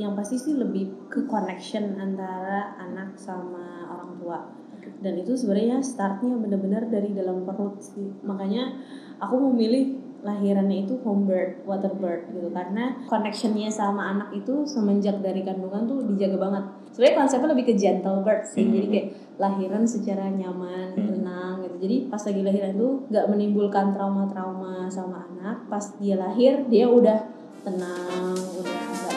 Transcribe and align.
yang 0.00 0.16
pasti 0.16 0.40
sih 0.40 0.56
lebih 0.56 1.12
ke 1.12 1.28
connection 1.28 2.00
antara 2.00 2.72
anak 2.80 3.20
sama 3.20 3.84
orang 3.84 4.16
tua. 4.16 4.38
Dan 5.04 5.20
itu 5.20 5.36
sebenarnya 5.36 5.84
startnya 5.84 6.40
benar-benar 6.40 6.88
dari 6.88 7.12
dalam 7.12 7.44
perut 7.44 7.76
sih. 7.84 8.08
Makanya 8.24 8.80
aku 9.20 9.36
memilih 9.52 10.00
lahirannya 10.20 10.84
itu 10.88 11.00
home 11.04 11.28
birth, 11.28 11.64
water 11.68 11.92
birth 11.96 12.32
gitu. 12.32 12.48
Karena 12.48 12.96
connectionnya 13.08 13.68
sama 13.68 14.16
anak 14.16 14.28
itu 14.36 14.64
semenjak 14.64 15.20
dari 15.20 15.44
kandungan 15.44 15.84
tuh 15.84 16.00
dijaga 16.08 16.36
banget. 16.40 16.64
Sebenarnya 16.96 17.16
konsepnya 17.20 17.48
lebih 17.52 17.66
ke 17.68 17.74
gentle 17.76 18.20
birth 18.24 18.46
sih, 18.50 18.66
jadi 18.66 18.86
kayak 18.90 19.06
lahiran 19.40 19.84
secara 19.88 20.28
nyaman, 20.28 20.92
tenang 20.96 21.64
gitu. 21.64 21.76
Jadi 21.88 21.96
pas 22.12 22.20
lagi 22.20 22.40
lahiran 22.44 22.72
tuh 22.76 22.92
nggak 23.08 23.26
menimbulkan 23.32 23.92
trauma-trauma 23.96 24.88
sama 24.92 25.24
anak. 25.28 25.64
Pas 25.68 25.84
dia 25.96 26.16
lahir 26.20 26.68
dia 26.68 26.88
udah 26.88 27.24
tenang, 27.64 28.36
udah 28.36 29.09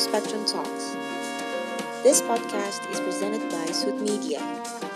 to 0.00 0.08
Spectrum 0.08 0.44
Talks. 0.48 0.96
This 2.00 2.24
podcast 2.24 2.80
is 2.88 3.00
presented 3.04 3.44
by 3.52 3.68
Suit 3.68 4.00
Media, 4.00 4.40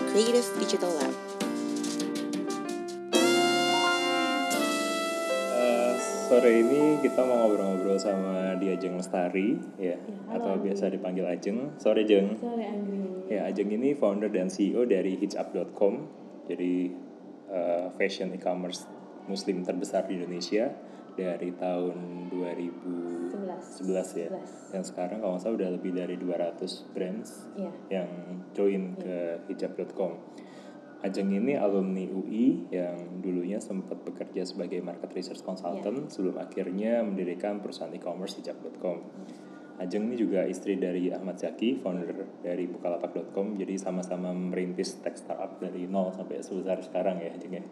Creative 0.08 0.48
Digital 0.56 0.88
Lab. 0.96 1.12
Eh, 5.52 5.92
sore 6.00 6.50
ini 6.56 7.04
kita 7.04 7.20
mau 7.20 7.44
ngobrol-ngobrol 7.44 8.00
sama 8.00 8.56
dia 8.56 8.80
Ajeng 8.80 8.96
Lestari 8.96 9.60
ya, 9.76 10.00
halo, 10.32 10.40
atau 10.40 10.52
biasa 10.64 10.88
dipanggil 10.88 11.28
Ajeng. 11.28 11.76
Sore 11.76 12.08
Jeng. 12.08 12.40
Sorry 12.40 12.64
Anggri. 12.64 13.28
Ya, 13.28 13.44
Ajeng 13.52 13.76
ini 13.76 13.92
founder 13.92 14.32
dan 14.32 14.48
CEO 14.48 14.88
dari 14.88 15.20
hitchup.com. 15.20 15.94
Jadi 16.48 16.88
eh, 17.52 17.86
fashion 18.00 18.32
e-commerce 18.32 18.88
muslim 19.28 19.68
terbesar 19.68 20.08
di 20.08 20.16
Indonesia 20.16 20.72
dari 21.14 21.50
tahun 21.54 22.28
2011 22.30 24.18
ya. 24.18 24.28
11. 24.30 24.74
Dan 24.74 24.82
sekarang 24.82 25.18
kalau 25.22 25.38
nggak 25.38 25.42
salah 25.42 25.56
udah 25.56 25.70
lebih 25.74 25.92
dari 25.94 26.14
200 26.18 26.90
brands 26.90 27.46
Iya. 27.54 27.72
yang 27.90 28.08
join 28.52 28.98
ke 28.98 29.42
hijab.com. 29.50 30.12
Ajeng 31.04 31.36
ini 31.36 31.52
alumni 31.52 32.08
UI 32.08 32.64
yang 32.72 33.20
dulunya 33.20 33.60
sempat 33.60 34.00
bekerja 34.08 34.48
sebagai 34.48 34.80
market 34.80 35.12
research 35.12 35.44
consultant 35.44 36.08
sebelum 36.08 36.40
akhirnya 36.40 37.04
mendirikan 37.04 37.60
perusahaan 37.60 37.92
e-commerce 37.92 38.40
hijab.com. 38.40 39.04
Ajeng 39.74 40.06
ini 40.08 40.16
juga 40.16 40.46
istri 40.48 40.78
dari 40.78 41.10
Ahmad 41.12 41.36
Zaki, 41.36 41.82
founder 41.82 42.40
dari 42.40 42.64
bukalapak.com. 42.70 43.58
Jadi 43.58 43.74
sama-sama 43.76 44.30
merintis 44.32 45.02
tech 45.02 45.18
startup 45.18 45.60
dari 45.60 45.84
nol 45.84 46.14
sampai 46.14 46.40
sebesar 46.40 46.80
sekarang 46.80 47.20
ya 47.20 47.34
Ajeng 47.36 47.52
ya. 47.58 47.64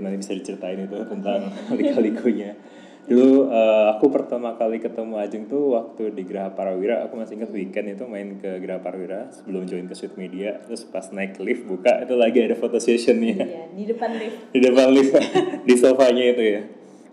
Nanti 0.00 0.16
bisa 0.24 0.32
diceritain 0.32 0.80
itu 0.80 0.96
tentang 1.04 1.52
lika-likunya. 1.78 2.56
Dulu 3.02 3.50
eh, 3.50 3.86
aku 3.98 4.14
pertama 4.14 4.54
kali 4.54 4.78
ketemu 4.78 5.18
Ajeng 5.18 5.50
tuh 5.50 5.74
waktu 5.74 6.14
di 6.14 6.22
Geraha 6.22 6.54
Parawira, 6.54 7.02
aku 7.02 7.18
masih 7.18 7.34
ingat 7.34 7.50
weekend 7.50 7.98
itu 7.98 8.06
main 8.06 8.38
ke 8.38 8.62
Geraha 8.62 8.78
Parawira 8.78 9.26
sebelum 9.34 9.66
join 9.66 9.90
ke 9.90 9.94
Sweet 9.98 10.14
Media. 10.14 10.62
Terus 10.62 10.86
pas 10.86 11.10
naik 11.10 11.34
lift 11.42 11.66
buka 11.66 11.98
itu 12.06 12.14
lagi 12.14 12.38
ada 12.46 12.54
foto 12.54 12.78
sessionnya 12.78 13.42
Iya, 13.42 13.62
di 13.74 13.84
depan 13.90 14.10
lift. 14.14 14.38
di 14.54 14.60
depan 14.62 14.86
lift 14.94 15.12
di 15.68 15.74
sofanya 15.74 16.24
itu 16.30 16.42
ya. 16.46 16.62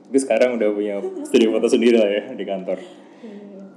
Tapi 0.06 0.18
sekarang 0.22 0.62
udah 0.62 0.70
punya 0.74 0.96
studio 1.26 1.58
foto 1.58 1.66
sendiri 1.66 1.98
lah 1.98 2.10
ya 2.10 2.24
di 2.38 2.46
kantor. 2.46 2.78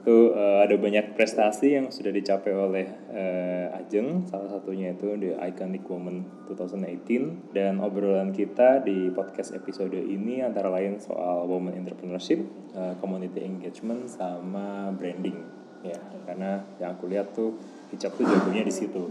Itu 0.03 0.35
eh, 0.35 0.59
ada 0.67 0.75
banyak 0.75 1.15
prestasi 1.15 1.79
yang 1.79 1.95
sudah 1.95 2.11
dicapai 2.11 2.51
oleh 2.51 2.87
eh, 3.15 3.71
Ajeng, 3.71 4.27
salah 4.27 4.51
satunya 4.51 4.99
itu 4.99 5.15
The 5.15 5.39
Iconic 5.39 5.87
Woman 5.87 6.27
2018 6.51 7.55
dan 7.55 7.79
obrolan 7.79 8.35
kita 8.35 8.83
di 8.83 9.15
podcast 9.15 9.55
episode 9.55 9.95
ini 9.95 10.43
antara 10.43 10.75
lain 10.75 10.99
soal 10.99 11.47
woman 11.47 11.79
entrepreneurship, 11.79 12.43
eh, 12.75 12.95
community 12.99 13.47
engagement 13.47 14.11
sama 14.11 14.91
branding 14.91 15.63
ya. 15.87 15.99
Karena 16.27 16.63
yang 16.79 16.99
aku 16.99 17.11
lihat 17.11 17.35
tuh 17.35 17.59
hijab 17.95 18.15
tuh 18.15 18.27
jagonya 18.27 18.67
di 18.67 18.75
situ. 18.75 19.03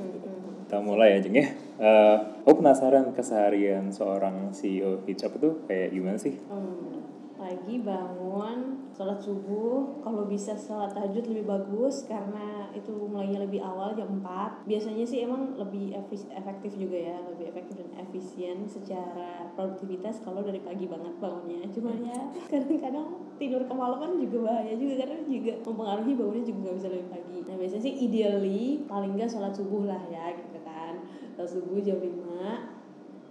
Kita 0.68 0.80
mulai 0.80 1.20
ya 1.20 1.20
Jeng 1.24 1.36
ya. 1.36 1.48
Eh, 1.82 2.18
aku 2.44 2.64
penasaran 2.64 3.12
keseharian 3.12 3.92
seorang 3.92 4.56
CEO 4.56 5.04
hijab 5.04 5.36
itu 5.36 5.68
kayak 5.68 5.92
gimana 5.92 6.18
sih? 6.20 6.36
Hmm, 6.48 7.11
pagi 7.42 7.82
bangun 7.82 8.86
sholat 8.94 9.18
subuh. 9.18 9.98
Kalau 10.06 10.30
bisa 10.30 10.54
sholat 10.54 10.94
tahajud 10.94 11.26
lebih 11.26 11.50
bagus 11.50 12.06
karena 12.06 12.70
itu 12.78 12.94
mulainya 12.94 13.42
lebih 13.42 13.66
awal 13.66 13.98
jam 13.98 14.22
4 14.22 14.70
biasanya 14.70 15.02
sih 15.02 15.26
emang 15.26 15.58
lebih 15.58 15.98
efektif 16.30 16.78
juga 16.78 16.98
ya 17.02 17.18
lebih 17.26 17.50
efektif 17.50 17.82
dan 17.82 17.90
efisien 17.98 18.70
secara 18.70 19.50
produktivitas 19.58 20.22
kalau 20.22 20.46
dari 20.46 20.62
pagi 20.62 20.86
banget 20.86 21.18
bangunnya. 21.18 21.66
Cuma 21.74 21.98
ya 21.98 22.30
kadang-kadang 22.54 23.26
tidur 23.42 23.66
kemalaman 23.66 24.22
juga 24.22 24.54
bahaya 24.54 24.78
juga 24.78 25.02
karena 25.02 25.26
juga 25.26 25.54
mempengaruhi 25.66 26.14
bangunnya 26.14 26.46
juga 26.46 26.60
nggak 26.70 26.78
bisa 26.78 26.90
lebih 26.94 27.10
pagi. 27.10 27.40
Nah 27.50 27.56
biasanya 27.58 27.84
sih 27.90 27.96
ideally 28.06 28.86
paling 28.86 29.18
nggak 29.18 29.34
sholat 29.34 29.54
subuh 29.58 29.90
lah 29.90 30.02
ya 30.14 30.38
gitu 30.38 30.62
kan. 30.62 31.02
Sholat 31.34 31.50
subuh 31.50 31.82
jam 31.82 31.98
5 31.98 32.14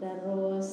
terus 0.00 0.68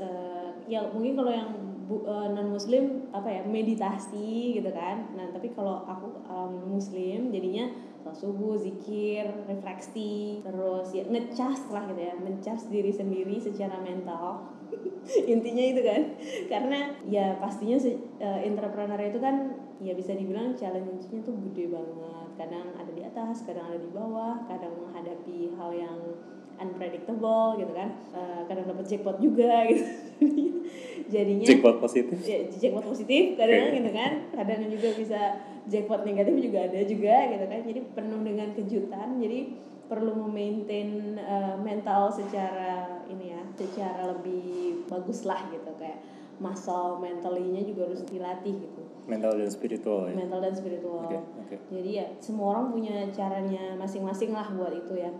eh, 0.00 0.50
ya 0.66 0.88
mungkin 0.88 1.12
kalau 1.12 1.28
yang 1.28 1.69
non 2.06 2.54
muslim 2.54 3.10
apa 3.10 3.26
ya 3.26 3.42
meditasi 3.42 4.60
gitu 4.62 4.70
kan. 4.70 5.10
Nah 5.18 5.34
tapi 5.34 5.50
kalau 5.50 5.82
aku 5.82 6.22
um, 6.30 6.78
muslim 6.78 7.34
jadinya 7.34 7.66
subuh 8.10 8.56
zikir 8.56 9.28
refleksi 9.44 10.40
terus 10.42 10.88
ya 10.96 11.04
ngecas 11.06 11.68
lah 11.68 11.84
gitu 11.92 12.00
ya 12.00 12.14
mencas 12.16 12.66
diri 12.72 12.90
sendiri 12.90 13.36
secara 13.38 13.78
mental. 13.78 14.50
Intinya 15.34 15.64
itu 15.64 15.80
kan. 15.84 16.02
Karena 16.48 16.96
ya 17.06 17.36
pastinya 17.38 17.76
eh, 18.18 18.40
entrepreneur 18.46 18.98
itu 18.98 19.18
kan 19.20 19.54
ya 19.80 19.92
bisa 19.96 20.16
dibilang 20.16 20.56
challenge-nya 20.56 21.20
tuh 21.22 21.36
gede 21.50 21.70
banget. 21.70 22.28
Kadang 22.40 22.66
ada 22.74 22.90
di 22.90 23.02
atas 23.04 23.44
kadang 23.44 23.68
ada 23.68 23.78
di 23.78 23.90
bawah 23.92 24.42
kadang 24.48 24.74
menghadapi 24.80 25.54
hal 25.60 25.70
yang 25.76 25.98
unpredictable 26.60 27.60
gitu 27.60 27.72
kan. 27.76 27.94
Eh, 28.16 28.40
kadang 28.48 28.64
dapat 28.64 28.84
jackpot 28.88 29.16
juga 29.20 29.68
gitu 29.68 29.84
jadinya 31.08 31.46
Jackpot 31.46 31.76
positif? 31.80 32.16
ya, 32.26 32.44
jackpot 32.50 32.84
positif 32.84 33.38
kadang 33.38 33.70
Oke. 33.70 33.76
gitu 33.80 33.90
kan 33.94 34.12
kadang 34.36 34.60
juga 34.68 34.88
bisa 34.98 35.20
jackpot 35.70 36.02
negatif 36.04 36.34
juga 36.36 36.58
ada 36.66 36.80
juga 36.84 37.14
gitu 37.30 37.44
kan 37.46 37.60
jadi 37.64 37.80
penuh 37.94 38.20
dengan 38.26 38.48
kejutan 38.52 39.08
jadi 39.22 39.38
perlu 39.90 40.12
memaintain 40.26 41.18
uh, 41.18 41.58
mental 41.58 42.10
secara 42.14 43.02
ini 43.10 43.34
ya 43.34 43.42
secara 43.58 44.14
lebih 44.14 44.86
bagus 44.86 45.26
lah 45.26 45.50
gitu 45.50 45.70
kayak 45.82 45.98
muscle 46.40 47.02
mentalinya 47.02 47.60
juga 47.60 47.90
harus 47.90 48.00
dilatih 48.06 48.54
gitu 48.64 48.82
Mental 49.10 49.34
dan 49.34 49.50
spiritual 49.50 50.08
ya? 50.08 50.14
mental 50.14 50.40
dan 50.40 50.54
spiritual 50.54 51.04
Oke, 51.04 51.18
oke. 51.18 51.56
jadi 51.74 51.90
ya 51.90 52.06
semua 52.22 52.54
orang 52.56 52.70
punya 52.70 53.10
caranya 53.10 53.74
masing-masing 53.76 54.30
lah 54.32 54.46
buat 54.54 54.72
itu 54.72 54.94
ya 54.94 55.10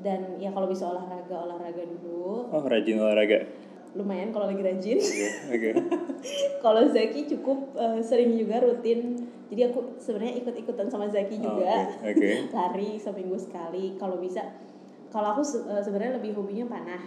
dan 0.00 0.36
ya 0.42 0.50
kalau 0.50 0.66
bisa 0.66 0.90
olahraga 0.90 1.36
olahraga 1.46 1.84
dulu 1.84 2.48
Oh 2.50 2.64
rajin 2.66 2.98
olahraga? 2.98 3.46
Lumayan 3.94 4.30
kalau 4.30 4.46
lagi 4.46 4.62
rajin. 4.62 4.98
Oke, 4.98 5.28
oke. 5.50 5.70
kalau 6.64 6.82
Zaki 6.90 7.26
cukup 7.36 7.74
eh, 7.74 8.00
sering 8.04 8.36
juga 8.38 8.62
rutin. 8.62 9.18
Jadi 9.50 9.60
aku 9.66 9.98
sebenarnya 9.98 10.38
ikut-ikutan 10.46 10.86
sama 10.86 11.10
Zaki 11.10 11.42
Oh, 11.42 11.58
juga. 11.58 11.90
Oke, 12.06 12.14
oke. 12.14 12.30
lari 12.56 12.90
seminggu 13.02 13.34
sekali. 13.34 13.98
Kalau 13.98 14.22
bisa 14.22 14.46
kalau 15.10 15.34
aku 15.34 15.42
eh, 15.42 15.82
sebenarnya 15.82 16.22
lebih 16.22 16.38
hobinya 16.38 16.70
panah. 16.70 17.02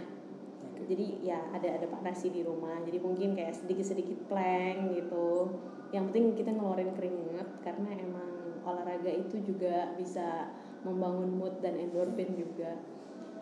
Oke. 0.63 0.83
jadi 0.83 1.05
ya 1.23 1.39
ada 1.55 1.79
ada 1.79 1.87
panah 1.87 2.11
sih 2.11 2.29
di 2.29 2.43
rumah. 2.43 2.83
Jadi 2.83 2.99
mungkin 2.99 3.31
kayak 3.37 3.55
sedikit-sedikit 3.55 4.27
plank 4.27 4.91
gitu. 4.91 5.55
Yang 5.95 6.03
penting 6.11 6.25
kita 6.35 6.51
ngeluarin 6.51 6.91
keringet 6.97 7.47
karena 7.63 7.89
emang 7.95 8.59
olahraga 8.63 9.11
itu 9.11 9.39
juga 9.43 9.91
bisa 9.95 10.51
membangun 10.83 11.31
mood 11.31 11.63
dan 11.63 11.79
endorfin 11.79 12.35
juga 12.35 12.75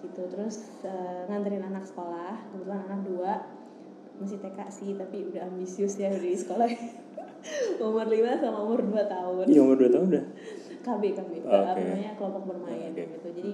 gitu. 0.04 0.22
Terus 0.28 0.82
eh, 0.86 1.22
nganterin 1.30 1.66
anak 1.66 1.86
sekolah 1.86 2.50
kebetulan 2.52 2.82
anak 2.90 3.02
dua 3.06 3.34
masih 4.22 4.38
TK 4.38 4.60
sih 4.70 4.90
tapi 4.94 5.34
udah 5.34 5.50
ambisius 5.50 5.98
ya 5.98 6.14
udah 6.14 6.22
di 6.22 6.38
sekolah. 6.38 6.68
Umur 7.82 8.06
5 8.06 8.38
sama 8.38 8.60
umur 8.62 8.86
2 8.86 9.02
tahun. 9.10 9.46
Iya 9.50 9.60
umur 9.66 9.78
2 9.82 9.90
tahun 9.90 10.06
udah? 10.14 10.26
KB 10.82 11.04
KB 11.14 11.32
Oke. 11.42 11.50
apa 11.50 11.78
namanya 11.78 12.14
kelompok 12.14 12.44
bermain 12.54 12.94
Oke. 12.94 13.02
gitu. 13.02 13.28
Jadi 13.34 13.52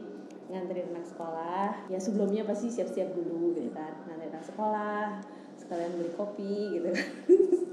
nganterin 0.52 0.92
anak 0.92 1.06
sekolah. 1.08 1.88
Ya 1.88 2.00
sebelumnya 2.00 2.44
pasti 2.44 2.68
siap-siap 2.68 3.16
dulu 3.16 3.56
gitu 3.56 3.72
kan. 3.72 3.96
Nganterin 4.08 4.36
anak 4.36 4.44
sekolah 4.44 5.24
sekalian 5.56 5.92
beli 5.96 6.12
kopi 6.20 6.56
gitu 6.80 6.88
kan. 6.92 7.08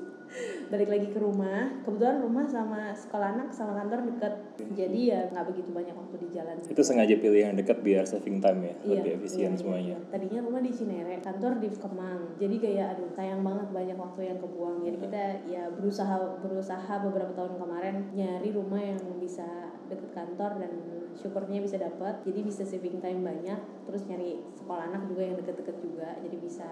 Balik 0.70 0.88
lagi 0.90 1.08
ke 1.10 1.18
rumah. 1.18 1.82
Kebetulan 1.82 2.22
rumah 2.22 2.46
sama 2.46 2.94
sekolah 2.94 3.28
anak 3.34 3.48
sama 3.50 3.74
kantor 3.78 4.06
deket 4.14 4.34
jadi 4.72 4.98
ya 5.04 5.20
nggak 5.28 5.46
begitu 5.52 5.70
banyak 5.74 5.92
waktu 5.92 6.16
di 6.24 6.28
jalan 6.32 6.56
Itu 6.64 6.80
sengaja 6.80 7.14
pilih 7.20 7.40
yang 7.50 7.54
dekat 7.58 7.84
biar 7.84 8.04
saving 8.08 8.40
time 8.40 8.72
ya, 8.72 8.74
Iya, 8.80 8.92
lebih 9.04 9.12
efisien 9.20 9.52
iya, 9.52 9.58
semuanya. 9.60 9.96
iya. 10.00 10.08
Tadinya 10.08 10.40
rumah 10.40 10.62
di 10.64 10.72
Cinere, 10.72 11.14
kantor 11.20 11.52
di 11.60 11.68
Kemang. 11.74 12.22
Jadi 12.40 12.56
kayak 12.56 12.86
aduh 12.96 13.10
sayang 13.12 13.40
banget 13.44 13.68
banyak 13.70 13.96
waktu 14.00 14.20
yang 14.32 14.38
kebuang. 14.40 14.78
Jadi 14.86 14.96
kita 15.04 15.22
ya 15.44 15.62
berusaha 15.68 16.16
berusaha 16.40 16.94
beberapa 17.04 17.32
tahun 17.36 17.54
kemarin 17.60 17.96
nyari 18.16 18.48
rumah 18.54 18.80
yang 18.80 19.00
bisa 19.20 19.46
deket 19.92 20.10
kantor 20.16 20.64
dan 20.64 20.72
syukurnya 21.14 21.60
bisa 21.60 21.76
dapat. 21.76 22.24
Jadi 22.24 22.40
bisa 22.42 22.62
saving 22.64 22.98
time 23.04 23.20
banyak. 23.20 23.60
Terus 23.84 24.02
nyari 24.08 24.40
sekolah 24.56 24.88
anak 24.90 25.06
juga 25.12 25.22
yang 25.28 25.36
deket-deket 25.38 25.76
juga. 25.84 26.08
Jadi 26.24 26.36
bisa 26.40 26.66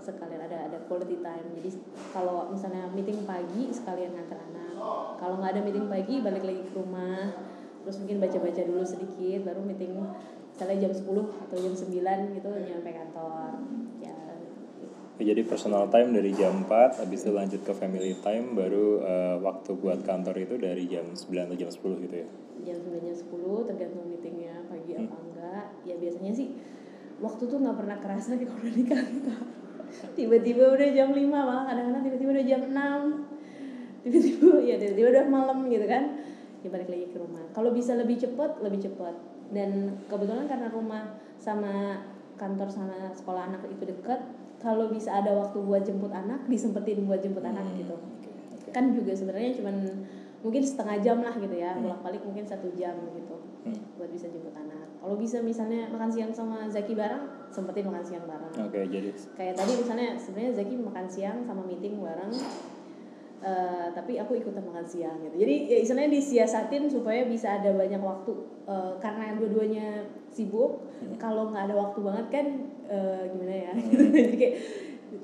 sekalian 0.00 0.42
ada 0.46 0.70
ada 0.70 0.78
quality 0.86 1.20
time. 1.20 1.46
Jadi 1.60 1.70
kalau 2.14 2.48
misalnya 2.50 2.88
meeting 2.94 3.22
pagi 3.28 3.70
sekalian 3.70 4.14
nganter 4.14 4.38
anak. 4.38 4.74
Kalau 5.18 5.34
nggak 5.42 5.52
ada 5.58 5.62
meeting 5.62 5.86
pagi 5.86 6.22
balik 6.22 6.42
lagi 6.46 6.62
ke 6.62 6.72
rumah 6.74 7.34
terus 7.88 8.04
mungkin 8.04 8.20
baca-baca 8.20 8.62
dulu 8.68 8.84
sedikit 8.84 9.48
baru 9.48 9.64
meeting 9.64 9.96
misalnya 10.52 10.76
jam 10.76 10.92
10 10.92 11.08
atau 11.24 11.56
jam 11.56 11.72
9 11.72 12.36
gitu 12.36 12.48
nyampe 12.52 12.90
kantor 12.92 13.64
ya 14.04 14.16
Ya, 15.18 15.34
jadi 15.34 15.42
personal 15.50 15.90
time 15.90 16.14
dari 16.14 16.30
jam 16.30 16.62
4, 16.62 17.02
habis 17.02 17.26
itu 17.26 17.34
lanjut 17.34 17.66
ke 17.66 17.74
family 17.74 18.14
time, 18.22 18.54
baru 18.54 19.02
eh, 19.02 19.36
waktu 19.42 19.74
buat 19.74 20.06
kantor 20.06 20.36
itu 20.38 20.54
dari 20.62 20.86
jam 20.86 21.10
9 21.10 21.26
atau 21.26 21.58
jam 21.58 21.66
10 21.66 22.04
gitu 22.06 22.16
ya. 22.22 22.28
jam 22.62 22.76
9 22.78 23.02
jam 23.02 23.16
10 23.18 23.66
tergantung 23.66 24.06
meetingnya 24.06 24.62
pagi 24.70 24.94
apa 24.94 25.16
enggak 25.18 25.64
ya 25.88 25.94
biasanya 25.98 26.32
sih 26.36 26.54
waktu 27.18 27.42
tuh 27.50 27.58
nggak 27.58 27.76
pernah 27.82 27.98
kerasa 27.98 28.38
nih 28.38 28.46
kalau 28.52 28.70
di 28.70 28.84
kantor 28.86 29.40
tiba-tiba 30.14 30.74
udah 30.74 30.88
jam 30.94 31.08
5 31.10 31.24
malah 31.28 31.64
kadang-kadang 31.66 32.02
tiba-tiba 32.04 32.30
udah 32.36 32.46
jam 32.46 32.60
6 32.68 34.04
tiba-tiba 34.04 34.50
ya 34.70 34.74
tiba-tiba 34.78 35.08
udah 35.14 35.24
malam 35.28 35.58
gitu 35.68 35.86
kan. 35.86 36.04
Ya 36.58 36.68
balik 36.74 36.90
lagi 36.90 37.06
ke 37.14 37.18
rumah. 37.22 37.44
Kalau 37.54 37.70
bisa 37.70 37.94
lebih 37.94 38.18
cepat 38.18 38.58
lebih 38.58 38.82
cepat 38.82 39.14
dan 39.54 39.96
kebetulan 40.10 40.44
karena 40.50 40.68
rumah 40.68 41.16
sama 41.38 42.02
kantor 42.36 42.68
sama 42.68 43.14
sekolah 43.14 43.50
anak 43.50 43.62
itu 43.70 43.82
deket 43.88 44.20
kalau 44.58 44.90
bisa 44.90 45.14
ada 45.22 45.34
waktu 45.38 45.58
buat 45.62 45.86
jemput 45.86 46.10
anak 46.10 46.46
disempetin 46.50 47.06
buat 47.06 47.22
jemput 47.22 47.46
anak 47.46 47.62
gitu. 47.78 47.94
kan 48.68 48.92
juga 48.92 49.16
sebenarnya 49.16 49.56
cuman 49.56 50.04
mungkin 50.44 50.60
setengah 50.60 51.00
jam 51.00 51.18
lah 51.24 51.32
gitu 51.40 51.56
ya 51.56 51.72
bolak 51.80 52.04
balik 52.04 52.20
mungkin 52.20 52.44
satu 52.44 52.68
jam 52.76 52.94
gitu 53.16 53.38
Hmm. 53.66 53.74
buat 54.00 54.08
bisa 54.08 54.30
jemput 54.32 54.54
anak 54.54 54.87
kalau 54.98 55.14
bisa 55.14 55.38
misalnya 55.40 55.88
makan 55.88 56.10
siang 56.10 56.32
sama 56.34 56.66
Zaki 56.66 56.92
bareng 56.98 57.50
sempetin 57.54 57.86
makan 57.88 58.04
siang 58.04 58.24
bareng. 58.26 58.52
Oke, 58.66 58.80
jadi 58.90 59.08
kayak 59.38 59.54
tadi 59.56 59.72
misalnya 59.78 60.08
sebenarnya 60.18 60.52
Zaki 60.58 60.74
makan 60.76 61.06
siang 61.06 61.38
sama 61.46 61.62
meeting 61.64 62.02
bareng 62.02 62.32
eh, 63.38 63.86
tapi 63.94 64.18
aku 64.18 64.36
ikutan 64.38 64.66
makan 64.66 64.84
siang 64.84 65.22
gitu. 65.22 65.46
Jadi 65.46 65.54
ya 65.70 65.78
istilahnya 65.80 66.10
disiasatin 66.12 66.90
supaya 66.90 67.24
bisa 67.24 67.62
ada 67.62 67.70
banyak 67.72 68.02
waktu 68.02 68.58
Eh, 68.68 68.92
karena 69.00 69.32
dua-duanya 69.32 70.04
sibuk 70.28 70.84
kalau 71.16 71.48
nggak 71.48 71.72
ada 71.72 71.76
waktu 71.88 72.04
banget 72.04 72.26
kan 72.28 72.46
eh, 72.84 73.24
gimana 73.32 73.54
ya? 73.64 73.72
Jadi 74.28 74.36
kayak 74.36 74.54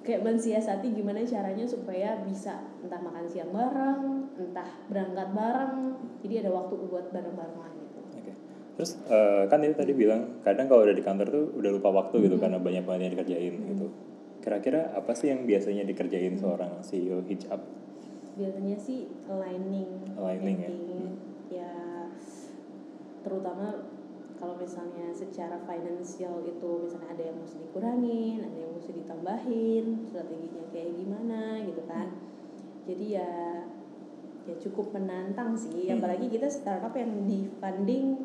kayak 0.01 0.25
mensiasati 0.25 0.97
gimana 0.97 1.21
caranya 1.29 1.69
supaya 1.69 2.25
bisa 2.25 2.65
entah 2.81 3.05
makan 3.05 3.29
siang 3.29 3.53
bareng 3.53 4.33
entah 4.41 4.65
berangkat 4.89 5.29
bareng. 5.37 5.77
Jadi 6.25 6.35
ada 6.41 6.57
waktu 6.57 6.89
buat 6.89 7.13
bareng-bareng 7.13 7.59
lah 7.61 7.69
Oke. 7.69 7.84
Terus 8.75 8.99
eh, 9.07 9.47
kan 9.47 9.63
itu 9.63 9.75
tadi 9.79 9.93
bilang 9.95 10.43
kadang 10.43 10.67
kalau 10.67 10.83
udah 10.83 10.97
di 10.97 11.05
kantor 11.05 11.27
tuh 11.31 11.45
udah 11.55 11.71
lupa 11.71 11.89
waktu 11.95 12.27
gitu 12.27 12.37
karena 12.43 12.59
banyak 12.59 12.83
banget 12.83 13.01
yang 13.07 13.13
dikerjain 13.15 13.55
gitu. 13.55 13.87
Kira-kira 14.43 14.93
apa 14.93 15.15
sih 15.15 15.31
yang 15.31 15.47
biasanya 15.47 15.87
dikerjain 15.87 16.35
seorang 16.37 16.83
CEO 16.83 17.23
hijab? 17.25 17.63
biasanya 18.35 18.75
sih 18.75 19.07
aligning 19.31 20.03
Aligning 20.19 20.59
ya? 20.59 20.69
meeting, 20.75 21.07
ya 21.55 21.71
terutama 23.23 23.87
kalau 24.37 24.59
misalnya 24.59 25.15
secara 25.15 25.63
finansial 25.65 26.43
itu 26.43 26.71
misalnya 26.83 27.15
ada 27.15 27.23
yang 27.31 27.39
mesti 27.39 27.57
dikurangin 27.63 28.43
ada 28.43 28.59
yang 28.59 28.73
mesti 28.75 28.91
ditambahin 28.91 29.85
strateginya 30.11 30.65
kayak 30.75 30.91
gimana 30.99 31.63
gitu 31.63 31.83
kan 31.87 32.11
jadi 32.85 33.05
ya 33.23 33.31
ya 34.45 34.55
cukup 34.61 34.93
menantang 34.93 35.57
sih 35.57 35.89
Hmm. 35.89 36.03
apalagi 36.03 36.27
kita 36.29 36.51
startup 36.51 36.93
yang 36.99 37.25
di 37.25 37.49
funding 37.63 38.19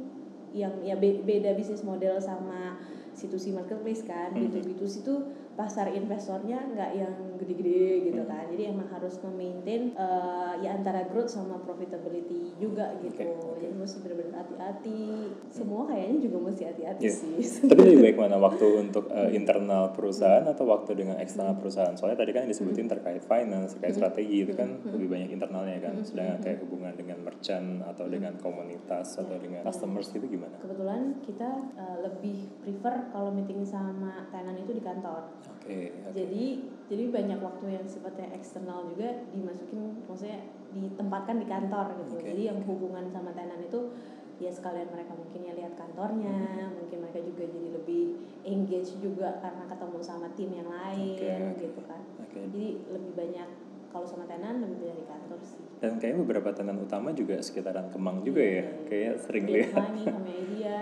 yang 0.53 0.81
ya 0.81 0.97
be- 0.97 1.21
beda 1.21 1.53
bisnis 1.53 1.85
model 1.85 2.17
sama 2.17 2.77
C2C 3.13 3.51
marketplace 3.51 4.05
kan 4.05 4.31
Hmm. 4.31 4.49
B2B 4.49 4.73
itu 4.81 5.15
pasar 5.59 5.91
investornya 5.91 6.55
nggak 6.71 6.91
yang 6.95 7.13
gede-gede 7.35 8.07
gitu 8.07 8.23
kan. 8.23 8.47
Jadi 8.47 8.63
emang 8.71 8.87
harus 8.87 9.19
memaintain 9.19 9.91
eh, 9.91 10.53
ya 10.63 10.71
antara 10.71 11.03
growth 11.11 11.27
sama 11.27 11.59
profitability 11.59 12.55
juga 12.55 12.95
gitu. 13.03 13.27
Oke, 13.27 13.27
oke. 13.27 13.59
jadi 13.59 13.75
mesti 13.75 13.97
benar-benar 13.99 14.35
hati-hati. 14.39 15.03
Semua 15.51 15.83
kayaknya 15.91 16.17
juga 16.23 16.37
mesti 16.47 16.63
hati-hati 16.63 17.03
Iya. 17.03 17.11
sih. 17.11 17.67
Tapi 17.67 17.79
lebih 17.83 17.99
baik 18.07 18.17
mana? 18.23 18.39
Waktu 18.39 18.65
untuk 18.79 19.11
eh, 19.11 19.35
internal 19.35 19.91
perusahaan 19.91 20.47
atau 20.47 20.63
waktu 20.63 20.95
dengan 20.95 21.19
eksternal 21.19 21.59
perusahaan? 21.59 21.91
Soalnya 21.99 22.23
tadi 22.23 22.31
kan 22.31 22.47
yang 22.47 22.51
disebutin 22.55 22.87
terkait 22.87 23.23
finance, 23.27 23.75
terkait 23.75 23.99
strategi 23.99 24.47
itu 24.47 24.55
kan 24.55 24.79
lebih 24.87 25.11
banyak 25.11 25.29
internalnya 25.35 25.75
kan. 25.83 25.99
Sedangkan 26.07 26.39
kayak 26.39 26.63
hubungan 26.63 26.95
dengan 26.95 27.19
merchant 27.19 27.83
atau 27.83 28.07
dengan 28.07 28.31
komunitas 28.39 29.19
atau 29.19 29.35
dengan 29.35 29.67
customers 29.67 30.07
itu 30.15 30.23
gimana? 30.23 30.55
kebetulan 30.59 31.17
kita 31.25 31.49
eh, 31.75 31.97
lebih 31.99 32.37
prefer 32.63 33.09
kalau 33.11 33.33
meeting 33.33 33.65
sama 33.65 34.29
tenan 34.29 34.55
itu 34.55 34.71
di 34.71 34.83
kantor 34.83 35.27
Oke. 35.57 35.89
oke. 35.89 36.11
jadi 36.13 36.43
jadi 36.89 37.03
banyak 37.13 37.39
waktu 37.41 37.65
yang 37.77 37.85
sifatnya 37.85 38.27
eksternal 38.33 38.89
juga 38.89 39.25
dimasukin 39.33 40.05
maksudnya 40.09 40.39
ditempatkan 40.73 41.35
di 41.41 41.47
kantor 41.49 41.85
gitu 42.05 42.15
Oke, 42.17 42.25
jadi 42.29 42.41
yang 42.53 42.59
hubungan 42.65 43.05
sama 43.09 43.33
tenan 43.33 43.61
itu 43.61 43.93
ya 44.39 44.47
sekalian 44.47 44.87
mereka 44.87 45.11
mungkin 45.19 45.41
ya 45.43 45.53
lihat 45.57 45.73
kantornya 45.75 46.71
mungkin 46.71 46.97
mereka 47.03 47.19
juga 47.19 47.43
jadi 47.43 47.69
lebih 47.75 48.03
engage 48.47 48.95
juga 49.03 49.35
karena 49.43 49.67
ketemu 49.67 49.99
sama 49.99 50.27
tim 50.39 50.49
yang 50.55 50.69
lain 50.71 51.41
oke. 51.51 51.59
gitu 51.59 51.81
kan 51.83 52.01
Oke. 52.23 52.39
jadi 52.47 52.65
lebih 52.87 53.13
banyak 53.19 53.49
kalau 53.89 54.05
sama 54.05 54.23
tenan 54.29 54.61
lebih 54.63 54.77
banyak 54.85 54.97
di 55.01 55.07
kantor 55.09 55.39
sih 55.43 55.65
Dan 55.81 55.97
kayaknya 55.97 56.19
beberapa 56.23 56.49
tenan 56.53 56.77
utama 56.79 57.09
juga 57.15 57.39
sekitaran 57.39 57.87
Kemang 57.89 58.21
juga 58.21 58.43
ya. 58.43 58.61
Iya. 58.61 58.63
Kayak 58.85 59.13
sering 59.23 59.45
Iya, 59.47 59.55
lihat. 59.55 59.73
Fani 59.79 60.03
sama 60.05 60.29
dia 60.51 60.77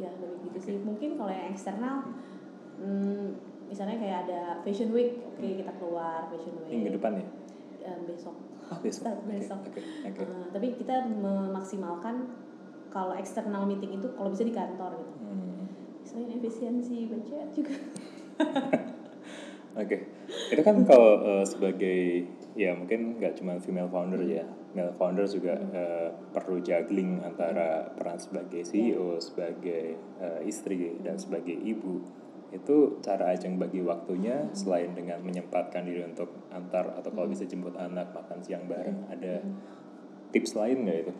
ya 0.00 0.10
lebih 0.18 0.38
gitu 0.50 0.58
sih 0.58 0.76
mungkin 0.82 1.14
kalau 1.14 1.30
yang 1.30 1.54
eksternal 1.54 1.96
hmm, 2.82 3.26
misalnya 3.66 3.96
kayak 3.96 4.18
ada 4.28 4.40
fashion 4.62 4.90
week 4.92 5.18
oke 5.24 5.40
kita 5.42 5.72
keluar 5.76 6.28
fashion 6.28 6.54
week 6.64 6.72
Minggu 6.72 6.96
depan 7.00 7.12
ya? 7.20 7.26
Eh, 7.84 7.98
besok 8.08 8.36
Oh, 8.64 8.80
besok. 8.80 9.04
Start 9.04 9.20
Oke, 9.20 9.28
besok. 9.28 9.60
Oke. 9.68 9.80
Oke. 10.08 10.22
Eh, 10.24 10.46
tapi 10.48 10.66
kita 10.72 11.04
memaksimalkan 11.04 12.32
kalau 12.88 13.12
eksternal 13.12 13.68
meeting 13.68 14.00
itu 14.00 14.08
kalau 14.16 14.32
bisa 14.32 14.40
di 14.40 14.54
kantor 14.56 15.04
gitu 15.04 15.12
Hmm. 15.20 15.68
selain 16.00 16.32
efisiensi 16.32 17.04
budget 17.08 17.48
juga 17.52 17.76
Oke, 19.74 20.06
itu 20.54 20.62
kan 20.62 20.86
kalau 20.86 21.18
eh, 21.20 21.44
sebagai 21.44 22.30
ya 22.54 22.70
mungkin 22.78 23.18
nggak 23.18 23.34
cuma 23.34 23.58
female 23.58 23.90
founder 23.90 24.22
ya, 24.22 24.46
male 24.70 24.94
founder 24.94 25.26
juga 25.26 25.58
eh, 25.58 26.14
perlu 26.30 26.62
juggling 26.62 27.18
antara 27.26 27.90
peran 27.98 28.14
sebagai 28.14 28.62
CEO, 28.62 29.18
sebagai 29.18 29.98
eh, 29.98 30.40
istri 30.46 30.94
dan 31.02 31.18
sebagai 31.18 31.58
ibu. 31.58 32.06
Itu 32.54 33.02
cara 33.02 33.34
Ajeng 33.34 33.58
bagi 33.58 33.82
waktunya 33.82 34.46
selain 34.54 34.94
dengan 34.94 35.18
menyempatkan 35.26 35.82
diri 35.82 36.06
untuk 36.06 36.30
antar 36.54 36.94
atau 36.94 37.10
kalau 37.10 37.26
bisa 37.26 37.42
jemput 37.42 37.74
anak 37.74 38.14
makan 38.14 38.38
siang 38.38 38.70
bareng, 38.70 39.10
ada 39.10 39.42
tips 40.30 40.54
lain 40.54 40.86
nggak 40.86 40.98
itu? 41.02 41.14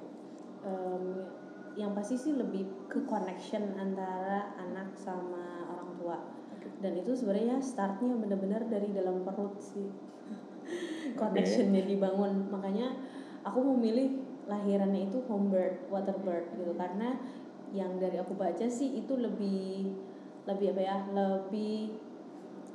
Em, 0.63 1.05
yang 1.75 1.91
pasti 1.91 2.15
sih 2.15 2.33
lebih 2.39 2.87
ke 2.87 3.03
connection 3.03 3.75
antara 3.75 4.55
anak 4.63 4.95
sama 4.95 5.67
orang 5.67 5.91
tua. 5.99 6.19
Dan 6.79 6.97
itu 6.97 7.13
sebenarnya 7.13 7.59
startnya 7.59 8.15
benar-benar 8.15 8.71
dari 8.71 8.95
dalam 8.95 9.27
perut 9.27 9.59
sih. 9.59 9.91
Connectionnya 11.21 11.85
dibangun. 11.85 12.49
Makanya 12.49 12.95
aku 13.45 13.61
memilih 13.75 14.23
lahirannya 14.49 15.11
itu 15.11 15.19
home 15.27 15.51
bird 15.53 15.83
water 15.91 16.17
bird 16.23 16.47
gitu. 16.57 16.73
Karena 16.79 17.19
yang 17.75 17.99
dari 17.99 18.17
aku 18.23 18.39
baca 18.39 18.71
sih 18.71 19.03
itu 19.03 19.19
lebih 19.19 19.93
lebih 20.45 20.77
apa 20.77 20.81
ya 20.85 20.97
lebih 21.13 21.97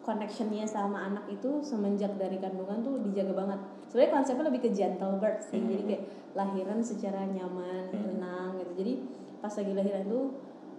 connectionnya 0.02 0.66
sama 0.66 1.06
anak 1.12 1.26
itu 1.30 1.62
semenjak 1.62 2.18
dari 2.18 2.42
kandungan 2.42 2.82
tuh 2.82 2.98
dijaga 3.06 3.34
banget. 3.46 3.60
Sebenarnya 3.92 4.12
konsepnya 4.18 4.46
lebih 4.50 4.62
ke 4.66 4.70
gentle 4.74 5.22
bird 5.22 5.38
sih. 5.44 5.62
Jadi 5.62 5.84
kayak 5.86 6.04
lahiran 6.34 6.80
secara 6.82 7.30
nyaman 7.30 7.94
tenang 7.94 8.58
gitu. 8.58 8.72
Jadi 8.82 8.94
pas 9.38 9.54
lagi 9.54 9.72
lahiran 9.76 10.04
tuh 10.10 10.24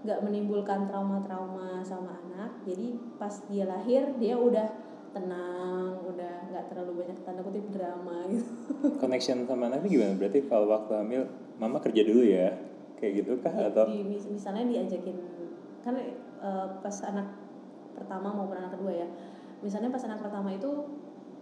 nggak 0.01 0.19
menimbulkan 0.25 0.89
trauma-trauma 0.91 1.85
sama 1.87 2.19
anak. 2.27 2.51
Jadi 2.67 2.97
pas 3.21 3.35
dia 3.47 3.65
lahir 3.69 4.03
dia 4.19 4.35
udah 4.35 4.67
tenang 5.11 5.95
udah 6.07 6.51
nggak 6.51 6.65
terlalu 6.71 7.03
banyak 7.05 7.19
tanda 7.23 7.43
kutip 7.47 7.67
drama 7.71 8.27
gitu. 8.31 8.51
Connection 9.03 9.47
sama 9.47 9.71
anaknya 9.71 9.89
gimana? 9.91 10.13
Berarti 10.19 10.39
kalau 10.47 10.67
waktu 10.71 10.93
hamil, 10.97 11.23
mama 11.59 11.79
kerja 11.83 12.03
dulu 12.03 12.23
ya, 12.27 12.55
kayak 12.99 13.23
gitu 13.23 13.39
kah? 13.43 13.53
Di- 13.55 13.67
atau? 13.71 13.85
di- 13.91 14.27
misalnya 14.31 14.65
diajakin 14.67 15.17
kan 15.81 15.97
eh, 16.41 16.67
pas 16.81 16.97
anak 17.07 17.29
pertama 17.95 18.33
maupun 18.33 18.57
anak 18.57 18.73
kedua 18.77 18.93
ya. 18.93 19.09
Misalnya 19.61 19.93
pas 19.93 20.03
anak 20.09 20.25
pertama 20.25 20.51
itu 20.57 20.71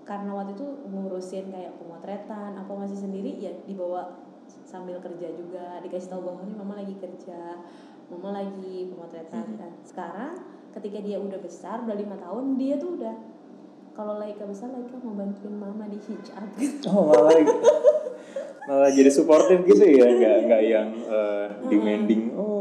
karena 0.02 0.33
waktu 0.33 0.57
itu 0.57 0.67
ngurusin 0.88 1.52
kayak 1.52 1.76
pemotretan 1.76 2.57
apa 2.57 2.73
masih 2.73 2.97
sendiri 2.97 3.37
ya 3.38 3.52
dibawa 3.69 4.19
sambil 4.67 4.99
kerja 4.99 5.31
juga. 5.33 5.78
Dikasih 5.85 6.11
tahu 6.11 6.26
bahwa 6.26 6.40
ini 6.43 6.55
mama 6.57 6.75
lagi 6.81 6.95
kerja 6.99 7.62
mama 8.09 8.35
lagi 8.35 8.90
pemotretan. 8.90 9.55
Dan 9.55 9.73
sekarang 9.87 10.35
ketika 10.75 10.99
dia 11.00 11.19
udah 11.23 11.38
besar 11.40 11.85
udah 11.87 11.97
lima 11.97 12.17
tahun 12.19 12.59
dia 12.59 12.76
tuh 12.76 12.99
udah 12.99 13.14
kalau 13.99 14.14
Laika 14.23 14.47
besar 14.47 14.71
Laika 14.71 14.95
mau 15.02 15.14
bantuin 15.19 15.55
mama 15.59 15.90
di 15.90 15.99
hijab 15.99 16.47
gitu. 16.55 16.87
Oh 16.87 17.11
malah 17.11 17.35
malah 18.69 18.90
jadi 18.93 19.11
suportif 19.11 19.64
gitu 19.64 19.83
ya, 19.83 20.07
nggak 20.07 20.37
nggak 20.47 20.62
yang 20.62 20.88
eh, 21.09 21.47
demanding. 21.71 22.31
Oh 22.38 22.57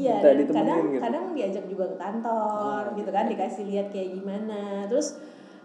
Iya, 0.00 0.16
dan 0.24 0.36
kadang 0.48 0.80
gitu. 0.88 1.00
kadang 1.04 1.24
diajak 1.36 1.64
juga 1.68 1.84
ke 1.92 1.96
kantor 2.00 2.82
Oh, 2.88 2.96
gitu 2.96 3.10
kan, 3.12 3.24
dikasih 3.28 3.64
lihat 3.68 3.86
kayak 3.92 4.16
gimana. 4.16 4.88
Terus 4.88 5.20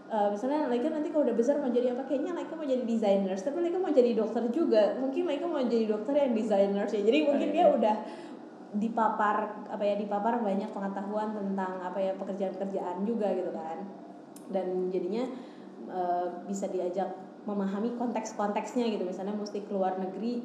eh, 0.06 0.27
misalnya 0.27 0.68
Laika 0.68 0.92
nanti 0.92 1.08
kalau 1.10 1.24
udah 1.24 1.36
besar 1.39 1.56
mau 1.58 1.72
jadi 1.72 1.96
apa? 1.96 2.04
Kayaknya 2.04 2.32
Laika 2.36 2.54
mau 2.54 2.68
jadi 2.68 2.84
desainer, 2.84 3.38
tapi 3.39 3.58
Laika 3.63 3.80
mau 3.80 3.92
jadi 3.96 4.12
dokter 4.12 4.44
juga. 4.51 4.84
Mungkin 5.00 5.24
Laika 5.24 5.46
mau 5.48 5.63
jadi 5.63 5.86
dokter 5.88 6.13
yang 6.20 6.36
desainer 6.36 6.86
ya. 6.86 7.01
Jadi 7.01 7.20
mungkin 7.24 7.48
Ah, 7.50 7.54
dia 7.56 7.63
iya. 7.63 7.72
udah 7.72 7.96
dipapar 8.75 9.38
apa 9.72 9.84
ya 9.88 9.96
dipapar 9.96 10.44
banyak 10.44 10.68
pengetahuan 10.75 11.32
tentang 11.32 11.80
apa 11.80 11.96
ya 11.96 12.12
pekerjaan-pekerjaan 12.20 13.08
juga 13.08 13.32
gitu 13.32 13.51
kan. 13.56 13.77
Dan 14.51 14.92
jadinya 14.92 15.24
eh, 15.88 16.27
bisa 16.44 16.68
diajak 16.68 17.08
memahami 17.46 17.94
konteks-konteksnya 17.96 18.89
gitu. 18.89 19.06
Misalnya 19.06 19.38
mesti 19.38 19.63
keluar 19.63 19.96
negeri 19.96 20.42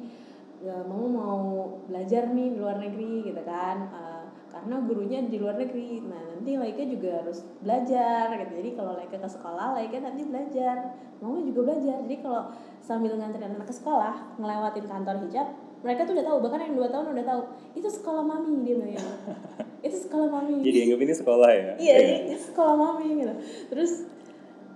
ya 0.61 0.85
mau 0.85 1.09
mau 1.09 1.41
belajar 1.89 2.29
nih 2.29 2.53
di 2.53 2.57
luar 2.61 2.77
negeri 2.77 3.25
gitu 3.25 3.41
kan. 3.41 3.77
Eh, 3.89 4.23
karena 4.51 4.83
gurunya 4.83 5.19
di 5.25 5.39
luar 5.39 5.55
negeri 5.55 6.03
nah 6.03 6.21
nanti 6.35 6.59
Laika 6.59 6.83
juga 6.85 7.23
harus 7.23 7.41
belajar 7.63 8.29
gitu. 8.35 8.53
Jadi 8.61 8.69
kalau 8.77 8.93
Laika 8.93 9.17
ke 9.17 9.29
sekolah 9.29 9.67
Laika 9.79 9.97
nanti 10.03 10.21
belajar. 10.27 10.75
Mau 11.23 11.39
juga 11.41 11.73
belajar? 11.73 12.03
Jadi 12.05 12.15
kalau 12.21 12.51
sambil 12.83 13.17
nganterin 13.17 13.57
anak 13.57 13.69
ke 13.69 13.75
sekolah 13.75 14.37
ngelewatin 14.37 14.85
kantor 14.85 15.15
hijab 15.25 15.47
mereka 15.81 16.05
tuh 16.05 16.13
udah 16.13 16.25
tahu. 16.29 16.37
Bahkan 16.45 16.59
yang 16.61 16.75
dua 16.77 16.87
tahun 16.93 17.05
udah 17.17 17.25
tahu 17.25 17.41
itu 17.73 17.89
sekolah 17.89 18.21
mami 18.21 18.61
dia 18.61 18.75
bilang 18.77 18.91
gitu. 18.93 19.11
itu 19.87 19.97
sekolah 20.05 20.27
mami. 20.29 20.61
Jadi 20.61 20.77
anggap 20.85 20.99
ini 21.01 21.13
sekolah 21.17 21.49
ya. 21.49 21.71
iya 21.81 21.95
ini, 21.97 22.15
ini 22.29 22.37
sekolah 22.37 22.73
mami 22.77 23.07
gitu. 23.17 23.33
Terus 23.73 23.91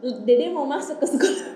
dede 0.01 0.49
mau 0.49 0.65
masuk 0.65 0.97
ke 0.97 1.07
sekolah. 1.07 1.45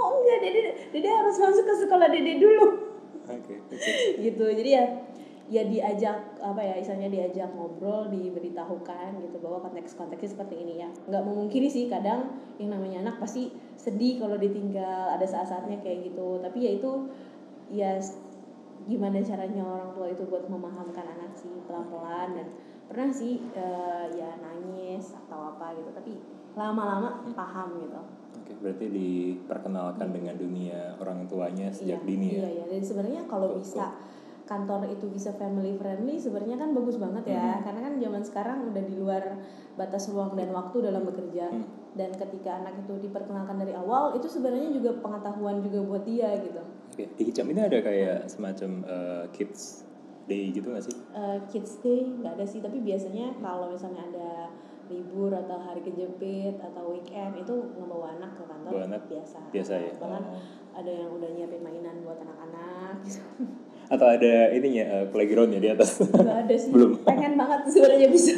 Oh 0.00 0.24
enggak 0.24 0.38
dede 0.48 0.60
dede 0.96 1.08
harus 1.12 1.36
masuk 1.36 1.60
ke 1.60 1.74
sekolah 1.84 2.08
dede 2.08 2.40
dulu 2.40 2.89
Oke. 3.26 3.58
oke. 3.60 3.74
gitu. 4.24 4.44
Jadi 4.44 4.70
ya 4.70 4.84
ya 5.50 5.66
diajak 5.66 6.38
apa 6.38 6.62
ya 6.62 6.78
misalnya 6.78 7.10
diajak 7.10 7.50
ngobrol 7.58 8.06
diberitahukan 8.06 9.18
gitu 9.18 9.36
bahwa 9.42 9.58
konteks-konteksnya 9.66 10.30
seperti 10.38 10.54
ini 10.62 10.86
ya. 10.86 10.88
Nggak 11.10 11.24
memungkiri 11.26 11.66
sih 11.66 11.90
kadang 11.90 12.30
yang 12.62 12.70
namanya 12.70 13.02
anak 13.08 13.16
pasti 13.18 13.50
sedih 13.74 14.22
kalau 14.22 14.38
ditinggal 14.38 15.10
ada 15.10 15.26
saat-saatnya 15.26 15.82
kayak 15.82 16.12
gitu. 16.12 16.38
Tapi 16.38 16.58
ya 16.62 16.70
itu 16.78 16.90
ya 17.70 17.90
gimana 18.88 19.20
caranya 19.20 19.62
orang 19.62 19.90
tua 19.92 20.06
itu 20.08 20.22
buat 20.24 20.46
memahamkan 20.46 21.06
anak 21.18 21.34
sih 21.34 21.50
pelan-pelan. 21.66 22.38
Dan 22.38 22.46
pernah 22.90 23.10
sih 23.14 23.38
eh, 23.54 24.06
ya 24.18 24.34
nangis 24.42 25.14
atau 25.14 25.54
apa 25.54 25.78
gitu 25.78 25.94
tapi 25.94 26.18
lama-lama 26.58 27.22
paham 27.38 27.78
gitu 27.78 28.02
Oke, 28.50 28.66
berarti 28.66 28.86
diperkenalkan 28.90 30.10
dengan 30.10 30.34
dunia 30.34 30.98
orang 30.98 31.30
tuanya 31.30 31.70
sejak 31.70 32.02
iya, 32.02 32.08
dini 32.10 32.28
ya. 32.34 32.42
Iya, 32.42 32.48
iya. 32.50 32.64
Dan 32.66 32.82
sebenarnya 32.82 33.22
kalau 33.30 33.54
Betul, 33.54 33.62
bisa 33.62 33.84
kantor 34.50 34.90
itu 34.90 35.06
bisa 35.06 35.30
family 35.38 35.78
friendly 35.78 36.18
sebenarnya 36.18 36.58
kan 36.58 36.74
bagus 36.74 36.98
banget 36.98 37.30
ya. 37.30 37.46
Mhm. 37.54 37.62
Karena 37.62 37.80
kan 37.86 37.92
zaman 38.02 38.22
sekarang 38.26 38.58
udah 38.74 38.82
di 38.82 38.94
luar 38.98 39.22
batas 39.78 40.10
ruang 40.10 40.34
dan 40.34 40.50
waktu 40.50 40.76
dalam 40.82 41.06
bekerja. 41.06 41.46
Hmm. 41.54 41.66
Dan 41.94 42.10
ketika 42.18 42.58
anak 42.58 42.82
itu 42.82 42.98
diperkenalkan 43.06 43.62
dari 43.62 43.74
awal, 43.74 44.18
itu 44.18 44.26
sebenarnya 44.26 44.74
juga 44.74 44.98
pengetahuan 44.98 45.62
juga 45.62 45.78
buat 45.86 46.02
dia 46.02 46.34
gitu. 46.42 46.62
Oke, 46.90 47.06
di 47.14 47.22
hijab 47.30 47.46
ini 47.46 47.60
ada 47.62 47.78
kayak 47.78 48.26
semacam 48.26 48.70
eh, 48.82 49.24
kids 49.30 49.86
day 50.26 50.50
gitu 50.50 50.74
nggak 50.74 50.86
sih? 50.90 50.96
Eh, 51.14 51.38
kids 51.50 51.78
day 51.82 52.02
nggak 52.02 52.34
ada 52.34 52.46
sih, 52.46 52.58
tapi 52.58 52.82
biasanya 52.82 53.38
kalau 53.38 53.70
misalnya 53.70 54.06
ada 54.10 54.30
libur 54.90 55.30
atau 55.30 55.56
hari 55.56 55.80
kejepit 55.80 56.58
atau 56.58 56.90
weekend 56.90 57.38
itu 57.38 57.54
ngebawa 57.78 58.18
anak 58.18 58.34
ke 58.34 58.42
kantor 58.42 58.70
Bawa 58.74 58.84
anak 58.90 59.02
biasa. 59.06 59.38
Biasa 59.54 59.72
ya. 59.78 59.92
Bahkan 59.96 60.22
Oh. 60.26 60.42
ada 60.74 60.90
yang 60.90 61.10
udah 61.14 61.30
nyiapin 61.30 61.62
mainan 61.62 62.02
buat 62.02 62.18
anak-anak 62.18 62.94
gitu. 63.06 63.22
Atau 63.94 64.06
ada 64.06 64.54
ininya 64.54 64.84
eh, 64.86 65.06
playground 65.10 65.50
ya 65.50 65.60
di 65.62 65.70
atas. 65.70 65.98
Gak 66.14 66.46
ada 66.46 66.54
sih. 66.54 66.70
Belum. 66.70 66.98
Pengen 67.02 67.34
banget 67.34 67.70
sebenarnya 67.70 68.08
bisa. 68.10 68.34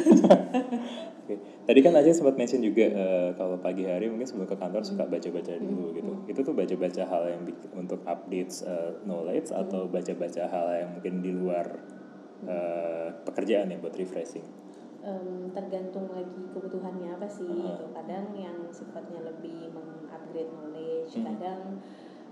Oke. 1.23 1.35
Tadi 1.63 1.79
kan 1.79 1.93
aja 1.93 2.09
sempat 2.09 2.35
mention 2.35 2.59
juga 2.59 2.85
eh, 2.85 3.29
kalau 3.37 3.57
pagi 3.61 3.85
hari 3.85 4.09
mungkin 4.09 4.25
sebelum 4.25 4.49
ke 4.49 4.57
kantor 4.57 4.81
suka 4.81 5.05
baca-baca 5.05 5.53
dulu 5.57 5.93
gitu. 5.93 6.11
Itu 6.25 6.39
tuh 6.41 6.53
baca-baca 6.53 7.01
hal 7.05 7.23
yang 7.33 7.41
untuk 7.73 8.01
updates 8.05 8.65
eh, 8.65 8.97
knowledge 9.05 9.49
atau 9.49 9.85
baca-baca 9.85 10.43
hal 10.49 10.65
yang 10.73 10.89
mungkin 10.97 11.21
di 11.21 11.31
luar 11.33 11.65
eh, 12.43 13.07
pekerjaan 13.23 13.69
ya 13.69 13.77
buat 13.77 13.93
refreshing. 13.93 14.43
Em, 15.03 15.51
tergantung 15.51 16.07
lagi 16.09 16.47
kebutuhannya 16.55 17.11
apa 17.13 17.27
sih 17.27 17.43
Ah. 17.43 17.75
gitu. 17.75 17.85
Kadang 17.91 18.31
yang 18.33 18.55
sifatnya 18.71 19.19
lebih 19.21 19.67
mengupgrade 19.69 20.47
knowledge, 20.49 21.11
Hmm. 21.19 21.25
kadang 21.27 21.61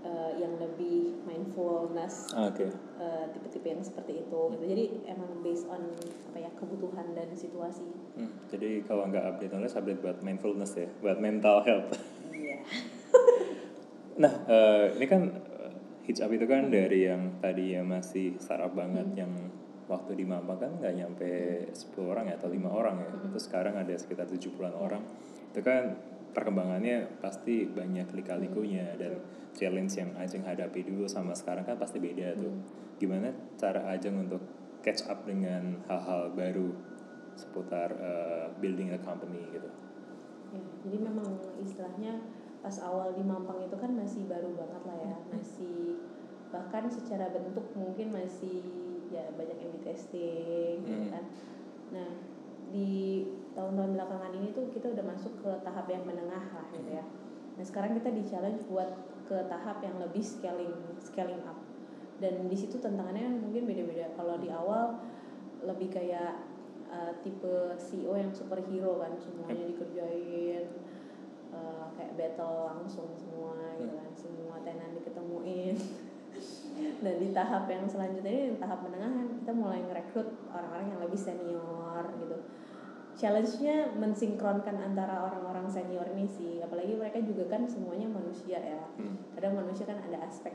eh, 0.01 0.33
yang 0.39 0.57
lebih 0.57 1.13
mindfulness 1.21 2.33
Ah, 2.33 2.49
Oke. 2.49 2.65
eh, 2.71 3.23
tipe-tipe 3.29 3.67
yang 3.69 3.83
seperti 3.83 4.23
itu 4.23 4.39
gitu. 4.49 4.63
Jadi 4.65 4.85
emang 5.05 5.43
based 5.43 5.67
on 5.67 5.93
apa 6.25 6.37
ya 6.39 6.49
kebutuhan 6.57 7.11
dan 7.11 7.29
situasi. 7.35 7.85
Hmm, 8.15 8.33
jadi 8.47 8.81
kalau 8.81 9.05
nggak 9.05 9.21
update 9.21 9.51
knowledge, 9.51 9.75
update 9.75 10.01
buat 10.01 10.17
mindfulness 10.21 10.73
ya, 10.73 10.89
buat 10.97 11.19
mental 11.19 11.61
health. 11.61 11.91
Iya. 12.25 12.65
Nah, 14.17 14.33
eh, 14.43 14.85
ini 14.95 15.05
kan 15.05 15.21
eh, 15.29 15.71
hijab 16.03 16.29
itu 16.29 16.45
kan 16.45 16.67
dari 16.67 17.05
yang 17.05 17.37
tadi 17.37 17.73
ya 17.73 17.81
masih 17.81 18.35
startup 18.37 18.71
banget 18.71 19.05
yang 19.15 19.29
waktu 19.91 20.15
di 20.15 20.23
Mampang 20.23 20.55
kan 20.55 20.71
nggak 20.79 20.95
nyampe 20.95 21.29
10 21.75 21.75
orang 22.07 22.31
ya 22.31 22.39
atau 22.39 22.47
lima 22.47 22.71
orang 22.71 23.03
ya. 23.03 23.11
Terus 23.11 23.43
sekarang 23.51 23.75
ada 23.75 23.91
sekitar 23.99 24.31
70-an 24.31 24.71
orang. 24.71 25.03
Itu 25.51 25.59
kan 25.59 25.99
perkembangannya 26.31 27.19
pasti 27.19 27.67
banyak 27.67 28.07
lika-likunya 28.15 28.95
dan 28.95 29.19
challenge 29.51 29.99
yang 29.99 30.15
Ajeng 30.15 30.47
hadapi 30.47 30.87
dulu 30.87 31.03
sama 31.11 31.35
sekarang 31.35 31.67
kan 31.67 31.75
pasti 31.75 31.99
beda 31.99 32.39
tuh. 32.39 32.55
Gimana 32.95 33.35
cara 33.59 33.91
Ajeng 33.91 34.15
untuk 34.15 34.39
catch 34.79 35.11
up 35.11 35.27
dengan 35.27 35.83
hal-hal 35.91 36.31
baru 36.31 36.71
seputar 37.35 37.91
eh, 37.91 38.47
building 38.63 38.95
a 38.95 38.99
company 39.03 39.43
gitu. 39.51 39.67
Ya, 40.51 40.63
jadi 40.83 40.97
memang 40.99 41.27
istilahnya 41.63 42.23
pas 42.59 42.75
awal 42.83 43.15
di 43.15 43.23
Mampang 43.23 43.63
itu 43.63 43.75
kan 43.75 43.91
masih 43.95 44.27
baru 44.27 44.51
banget 44.53 44.83
lah 44.83 44.97
ya, 44.99 45.15
masih 45.31 45.99
bahkan 46.51 46.85
secara 46.91 47.31
bentuk 47.31 47.63
mungkin 47.73 48.11
masih 48.11 48.59
ya 49.11 49.27
banyak 49.35 49.57
yang 49.59 49.71
di 49.71 49.81
testing 49.83 50.75
gitu 50.81 51.05
Hmm. 51.07 51.11
kan. 51.11 51.25
Nah 51.91 52.09
di 52.71 53.27
tahun-tahun 53.51 53.91
belakangan 53.99 54.31
ini 54.31 54.55
tuh 54.55 54.71
kita 54.71 54.95
udah 54.95 55.03
masuk 55.03 55.43
ke 55.43 55.51
tahap 55.61 55.85
yang 55.91 56.07
menengah 56.07 56.45
lah 56.55 56.65
gitu 56.71 56.89
ya. 56.89 57.03
Nah 57.59 57.63
sekarang 57.67 57.99
kita 57.99 58.09
di 58.09 58.23
challenge 58.23 58.63
buat 58.71 58.89
ke 59.27 59.37
tahap 59.47 59.83
yang 59.83 59.99
lebih 59.99 60.23
scaling 60.23 60.71
scaling 61.03 61.43
up 61.43 61.59
dan 62.23 62.47
di 62.47 62.55
situ 62.55 62.79
tantangannya 62.79 63.27
mungkin 63.43 63.67
beda-beda. 63.67 64.15
Kalau 64.15 64.39
di 64.39 64.47
awal 64.47 65.03
lebih 65.61 65.91
kayak 65.91 66.47
uh, 66.87 67.11
tipe 67.21 67.75
CEO 67.77 68.15
yang 68.15 68.31
superhero 68.31 68.97
kan 68.97 69.13
semuanya 69.19 69.67
dikerjain 69.67 70.65
uh, 71.51 71.91
kayak 71.93 72.15
battle 72.17 72.71
langsung 72.71 73.11
semua 73.13 73.55
gitu 73.77 73.93
kan 73.93 74.11
semua 74.15 74.55
tenan 74.63 74.95
diketemuin 74.95 75.75
dan 77.01 77.13
di 77.19 77.29
tahap 77.33 77.67
yang 77.67 77.83
selanjutnya 77.89 78.31
ini 78.31 78.55
tahap 78.61 78.85
menengah 78.85 79.11
kan 79.11 79.27
kita 79.41 79.51
mulai 79.51 79.79
ngerekrut 79.83 80.27
orang-orang 80.53 80.87
yang 80.93 80.99
lebih 81.03 81.19
senior 81.19 82.03
gitu. 82.17 82.37
Challenge-nya 83.11 83.99
mensinkronkan 83.99 84.81
antara 84.81 85.27
orang-orang 85.27 85.67
senior 85.67 86.07
ini 86.15 86.25
sih. 86.25 86.63
Apalagi 86.63 86.95
mereka 86.95 87.19
juga 87.21 87.51
kan 87.51 87.67
semuanya 87.67 88.07
manusia 88.07 88.57
ya. 88.57 88.81
Hmm. 88.97 89.19
kadang 89.35 89.57
manusia 89.57 89.83
kan 89.83 89.99
ada 89.99 90.25
aspek 90.25 90.53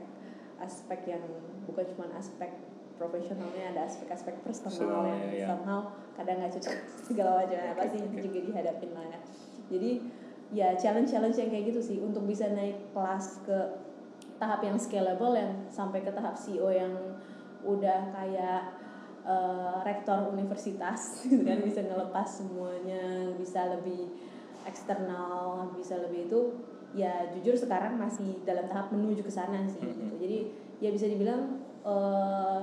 aspek 0.57 0.99
yang 1.05 1.21
bukan 1.69 1.85
cuma 1.93 2.09
aspek 2.17 2.49
profesionalnya 2.97 3.77
ada 3.77 3.85
aspek-aspek 3.85 4.41
personal 4.41 4.73
Personalnya, 4.73 5.15
yang 5.29 5.37
ya. 5.37 5.47
somehow 5.53 5.79
kadang 6.17 6.41
nggak 6.41 6.51
cocok 6.57 6.75
segala 7.07 7.31
macam. 7.45 7.57
Oke, 7.61 7.77
pasti 7.77 7.97
itu 8.01 8.17
juga 8.25 8.39
dihadapin 8.49 8.91
lah 8.97 9.05
ya. 9.05 9.19
Jadi 9.69 9.91
ya 10.49 10.67
challenge-challenge 10.73 11.37
yang 11.37 11.49
kayak 11.53 11.65
gitu 11.71 11.81
sih. 11.83 11.97
Untuk 12.01 12.25
bisa 12.25 12.49
naik 12.49 12.89
kelas 12.91 13.45
ke 13.45 13.57
tahap 14.37 14.61
yang 14.61 14.77
scalable 14.77 15.33
yang 15.33 15.65
sampai 15.67 16.01
ke 16.01 16.09
tahap 16.09 16.33
CEO 16.33 16.69
yang 16.69 16.93
udah 17.61 18.13
kayak 18.13 18.61
eh, 19.23 19.75
rektor 19.83 20.29
universitas 20.29 21.01
gitu 21.25 21.41
kan 21.41 21.59
bisa 21.59 21.81
ngelepas 21.81 22.27
semuanya 22.27 23.33
bisa 23.35 23.65
lebih 23.73 24.13
eksternal 24.63 25.71
bisa 25.73 25.97
lebih 25.97 26.27
itu 26.27 26.39
ya 26.93 27.27
jujur 27.31 27.53
sekarang 27.53 27.97
masih 27.97 28.39
dalam 28.43 28.65
tahap 28.67 28.89
menuju 28.89 29.21
ke 29.21 29.31
sana 29.31 29.65
sih 29.65 29.79
Mhm. 29.79 29.89
gitu. 29.89 30.15
jadi 30.21 30.37
ya 30.79 30.89
bisa 30.91 31.05
dibilang 31.05 31.59
eh, 31.83 32.61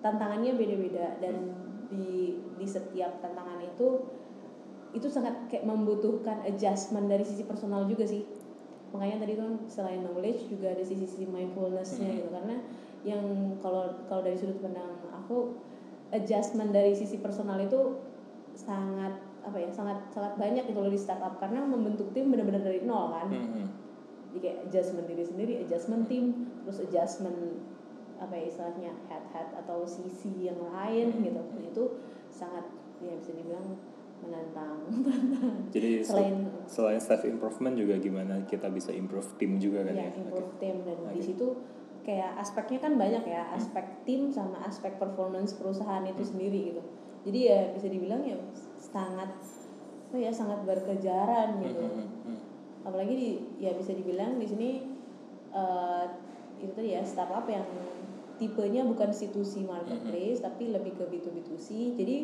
tantangannya 0.00 0.52
beda-beda 0.54 1.16
dan 1.18 1.36
di 1.88 2.36
di 2.54 2.66
setiap 2.66 3.20
tantangan 3.20 3.60
itu 3.60 3.88
itu 4.90 5.06
sangat 5.06 5.48
kayak 5.48 5.64
membutuhkan 5.64 6.44
adjustment 6.44 7.08
dari 7.08 7.22
sisi 7.22 7.42
personal 7.42 7.84
juga 7.84 8.04
sih 8.04 8.22
makanya 8.94 9.26
tadi 9.26 9.34
kan 9.34 9.58
selain 9.66 10.06
knowledge 10.06 10.46
juga 10.46 10.70
ada 10.70 10.86
sisi-sisi 10.86 11.26
mindfulnessnya 11.26 12.14
Hmm. 12.14 12.18
gitu 12.22 12.30
karena 12.30 12.56
yang 13.02 13.24
kalau 13.58 13.90
kalau 14.06 14.22
dari 14.22 14.38
sudut 14.38 14.62
pandang 14.62 14.94
aku 15.10 15.50
adjustment 16.14 16.70
dari 16.70 16.94
sisi 16.94 17.18
personal 17.18 17.58
itu 17.58 17.98
sangat 18.54 19.18
apa 19.42 19.58
ya 19.58 19.68
sangat 19.68 19.98
sangat 20.14 20.38
banyak 20.38 20.64
gitu 20.70 20.78
loh 20.78 20.88
di 20.88 20.96
startup 20.96 21.36
karena 21.42 21.66
membentuk 21.66 22.14
tim 22.14 22.30
benar-benar 22.30 22.62
dari 22.62 22.86
nol 22.86 23.10
kan 23.10 23.28
Hmm. 23.34 23.66
jadi 24.30 24.38
kayak 24.40 24.58
adjustment 24.70 25.06
diri 25.10 25.24
sendiri 25.26 25.52
adjustment 25.58 26.06
tim 26.06 26.24
terus 26.62 26.78
adjustment 26.80 27.58
apa 28.14 28.30
ya 28.30 28.46
istilahnya 28.46 28.94
head 29.10 29.26
head 29.34 29.48
atau 29.58 29.82
sisi 29.84 30.46
yang 30.46 30.62
lain 30.62 31.18
Hmm. 31.18 31.24
gitu 31.26 31.42
Nah, 31.42 31.66
itu 31.66 31.82
sangat 32.30 32.62
ya 33.02 33.10
bisa 33.18 33.34
dibilang 33.34 33.74
menantang 34.24 34.78
Jadi 35.68 36.00
Selain- 36.06 36.48
selain 36.64 36.98
self 36.98 37.22
improvement 37.22 37.74
juga 37.74 37.94
gimana 37.96 38.42
kita 38.44 38.68
bisa 38.68 38.90
improve 38.90 39.28
tim 39.36 39.56
juga 39.56 39.82
kan 39.82 39.92
ya 39.92 40.06
ya? 40.06 40.10
Improve 40.14 40.52
tim 40.56 40.76
dan 40.82 40.98
di 41.08 41.18
Oke. 41.18 41.24
situ 41.24 41.46
kayak 42.00 42.36
aspeknya 42.36 42.78
kan 42.80 42.92
banyak 42.94 43.24
ya 43.24 43.48
aspek 43.50 43.84
tim 44.02 44.28
sama 44.28 44.60
aspek 44.62 44.96
performance 44.96 45.52
perusahaan 45.52 46.04
itu 46.04 46.20
Hmm. 46.20 46.30
sendiri 46.30 46.60
gitu 46.70 46.82
jadi 47.24 47.38
ya 47.40 47.60
bisa 47.72 47.86
dibilang 47.86 48.20
ya 48.20 48.36
sangat 48.76 49.32
apa 50.04 50.16
ya 50.20 50.28
sangat 50.30 50.60
berkejaran 50.62 51.58
gitu 51.58 51.80
Hmm, 51.80 51.96
hmm, 51.98 52.08
hmm. 52.28 52.38
apalagi 52.84 53.12
di, 53.12 53.28
ya 53.58 53.72
bisa 53.72 53.90
dibilang 53.90 54.36
di 54.36 54.44
sini 54.44 54.70
eh, 55.50 56.04
itu 56.56 56.70
tadi 56.70 56.92
ya 56.92 57.02
startup 57.02 57.44
yang 57.46 57.64
tipenya 58.34 58.82
bukan 58.82 59.08
institusi 59.08 59.62
marketplace 59.62 60.38
tapi 60.38 60.68
lebih 60.68 60.92
ke 60.92 61.04
B2B2C 61.06 61.66
jadi 61.94 62.16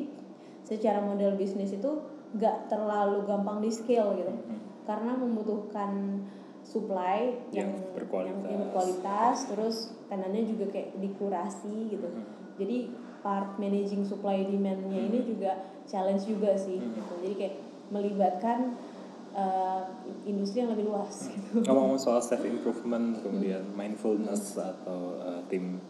secara 0.64 1.00
model 1.00 1.34
bisnis 1.34 1.72
itu 1.72 1.90
nggak 2.30 2.68
terlalu 2.68 3.26
gampang 3.26 3.58
di 3.58 3.70
scale 3.70 4.14
gitu 4.16 4.30
Hmm. 4.30 4.58
karena 4.86 5.12
membutuhkan 5.14 6.22
supply 6.62 7.34
Yang 7.50 7.56
yang 7.56 7.70
berkualitas. 7.96 8.30
yang, 8.30 8.38
yang 8.46 8.60
berkualitas 8.68 9.36
terus 9.48 9.76
tenannya 10.06 10.44
juga 10.46 10.64
kayak 10.70 10.94
dikurasi 10.96 11.90
gitu 11.90 12.06
Hmm. 12.06 12.24
jadi 12.54 12.76
part 13.20 13.56
managing 13.56 14.02
supply 14.02 14.44
demandnya 14.44 14.96
ini 14.96 15.26
juga 15.26 15.52
challenge 15.84 16.24
juga 16.24 16.54
sih 16.54 16.78
Hmm. 16.78 16.94
gitu. 16.94 17.12
jadi 17.26 17.34
kayak 17.36 17.56
melibatkan 17.90 18.78
uh, 19.30 19.82
industri 20.22 20.62
yang 20.62 20.70
lebih 20.70 20.86
luas 20.86 21.26
gitu 21.26 21.62
Ngomong-ngomong 21.62 21.98
soal 21.98 22.18
self 22.20 22.42
improvement, 22.42 23.18
kemudian 23.18 23.66
mindfulness 23.74 24.54
atau 24.54 25.18
uh, 25.18 25.42
tim 25.46 25.82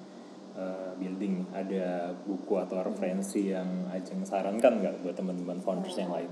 uh, 0.60 0.92
building, 0.94 1.48
ada 1.50 2.12
buku 2.20 2.54
atau 2.54 2.84
referensi 2.84 3.48
yang 3.48 3.88
Ajeng 3.88 4.20
sarankan 4.22 4.78
nggak 4.78 5.00
buat 5.00 5.16
teman-teman 5.16 5.56
founders 5.58 5.96
yang 5.96 6.12
lain? 6.12 6.28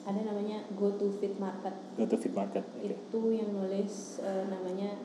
ada 0.00 0.16
namanya 0.24 0.64
go 0.74 0.96
to 0.96 1.12
fit 1.12 1.36
market 1.36 1.76
Go 1.94 2.08
to 2.08 2.16
fit 2.16 2.32
market. 2.32 2.64
Oke. 2.74 2.88
itu 2.88 3.20
yang 3.30 3.52
nulis 3.52 4.16
uh, 4.18 4.48
namanya 4.48 4.96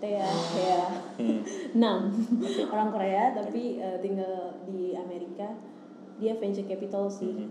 Thea 0.00 0.24
Thea 0.56 0.82
Hmm. 1.20 1.42
Nam 1.82 2.14
orang 2.64 2.88
Korea 2.88 3.34
tapi 3.34 3.76
uh, 3.76 3.98
tinggal 3.98 4.56
di 4.64 4.96
Amerika 4.96 5.52
dia 6.16 6.32
venture 6.34 6.64
capital 6.64 7.06
sih 7.06 7.28
Mhm. 7.28 7.50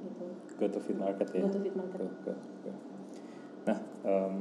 gitu 0.00 0.26
Go 0.56 0.66
to 0.66 0.80
fit 0.80 0.96
market 0.96 1.28
ya. 1.28 1.44
Go 1.44 1.50
to 1.50 1.60
fit 1.60 1.76
market. 1.76 1.98
Go, 2.00 2.08
go, 2.24 2.32
go. 2.64 2.72
Nah, 3.64 3.78
em, 4.02 4.34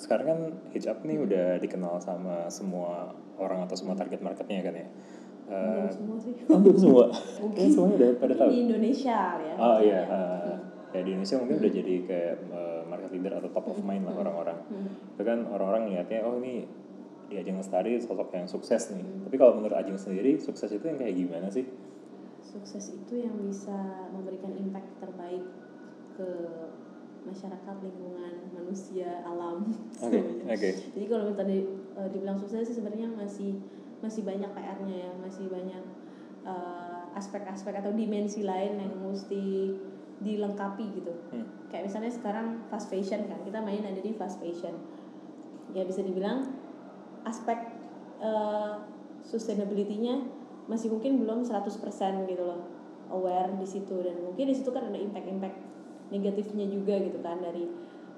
sekarang 0.00 0.26
kan 0.26 0.40
hijab 0.72 1.04
nih 1.04 1.20
udah 1.20 1.46
dikenal 1.60 2.00
sama 2.00 2.48
semua 2.48 3.12
orang 3.36 3.68
atau 3.68 3.76
semua 3.76 3.92
target 3.92 4.24
marketnya 4.24 4.64
kan 4.64 4.74
ya. 4.74 4.88
belum 5.50 5.84
Eh, 5.84 5.90
semua 5.92 6.16
sih 6.16 6.32
belum 6.64 6.78
semua. 6.80 7.04
Mungkin. 7.44 7.52
Kayaknya 7.52 7.74
semuanya 7.76 7.96
udah 8.00 8.10
pada 8.16 8.34
tahu. 8.40 8.48
di 8.48 8.58
Indonesia 8.64 9.18
ya 9.36 9.54
Oh 9.60 9.78
iya, 9.84 10.00
eh, 10.08 10.56
ya 10.96 11.00
di 11.04 11.10
Indonesia 11.12 11.36
mungkin 11.36 11.56
udah 11.60 11.72
jadi 11.76 11.94
kayak 12.08 12.34
eh, 12.48 12.82
market 12.88 13.10
leader 13.12 13.32
atau 13.36 13.50
top 13.52 13.66
of 13.68 13.78
mind 13.84 14.08
lah 14.08 14.14
orang-orang. 14.16 14.58
Hmm. 14.72 14.88
Itu 15.12 15.22
kan 15.28 15.38
orang-orang 15.44 15.92
lihatnya 15.92 16.24
oh 16.24 16.40
ini 16.40 16.64
di 17.30 17.38
Ajeng 17.38 17.60
Lestari 17.60 18.00
sosok 18.00 18.32
yang 18.32 18.48
sukses 18.48 18.90
nih. 18.96 19.04
Hmm. 19.04 19.28
Tapi 19.28 19.36
kalau 19.36 19.52
menurut 19.60 19.76
Ajeng 19.76 20.00
sendiri 20.00 20.40
sukses 20.40 20.72
itu 20.72 20.82
yang 20.88 20.96
kayak 20.96 21.14
gimana 21.14 21.52
sih? 21.52 21.68
sukses 22.50 22.90
itu 22.90 23.22
yang 23.22 23.38
bisa 23.46 24.10
memberikan 24.10 24.50
impact 24.58 24.90
terbaik 24.98 25.46
ke 26.18 26.28
masyarakat 27.22 27.76
lingkungan 27.80 28.32
manusia 28.50 29.20
alam 29.22 29.64
semuanya. 29.96 30.56
oke. 30.56 30.70
jadi 30.96 31.04
kalau 31.06 31.32
tadi 31.34 31.58
eh, 31.96 32.08
dibilang 32.10 32.38
sukses 32.38 32.64
sih 32.64 32.76
sebenarnya 32.76 33.08
masih 33.12 33.60
masih 34.00 34.24
banyak 34.24 34.48
PR-nya 34.50 34.96
ya 35.08 35.12
masih 35.20 35.46
banyak 35.48 35.84
eh, 36.44 37.02
aspek-aspek 37.12 37.74
atau 37.76 37.92
dimensi 37.92 38.40
lain 38.40 38.80
yang 38.80 38.92
mesti 39.00 39.74
dilengkapi 40.20 40.84
gitu 41.00 41.12
Hmm. 41.32 41.46
kayak 41.70 41.86
misalnya 41.88 42.12
sekarang 42.12 42.60
fast 42.68 42.90
fashion 42.90 43.24
kan 43.24 43.40
kita 43.40 43.62
main 43.62 43.80
ada 43.80 44.02
di 44.02 44.10
fast 44.12 44.36
fashion 44.42 44.74
ya 45.70 45.86
bisa 45.86 46.02
dibilang 46.02 46.50
aspek 47.22 47.56
eh, 48.18 48.74
sustainability-nya 49.22 50.20
masih 50.66 50.90
mungkin 50.90 51.22
belum 51.22 51.42
100% 51.42 51.70
gitu 52.26 52.42
loh 52.42 52.60
aware 53.10 53.50
di 53.58 53.66
situ 53.66 53.94
dan 54.02 54.22
mungkin 54.22 54.46
di 54.46 54.54
situ 54.54 54.70
kan 54.70 54.86
ada 54.86 54.98
impact-impact 54.98 55.56
negatifnya 56.10 56.66
juga 56.66 56.98
gitu 56.98 57.18
kan 57.22 57.38
dari 57.38 57.70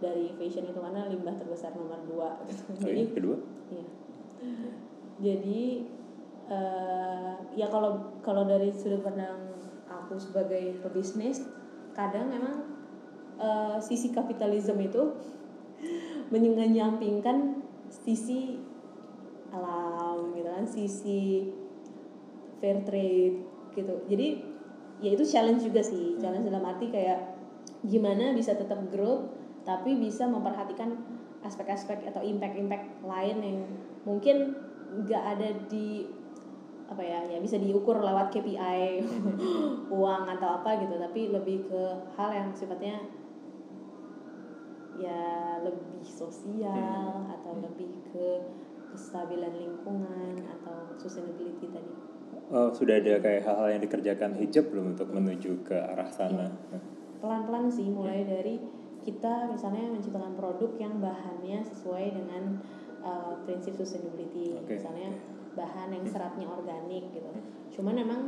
dari 0.02 0.34
fashion 0.34 0.66
itu 0.66 0.80
karena 0.82 1.06
limbah 1.06 1.38
terbesar 1.38 1.70
nomor 1.78 2.02
dua 2.08 2.42
gitu. 2.50 2.62
Oh, 2.74 2.76
jadi 2.90 3.02
kedua? 3.14 3.36
Iya. 3.70 3.86
Jadi 5.22 5.62
eh, 6.50 7.34
ya 7.54 7.66
kalau 7.70 8.18
kalau 8.26 8.42
dari 8.48 8.74
sudut 8.74 9.06
pandang 9.06 9.54
aku 9.86 10.18
sebagai 10.18 10.82
pebisnis, 10.82 11.46
kadang 11.94 12.34
memang 12.34 12.66
eh, 13.38 13.78
sisi 13.78 14.10
kapitalisme 14.10 14.82
itu 14.82 15.14
menyampingkan 16.34 17.62
sisi 17.92 18.58
alam 19.54 20.34
gitu 20.34 20.48
kan, 20.50 20.64
sisi 20.66 21.46
fair 22.58 22.82
trade 22.82 23.38
gitu. 23.78 23.94
Jadi 24.10 24.28
ya 24.98 25.10
itu 25.14 25.22
challenge 25.22 25.62
juga 25.62 25.84
sih, 25.84 26.18
challenge 26.18 26.50
dalam 26.50 26.66
arti 26.66 26.90
kayak 26.90 27.31
gimana 27.82 28.30
bisa 28.30 28.54
tetap 28.54 28.78
growth 28.90 29.26
tapi 29.62 29.98
bisa 29.98 30.26
memperhatikan 30.26 30.94
aspek-aspek 31.42 32.06
atau 32.06 32.22
impact-impact 32.22 33.02
lain 33.02 33.36
yang 33.42 33.58
mungkin 34.06 34.54
nggak 35.02 35.22
ada 35.38 35.48
di 35.66 36.06
apa 36.92 37.00
ya 37.00 37.24
ya 37.24 37.38
bisa 37.40 37.56
diukur 37.56 37.96
lewat 38.04 38.28
KPI 38.28 39.00
uang 39.96 40.24
atau 40.38 40.48
apa 40.60 40.76
gitu. 40.82 40.94
Tapi 40.98 41.20
lebih 41.32 41.66
ke 41.66 41.82
hal 42.18 42.30
yang 42.30 42.48
sifatnya 42.52 43.00
ya 45.00 45.58
lebih 45.64 46.04
sosial 46.04 47.26
atau 47.32 47.52
lebih 47.58 47.90
ke 48.12 48.26
kestabilan 48.92 49.56
lingkungan 49.56 50.36
atau 50.60 50.92
sustainability 51.00 51.72
tadi. 51.72 51.92
Oh, 52.52 52.68
sudah 52.68 53.00
ada 53.00 53.16
kayak 53.16 53.48
hal-hal 53.48 53.68
yang 53.72 53.82
dikerjakan 53.88 54.36
hijab 54.36 54.68
belum 54.68 54.92
untuk 54.92 55.08
menuju 55.08 55.64
ke 55.64 55.72
arah 55.72 56.12
sana? 56.12 56.52
Nah, 56.52 56.82
pelan-pelan 57.22 57.70
sih 57.70 57.86
mulai 57.86 58.26
dari 58.26 58.58
kita 59.02 59.50
misalnya 59.50 59.88
menciptakan 59.90 60.34
produk 60.34 60.70
yang 60.78 60.98
bahannya 60.98 61.62
sesuai 61.62 62.18
dengan 62.18 62.58
uh, 63.02 63.38
prinsip 63.46 63.78
sustainability. 63.78 64.58
Oke, 64.58 64.78
misalnya 64.78 65.14
bahan 65.54 65.94
yang 65.94 66.06
seratnya 66.06 66.46
organik 66.50 67.10
gitu. 67.14 67.30
Cuman 67.78 67.94
memang 67.98 68.20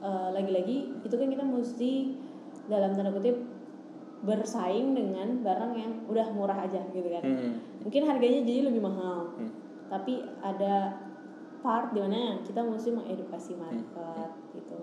uh, 0.00 0.32
lagi-lagi 0.32 1.00
itu 1.04 1.14
kan 1.16 1.28
kita 1.28 1.44
mesti 1.44 1.92
dalam 2.68 2.92
tanda 2.96 3.12
kutip 3.12 3.36
bersaing 4.24 4.96
dengan 4.96 5.44
barang 5.44 5.72
yang 5.76 5.92
udah 6.08 6.26
murah 6.32 6.64
aja 6.64 6.80
gitu 6.90 7.08
kan. 7.12 7.22
Hmm. 7.22 7.54
mungkin 7.84 8.02
harganya 8.08 8.42
jadi 8.42 8.66
lebih 8.72 8.82
mahal. 8.82 9.30
Hmm. 9.38 9.52
tapi 9.86 10.18
ada 10.42 10.98
part 11.62 11.94
di 11.94 12.02
mana 12.02 12.42
kita 12.42 12.64
mesti 12.64 12.90
mengedukasi 12.90 13.54
market 13.54 14.30
gitu 14.50 14.78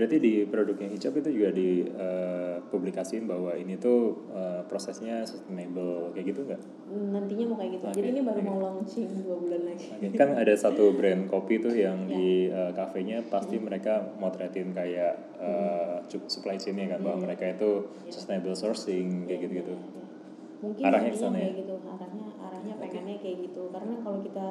Berarti 0.00 0.16
di 0.16 0.48
produknya 0.48 0.88
hijab 0.88 1.12
itu 1.14 1.28
juga 1.28 1.52
dipublikasiin 1.52 3.28
bahwa 3.28 3.52
ini 3.52 3.76
tuh 3.76 4.16
eh, 4.32 4.64
prosesnya 4.64 5.28
sustainable 5.28 6.08
kayak 6.10 6.32
gitu 6.32 6.48
nggak? 6.48 6.60
nantinya 6.90 7.44
mau 7.46 7.56
kayak 7.60 7.72
gitu. 7.76 7.84
Oke, 7.84 7.94
Jadi 7.94 8.08
ini 8.08 8.20
baru 8.24 8.40
oke. 8.40 8.48
mau 8.48 8.58
launching 8.58 9.06
dua 9.20 9.36
bulan 9.36 9.60
lagi. 9.62 9.86
Oke, 9.92 10.08
kan 10.16 10.30
ada 10.32 10.54
satu 10.56 10.90
brand 10.90 11.28
kopi 11.28 11.60
tuh 11.60 11.70
yang 11.70 12.08
Ya. 12.08 12.16
di 12.16 12.28
eh, 12.48 12.72
kafenya 12.72 13.20
pasti 13.22 13.60
mereka 13.60 14.16
motretin 14.16 14.72
kayak 14.72 15.14
eh, 15.36 15.96
cu- 16.08 16.26
supply 16.26 16.56
chainnya 16.56 16.90
kan 16.90 17.04
bahwa 17.04 17.28
mereka 17.28 17.44
itu 17.46 17.84
Ya. 18.00 18.10
sustainable 18.10 18.56
sourcing 18.56 19.28
kayak 19.28 19.36
Ya, 19.36 19.44
gitu-gitu. 19.44 19.74
ya, 19.74 19.84
ya. 19.84 20.04
Mungkin 20.60 20.82
Arahnya 20.82 21.12
ya? 21.12 21.28
kayak 21.30 21.54
gitu. 21.58 21.74
Arahnya 21.84 22.26
arahnya 22.40 22.74
pengennya 22.74 23.16
kayak 23.20 23.36
gitu. 23.44 23.62
Karena 23.68 23.94
kalau 24.00 24.18
kita 24.20 24.46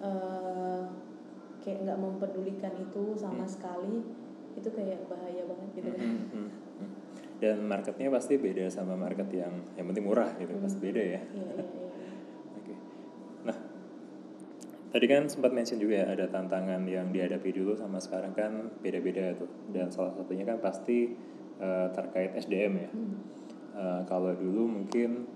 eh 0.00 0.82
kayak 1.64 1.88
nggak 1.88 1.98
mempedulikan 1.98 2.76
itu 2.76 3.16
sama 3.16 3.48
sekali, 3.48 4.04
itu 4.54 4.68
kayak 4.68 5.08
bahaya 5.08 5.42
banget 5.48 5.68
gitu 5.80 5.88
kan. 5.96 6.04
Hmm, 6.04 6.24
hmm, 6.28 6.48
hmm. 6.52 6.90
Dan 7.40 7.56
marketnya 7.64 8.12
pasti 8.12 8.36
beda 8.36 8.68
sama 8.68 8.94
market 8.94 9.26
yang 9.32 9.64
yang 9.74 9.88
penting 9.88 10.04
murah 10.04 10.28
gitu, 10.36 10.52
pasti 10.60 10.78
beda 10.78 11.02
ya. 11.02 11.20
Iya 11.24 11.50
iya 11.56 11.64
iya. 12.68 12.78
Nah, 13.48 13.56
tadi 14.92 15.06
kan 15.08 15.24
sempat 15.26 15.50
mention 15.56 15.80
juga 15.80 16.04
ya 16.04 16.06
ada 16.12 16.28
tantangan 16.28 16.84
yang 16.84 17.08
dihadapi 17.08 17.50
dulu 17.50 17.72
sama 17.74 17.96
sekarang 17.96 18.36
kan 18.36 18.52
beda-beda 18.84 19.32
tuh. 19.34 19.48
Dan 19.72 19.88
salah 19.88 20.12
satunya 20.12 20.44
kan 20.44 20.60
pasti 20.60 21.16
eh, 21.58 21.88
terkait 21.96 22.36
SDM 22.36 22.72
ya. 22.76 22.90
Hmm. 22.92 23.16
Eh, 23.74 24.00
kalau 24.06 24.36
dulu 24.36 24.68
mungkin 24.68 25.26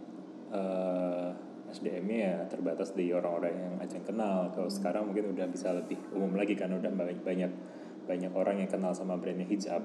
eh, 0.52 1.47
SDM-nya 1.68 2.18
ya 2.18 2.34
terbatas 2.48 2.96
di 2.96 3.12
orang-orang 3.12 3.54
yang 3.54 3.74
Ajeng 3.80 4.04
kenal. 4.04 4.48
Kalau 4.56 4.70
sekarang 4.72 5.12
mungkin 5.12 5.36
udah 5.36 5.46
bisa 5.48 5.72
lebih 5.76 6.00
umum 6.16 6.36
lagi 6.36 6.56
kan 6.56 6.72
udah 6.72 6.88
banyak 6.88 7.20
banyak 7.22 7.52
banyak 8.08 8.32
orang 8.32 8.64
yang 8.64 8.70
kenal 8.72 8.96
sama 8.96 9.20
brandnya 9.20 9.44
hijab. 9.44 9.84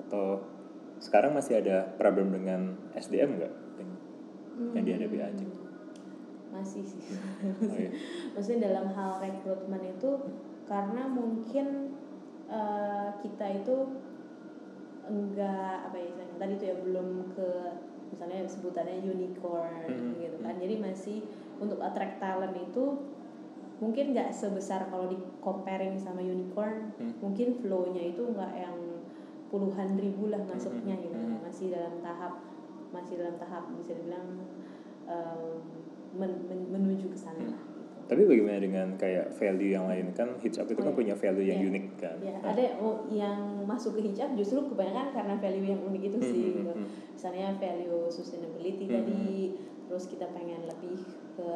Atau 0.00 0.44
sekarang 1.02 1.36
masih 1.36 1.60
ada 1.60 1.84
problem 2.00 2.32
dengan 2.32 2.74
SDM 2.96 3.36
nggak 3.36 3.52
yang 4.74 4.84
dihadapi 4.86 5.18
Ajeng? 5.18 5.50
masih 6.54 6.86
sih 6.86 7.02
Oh, 7.42 7.74
iya. 7.74 7.90
maksudnya 8.38 8.70
dalam 8.70 8.86
hal 8.94 9.18
rekrutmen 9.18 9.82
itu 9.90 10.10
karena 10.70 11.10
mungkin 11.10 11.98
eh, 12.46 13.08
kita 13.18 13.46
itu 13.58 13.76
enggak 15.04 15.90
apa 15.90 15.96
ya 15.98 16.06
istilahnya, 16.08 16.36
tadi 16.38 16.52
itu 16.56 16.64
ya 16.70 16.76
belum 16.78 17.08
ke 17.34 17.48
misalnya 18.14 18.46
sebutannya 18.46 19.02
unicorn 19.02 19.90
Hmm. 19.90 20.14
gitu 20.22 20.38
kan 20.38 20.54
jadi 20.54 20.78
masih 20.78 21.26
untuk 21.58 21.82
attract 21.82 22.22
talent 22.22 22.54
itu 22.54 22.94
mungkin 23.82 24.14
nggak 24.14 24.30
sebesar 24.30 24.86
kalau 24.86 25.10
di 25.10 25.18
comparing 25.42 25.98
sama 25.98 26.22
unicorn 26.22 26.94
Hmm. 26.94 27.10
mungkin 27.18 27.58
flow-nya 27.58 28.14
itu 28.14 28.22
nggak 28.22 28.52
yang 28.54 28.78
puluhan 29.50 29.98
ribu 29.98 30.30
lah 30.30 30.38
masuknya 30.46 30.94
gitu 30.96 31.18
Hmm. 31.18 31.42
masih 31.42 31.74
dalam 31.74 31.98
tahap 31.98 32.38
masih 32.94 33.18
dalam 33.18 33.34
tahap 33.36 33.66
bisa 33.74 33.98
dibilang 33.98 34.38
em, 35.04 35.58
men- 36.14 36.42
men- 36.46 36.70
menuju 36.70 37.10
ke 37.10 37.18
sana 37.18 37.42
lah 37.44 37.58
gitu. 37.60 37.73
Tapi 38.04 38.22
bagaimana 38.22 38.58
dengan 38.58 38.88
kayak 38.94 39.32
value 39.32 39.72
yang 39.72 39.84
lain 39.84 40.12
kan 40.12 40.28
hijab 40.38 40.64
itu 40.64 40.76
Oh, 40.76 40.84
kan 40.84 40.92
iya. 40.92 40.98
punya 40.98 41.14
value 41.14 41.46
yang 41.46 41.58
Iya. 41.58 41.68
unik 41.68 41.84
kan. 41.96 42.16
Ya, 42.20 42.36
Nah, 42.36 42.50
ada 42.52 42.64
oh, 42.78 42.96
yang 43.08 43.38
masuk 43.64 43.96
ke 43.96 44.04
hijab 44.04 44.32
justru 44.34 44.60
kebanyakan 44.62 45.08
karena 45.10 45.34
value 45.36 45.66
yang 45.66 45.80
unik 45.82 46.02
itu 46.04 46.18
sih 46.20 46.42
Hmm, 46.44 46.56
gitu. 46.58 46.72
hmm, 46.74 46.88
Misalnya 47.14 47.46
value 47.56 48.00
sustainability 48.08 48.84
Hmm, 48.84 48.94
tadi, 48.94 49.26
terus 49.84 50.04
kita 50.06 50.26
pengen 50.30 50.64
lebih 50.64 51.00
ke 51.34 51.48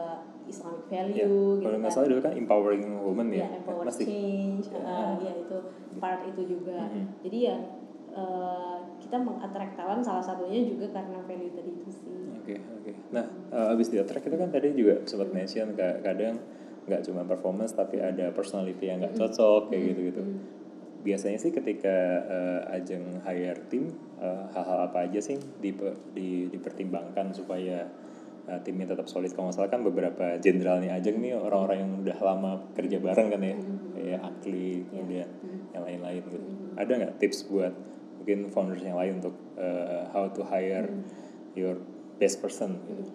Islamic 0.46 0.84
Ya, 0.84 0.92
value 0.96 1.14
gitu 1.54 1.62
kalau 1.62 1.76
nggak 1.76 1.86
kan. 1.86 1.94
salah 1.94 2.08
dulu 2.08 2.20
kan 2.20 2.34
empowering 2.34 2.84
woman 2.98 3.28
ya, 3.28 3.38
ya, 3.38 3.48
empower 3.54 3.84
masih. 3.84 4.04
change, 4.04 4.64
Ya. 4.68 4.80
uh, 4.80 5.12
ya 5.18 5.32
itu 5.36 5.56
part 5.98 6.20
itu 6.24 6.42
juga. 6.48 6.88
Mhm. 6.88 7.04
Jadi 7.22 7.38
ya 7.44 7.56
uh, 8.10 8.77
kita 8.98 9.16
mengattract 9.16 9.78
talent 9.78 10.02
salah 10.02 10.22
satunya 10.22 10.66
juga 10.66 10.90
karena 10.90 11.18
value 11.24 11.54
tadi 11.54 11.70
itu 11.70 11.90
sih. 11.90 12.10
Oke 12.42 12.54
oke. 12.58 12.92
Nah 13.14 13.24
eh, 13.54 13.72
abis 13.74 13.88
di 13.88 13.96
attract 13.96 14.26
itu 14.26 14.36
kan 14.36 14.50
tadi 14.50 14.68
juga 14.74 15.00
sempat 15.06 15.30
mention 15.32 15.72
ka- 15.78 16.02
kadang 16.02 16.36
nggak 16.88 17.04
cuma 17.04 17.20
performance 17.24 17.76
tapi 17.76 18.00
ada 18.00 18.32
personality 18.32 18.88
yang 18.88 19.04
nggak 19.04 19.14
cocok 19.16 19.68
kayak 19.70 19.82
gitu 19.92 20.00
gitu. 20.12 20.22
Biasanya 20.98 21.38
sih 21.38 21.52
ketika 21.54 21.96
eh, 22.26 22.76
ajeng 22.80 23.22
hire 23.22 23.60
tim 23.70 23.92
eh, 24.18 24.44
hal-hal 24.52 24.90
apa 24.90 25.06
aja 25.06 25.20
sih 25.22 25.38
dipe- 25.62 26.12
di, 26.12 26.50
dipertimbangkan 26.50 27.30
supaya 27.36 27.86
eh, 28.50 28.60
timnya 28.66 28.92
tetap 28.92 29.06
solid. 29.06 29.30
Kalau 29.30 29.48
nggak 29.48 29.56
salah 29.62 29.70
kan 29.70 29.84
beberapa 29.86 30.40
jenderalnya 30.42 30.96
ajeng 30.98 31.22
nih 31.22 31.38
orang-orang 31.38 31.78
yang 31.86 31.92
udah 32.02 32.18
lama 32.18 32.52
kerja 32.74 32.98
bareng 32.98 33.28
kan 33.30 33.40
ya, 33.44 33.56
kayak 33.94 34.20
Akli 34.24 34.88
kemudian 34.90 35.28
yang 35.76 35.84
lain-lain 35.84 36.22
gitu. 36.24 36.38
Ada 36.74 36.92
nggak 36.98 37.14
tips 37.20 37.46
buat 37.52 37.72
mungkin 38.18 38.50
founders 38.50 38.82
yang 38.82 38.98
lain 38.98 39.22
untuk 39.22 39.34
eh, 39.56 40.04
how 40.10 40.26
to 40.28 40.42
hire 40.44 40.90
your 41.54 41.78
best 42.18 42.42
person 42.42 42.82
gitu. 42.90 43.06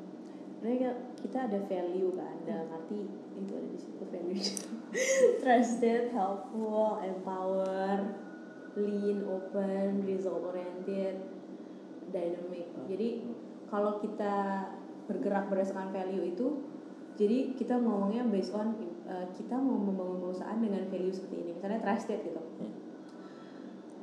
Sebenarnya 0.60 0.96
kita 1.20 1.52
ada 1.52 1.60
value 1.68 2.12
kan, 2.16 2.36
dalam 2.48 2.72
arti 2.72 3.04
itu 3.36 3.52
ada 3.52 3.68
di 3.68 3.80
situ 3.80 4.04
value 4.08 4.40
trusted, 5.44 6.16
helpful, 6.16 7.04
empower, 7.04 8.16
lean, 8.80 9.28
open, 9.28 10.08
result 10.08 10.40
oriented, 10.40 11.20
dynamic. 12.16 12.72
Jadi 12.88 13.28
kalau 13.68 14.00
kita 14.00 14.68
bergerak 15.12 15.52
berdasarkan 15.52 15.92
value 15.92 16.32
itu, 16.32 16.64
jadi 17.20 17.54
kita 17.54 17.78
ngomongnya 17.78 18.26
based 18.32 18.56
on 18.56 18.74
uh, 19.06 19.28
kita 19.36 19.60
mau 19.60 19.78
membangun 19.78 20.24
perusahaan 20.24 20.58
dengan 20.58 20.88
value 20.88 21.14
seperti 21.14 21.36
ini, 21.44 21.52
misalnya 21.60 21.84
trusted 21.84 22.24
gitu. 22.24 22.42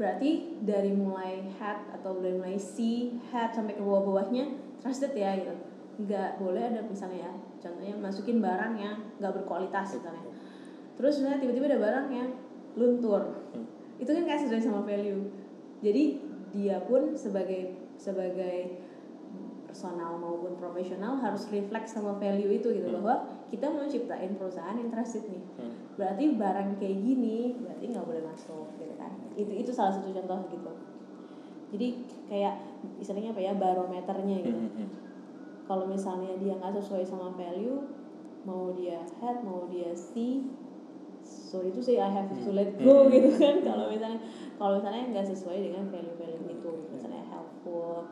Berarti 0.00 0.56
dari 0.64 0.96
mulai 0.96 1.44
head 1.60 1.92
atau 2.00 2.16
dari 2.24 2.32
mulai 2.32 2.56
C, 2.56 3.04
head 3.28 3.52
sampai 3.52 3.76
ke 3.76 3.84
bawah-bawahnya 3.84 4.48
trusted 4.80 5.12
ya 5.12 5.36
gitu. 5.36 5.52
Nggak 6.00 6.40
boleh 6.40 6.72
ada 6.72 6.80
misalnya 6.88 7.28
ya, 7.28 7.32
contohnya 7.60 7.94
masukin 8.00 8.40
barang 8.40 8.74
yang 8.80 8.96
nggak 9.20 9.32
berkualitas 9.44 10.00
misalnya. 10.00 10.32
Terus 10.96 11.20
misalnya 11.20 11.44
tiba-tiba 11.44 11.76
ada 11.76 11.80
barang 11.84 12.06
yang 12.08 12.28
luntur. 12.80 13.44
Itu 14.00 14.08
kan 14.16 14.24
nggak 14.24 14.40
sesuai 14.40 14.64
sama 14.64 14.80
value. 14.88 15.28
Jadi 15.84 16.16
dia 16.56 16.80
pun 16.80 17.12
sebagai 17.12 17.76
sebagai 18.00 18.80
personal 19.68 20.16
maupun 20.16 20.56
profesional 20.56 21.20
harus 21.20 21.44
refleks 21.52 21.92
sama 21.92 22.16
value 22.16 22.50
itu 22.50 22.72
gitu 22.72 22.88
bahwa 22.90 23.28
kita 23.52 23.68
mau 23.68 23.86
ciptain 23.86 24.34
perusahaan 24.34 24.74
yang 24.74 24.90
trusted 24.90 25.28
nih 25.30 25.44
berarti 26.00 26.24
barang 26.40 26.80
kayak 26.80 26.96
gini 27.04 27.60
berarti 27.60 27.84
nggak 27.92 28.06
boleh 28.08 28.22
masuk 28.24 28.72
gitu 28.80 28.96
kan? 28.96 29.12
Itu 29.36 29.52
itu 29.52 29.68
salah 29.68 29.92
satu 29.92 30.08
contoh 30.08 30.48
gitu. 30.48 30.72
Jadi 31.76 31.88
kayak 32.32 32.54
istilahnya 32.96 33.36
apa 33.36 33.40
ya 33.44 33.52
barometernya 33.52 34.36
gitu. 34.40 34.56
Hmm, 34.56 34.88
kalau 35.68 35.84
misalnya 35.84 36.32
dia 36.40 36.56
nggak 36.56 36.80
sesuai 36.80 37.04
sama 37.04 37.36
value 37.36 37.84
mau 38.48 38.72
dia 38.72 39.04
head 39.20 39.44
mau 39.44 39.68
dia 39.68 39.92
C 39.92 40.40
so 41.20 41.60
itu 41.60 41.78
sih 41.84 42.00
I 42.00 42.08
have 42.08 42.32
to 42.32 42.50
let 42.50 42.72
go 42.80 43.04
Hmm. 43.06 43.12
gitu 43.12 43.36
kan? 43.36 43.60
Kalau 43.60 43.92
misalnya 43.92 44.24
kalau 44.56 44.80
misalnya 44.80 45.04
nggak 45.12 45.26
sesuai 45.28 45.58
dengan 45.60 45.84
value 45.92 46.16
value 46.16 46.48
itu 46.48 46.72
misalnya 46.90 47.22
helpful 47.28 48.08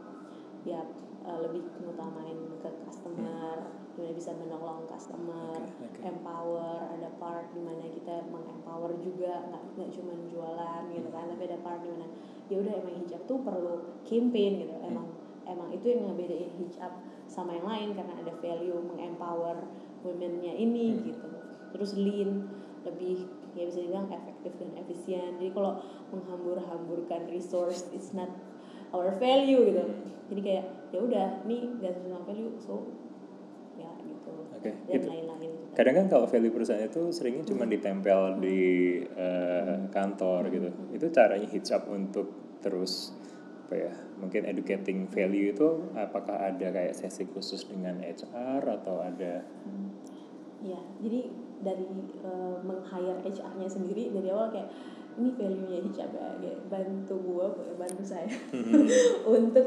ya 0.68 0.85
uh, 1.24 1.38
lebih 1.40 1.64
mengutamain 1.81 2.37
ke 2.61 2.70
customer 2.85 3.57
gimana 3.98 4.14
bisa 4.14 4.30
menolong 4.38 4.87
customer 4.87 5.58
Oke, 5.58 5.90
oke. 5.90 6.00
empower 6.06 6.87
ada 6.94 7.11
part 7.18 7.50
di 7.50 7.58
mana 7.58 7.82
kita 7.82 8.30
mengempower 8.30 8.94
juga 9.02 9.42
nggak 9.50 9.74
nggak 9.74 9.90
cuma 9.90 10.14
jualan 10.30 10.82
gitu 10.94 11.08
kan 11.11 11.26
tapi 11.26 11.42
ada 11.50 11.58
part 11.66 11.82
di 11.82 11.90
mana 11.90 12.06
ya 12.48 12.56
udah 12.62 12.74
emang 12.78 12.94
hijab 13.04 13.22
tuh 13.28 13.38
perlu 13.44 13.74
campaign 14.08 14.64
gitu. 14.64 14.74
Emang 14.80 15.06
emang 15.44 15.68
itu 15.72 15.87
yang 15.92 16.08
ngebedain 16.08 16.52
hijab 16.62 16.92
sama 17.28 17.56
yang 17.56 17.66
lain 17.68 17.88
karena 17.92 18.14
ada 18.22 18.32
value 18.40 18.80
mengempower 18.80 19.68
womennya 20.06 20.56
ini 20.56 20.96
gitu. 21.04 21.28
Terus 21.76 21.98
lean 21.98 22.48
lebih 22.87 23.28
ya 23.52 23.66
bisa 23.68 23.84
dibilang 23.84 24.08
efektif 24.08 24.54
dan 24.56 24.70
efisien. 24.80 25.37
Jadi 25.37 25.50
kalau 25.52 25.82
menghambur-hamburkan 26.14 27.28
resource 27.28 27.84
it's 27.92 28.16
not 28.16 28.32
our 28.96 29.12
value 29.20 29.68
gitu. 29.68 29.84
Jadi 30.32 30.40
kayak 30.40 30.64
ya 30.88 30.98
udah 31.04 31.28
nih 31.44 31.68
gak 31.84 32.00
sesuai 32.00 32.24
value 32.24 32.52
so 32.56 32.80
Oke, 34.58 34.74
dan 34.74 34.90
gitu. 34.90 35.06
lain-lain. 35.08 35.50
Kadang 35.72 35.94
kan 35.94 36.06
kalau 36.10 36.26
value 36.26 36.50
perusahaan 36.50 36.82
itu 36.82 37.14
seringnya 37.14 37.46
cuma 37.46 37.64
ditempel 37.64 38.42
di 38.42 38.60
eh, 39.06 39.86
kantor 39.94 40.50
gitu. 40.50 40.68
Itu 40.90 41.06
caranya 41.14 41.46
hijab 41.46 41.86
untuk 41.86 42.58
terus 42.58 43.14
apa 43.70 43.74
ya? 43.78 43.92
Mungkin 44.18 44.50
educating 44.50 45.06
value 45.06 45.54
itu 45.54 45.94
apakah 45.94 46.50
ada 46.50 46.74
kayak 46.74 46.98
sesi 46.98 47.30
khusus 47.30 47.62
dengan 47.70 48.02
HR 48.02 48.62
atau 48.82 48.98
ada 48.98 49.46
Ya, 50.58 50.82
jadi 50.98 51.30
dari 51.62 51.86
uh, 52.26 52.58
meng-hire 52.66 53.22
HR-nya 53.22 53.70
sendiri 53.70 54.10
dari 54.10 54.26
awal 54.26 54.50
kayak 54.50 54.66
ini 55.18 55.34
value-nya 55.34 55.78
hijab 55.82 56.10
ya, 56.14 56.34
kayak 56.38 56.58
bantu 56.70 57.14
gua, 57.22 57.46
bantu 57.78 58.02
saya 58.02 58.30
untuk 59.38 59.66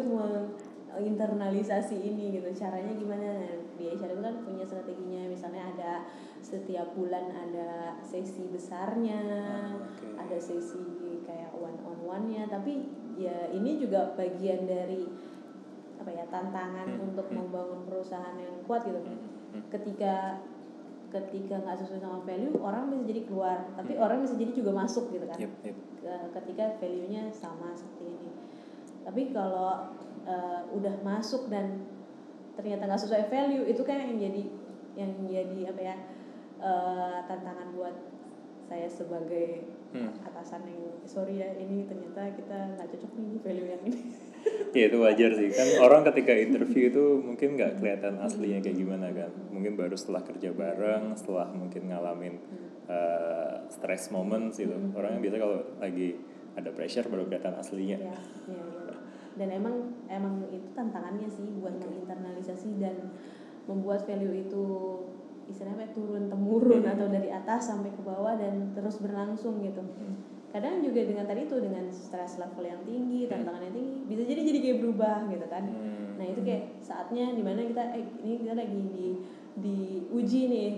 menginternalisasi 0.91 1.95
ini 1.97 2.36
gitu. 2.36 2.51
Caranya 2.54 2.91
gimana? 2.91 3.23
Nah, 3.39 3.56
Di 3.75 3.89
HR 3.89 4.13
itu 4.13 4.21
kan 4.21 4.36
punya 4.43 4.63
strateginya, 4.63 5.21
misalnya 5.25 5.63
ada 5.71 5.91
setiap 6.38 6.93
bulan 6.93 7.32
ada 7.32 7.97
sesi 8.01 8.45
besarnya, 8.45 9.19
Ah, 9.41 9.73
oke. 9.73 10.08
ada 10.17 10.38
sesi 10.38 10.84
kayak 11.23 11.56
one 11.56 11.80
on 11.82 11.97
one-nya, 12.04 12.45
tapi 12.45 12.86
ya 13.15 13.49
ini 13.49 13.77
juga 13.77 14.13
bagian 14.13 14.65
dari 14.65 15.08
apa 15.97 16.10
ya 16.10 16.25
tantangan 16.27 16.89
Hmm, 16.89 17.06
untuk 17.08 17.30
hmm. 17.30 17.38
membangun 17.38 17.86
perusahaan 17.86 18.34
yang 18.34 18.65
kuat 18.65 18.82
gitu 18.82 18.97
Hmm. 18.97 19.62
ketika 19.69 20.41
ketika 21.13 21.62
nggak 21.62 21.77
sesuai 21.77 22.01
sama 22.01 22.25
value 22.25 22.58
orang 22.58 22.89
bisa 22.89 23.06
jadi 23.06 23.21
keluar 23.30 23.69
tapi 23.75 23.93
Hmm. 23.93 24.01
orang 24.01 24.17
bisa 24.25 24.34
jadi 24.34 24.49
juga 24.49 24.71
masuk 24.73 25.13
gitu 25.13 25.30
kan 25.30 25.38
Yep, 25.38 25.54
yep. 25.62 25.77
Ke- 26.01 26.30
ketika 26.41 26.65
value-nya 26.82 27.30
sama 27.30 27.69
seperti 27.77 28.17
ini 28.17 28.32
tapi 29.06 29.30
kalau 29.30 29.93
eh, 30.28 30.62
udah 30.76 30.96
masuk 31.02 31.48
dan 31.50 31.86
ternyata 32.60 32.86
nggak 32.86 33.02
sesuai 33.02 33.26
value 33.32 33.66
itu 33.66 33.82
kan 33.82 33.98
yang 34.02 34.18
jadi 34.20 34.44
yang 35.00 35.12
jadi 35.26 35.60
apa 35.72 35.82
ya 35.82 35.96
eh, 36.62 37.18
tantangan 37.26 37.74
buat 37.76 37.96
saya 38.68 38.88
sebagai 38.88 39.68
Hmm. 39.92 40.08
atasan 40.24 40.64
yang 40.72 41.04
sorry 41.04 41.44
ya 41.44 41.52
ini 41.60 41.84
ternyata 41.84 42.32
kita 42.32 42.80
nggak 42.80 42.88
cocok 42.96 43.12
nih 43.20 43.40
value 43.44 43.68
yang 43.68 43.84
ini. 43.88 44.02
Ya 44.72 44.90
itu 44.90 44.98
wajar 44.98 45.38
sih. 45.38 45.54
Kan 45.54 45.68
orang 45.86 46.02
ketika 46.02 46.34
interview 46.34 46.90
itu 46.90 47.22
mungkin 47.22 47.60
nggak 47.60 47.78
kelihatan 47.78 48.18
aslinya 48.24 48.58
kayak 48.64 48.74
gimana 48.74 49.14
kan. 49.14 49.30
Mungkin 49.54 49.78
baru 49.78 49.94
setelah 49.94 50.26
kerja 50.26 50.50
bareng 50.50 51.14
setelah 51.14 51.52
mungkin 51.54 51.92
ngalamin 51.92 52.42
uh, 52.90 53.70
stress 53.70 54.10
moments 54.10 54.58
gitu. 54.58 54.74
Orang 54.98 55.20
yang 55.20 55.22
biasa 55.22 55.38
kalau 55.38 55.62
lagi 55.78 56.18
ada 56.58 56.74
pressure 56.74 57.06
baru 57.06 57.30
kelihatan 57.30 57.54
aslinya. 57.54 57.98
Ya, 58.02 58.18
ya, 58.50 58.64
ya. 58.64 58.81
Dan 59.39 59.48
emang 59.52 59.96
emang 60.12 60.44
itu 60.52 60.67
tantangannya 60.76 61.28
sih 61.32 61.48
buat 61.60 61.76
menginternalisasi 61.80 62.80
dan 62.82 63.15
membuat 63.70 64.04
value 64.04 64.36
itu 64.36 64.63
istilahnya 65.48 65.88
apa, 65.88 65.96
turun 65.96 66.32
temurun 66.32 66.82
Hmm. 66.84 66.94
atau 66.96 67.08
dari 67.12 67.30
atas 67.32 67.72
sampai 67.72 67.91
ke 67.91 68.02
bawah 68.04 68.36
dan 68.39 68.72
terus 68.76 69.00
berlangsung 69.04 69.60
gitu. 69.63 69.84
Kadang 70.52 70.84
juga 70.84 71.08
dengan 71.08 71.24
tadi 71.28 71.48
itu 71.48 71.56
dengan 71.63 71.88
stress 71.88 72.36
level 72.36 72.63
yang 72.67 72.84
tinggi 72.84 73.28
tantangan 73.32 73.72
yang 73.72 73.76
tinggi 73.76 73.96
bisa 74.08 74.22
jadi 74.28 74.41
jadi 74.44 74.60
kayak 74.60 74.78
berubah 74.84 75.17
gitu 75.32 75.48
kan. 75.48 75.63
Hmm. 75.67 76.00
nah 76.20 76.26
itu 76.30 76.41
kayak 76.46 76.78
saatnya 76.86 77.34
di 77.34 77.41
mana 77.41 77.65
kita 77.65 77.82
eh 77.98 78.06
ini 78.22 78.46
kita 78.46 78.54
lagi 78.54 78.82
di 78.94 79.08
diuji 79.58 80.41
nih 80.54 80.72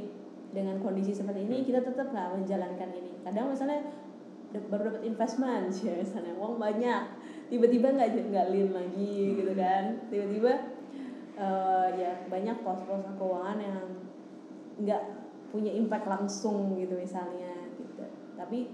dengan 0.56 0.80
kondisi 0.80 1.12
seperti 1.12 1.44
ini 1.50 1.66
kita 1.66 1.84
tetap 1.84 2.14
nggak 2.14 2.38
menjalankan 2.38 2.90
ini. 2.96 3.12
Kadang 3.26 3.52
misalnya 3.52 3.82
baru 4.70 4.94
dapat 4.94 5.04
investment 5.10 5.74
ya 5.86 5.98
misalnya 5.98 6.34
uang 6.38 6.62
banyak 6.62 7.02
tiba-tiba 7.48 7.88
nggak 7.92 8.10
nggak 8.30 8.48
lean 8.50 8.72
lagi 8.72 9.16
gitu 9.38 9.54
kan 9.54 9.84
tiba-tiba 10.08 10.54
eh, 11.36 11.88
ya 11.98 12.12
banyak 12.28 12.58
pos-pos 12.62 13.04
keuangan 13.18 13.58
yang 13.58 13.78
nggak 14.80 15.02
punya 15.50 15.70
impact 15.70 16.06
langsung 16.06 16.74
gitu 16.76 16.98
misalnya 16.98 17.54
gitu 17.78 18.04
tapi 18.34 18.74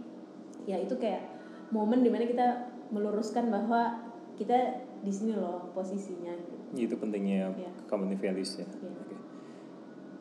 ya 0.64 0.80
itu 0.80 0.96
kayak 0.96 1.28
momen 1.70 2.02
di 2.02 2.10
mana 2.10 2.24
kita 2.24 2.48
meluruskan 2.90 3.52
bahwa 3.52 4.00
kita 4.40 4.80
di 5.00 5.12
sini 5.12 5.36
loh 5.36 5.72
posisinya 5.76 6.32
gitu. 6.36 6.88
itu 6.88 6.96
pentingnya 6.96 7.52
Iya. 7.56 7.72
community 7.88 8.20
values 8.20 8.60
ya 8.60 8.68
Iya. 8.68 8.92
Oke. 8.96 9.16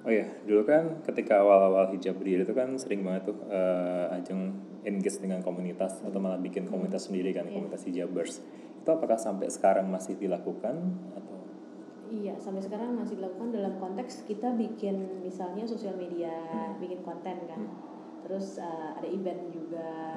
oh 0.02 0.12
ya 0.14 0.26
dulu 0.46 0.62
kan 0.66 0.84
ketika 1.06 1.42
awal-awal 1.42 1.94
hijab 1.94 2.18
berdiri 2.18 2.42
itu 2.42 2.54
kan 2.54 2.74
sering 2.74 3.06
banget 3.06 3.30
tuh 3.30 3.38
eh, 3.46 4.16
ajeng 4.18 4.54
engage 4.86 5.18
dengan 5.18 5.42
komunitas 5.42 6.02
atau 6.02 6.18
malah 6.22 6.38
bikin 6.38 6.66
komunitas 6.68 7.10
sendiri 7.10 7.34
kan 7.34 7.46
Iya. 7.48 7.54
komunitas 7.58 7.82
hijabers 7.86 8.32
itu 8.78 8.88
apakah 8.88 9.18
sampai 9.18 9.50
sekarang 9.50 9.90
masih 9.90 10.16
dilakukan 10.16 10.76
atau 11.12 11.36
Iya, 12.08 12.40
sampai 12.40 12.64
sekarang 12.64 12.96
masih 12.96 13.20
dilakukan 13.20 13.52
dalam 13.52 13.76
konteks 13.76 14.24
kita 14.24 14.56
bikin 14.56 15.20
misalnya 15.20 15.68
sosial 15.68 15.92
media, 15.92 16.32
bikin 16.80 17.04
konten 17.04 17.36
kan. 17.44 17.68
Terus 18.24 18.56
uh, 18.56 18.96
ada 18.96 19.04
event 19.04 19.52
juga. 19.52 20.16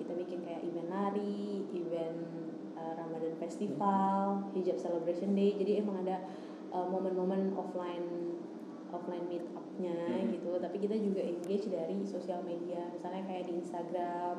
Kita 0.00 0.16
bikin 0.16 0.40
kayak 0.48 0.64
event 0.64 0.88
nari, 0.88 1.68
event 1.76 2.24
uh, 2.72 3.04
Ramadan 3.04 3.36
Festival, 3.36 4.48
Hijab 4.56 4.80
Celebration 4.80 5.36
Day. 5.36 5.60
Jadi 5.60 5.76
emang 5.76 6.08
ada 6.08 6.24
uh, 6.72 6.88
momen-momen 6.88 7.52
offline 7.52 8.40
offline 8.88 9.28
meet 9.28 9.44
up-nya 9.78 10.26
gitu. 10.34 10.50
Tapi 10.58 10.76
kita 10.82 10.98
juga 10.98 11.22
engage 11.22 11.70
dari 11.70 12.02
sosial 12.02 12.42
media. 12.42 12.82
Misalnya 12.90 13.22
kayak 13.30 13.46
di 13.46 13.54
Instagram, 13.62 14.36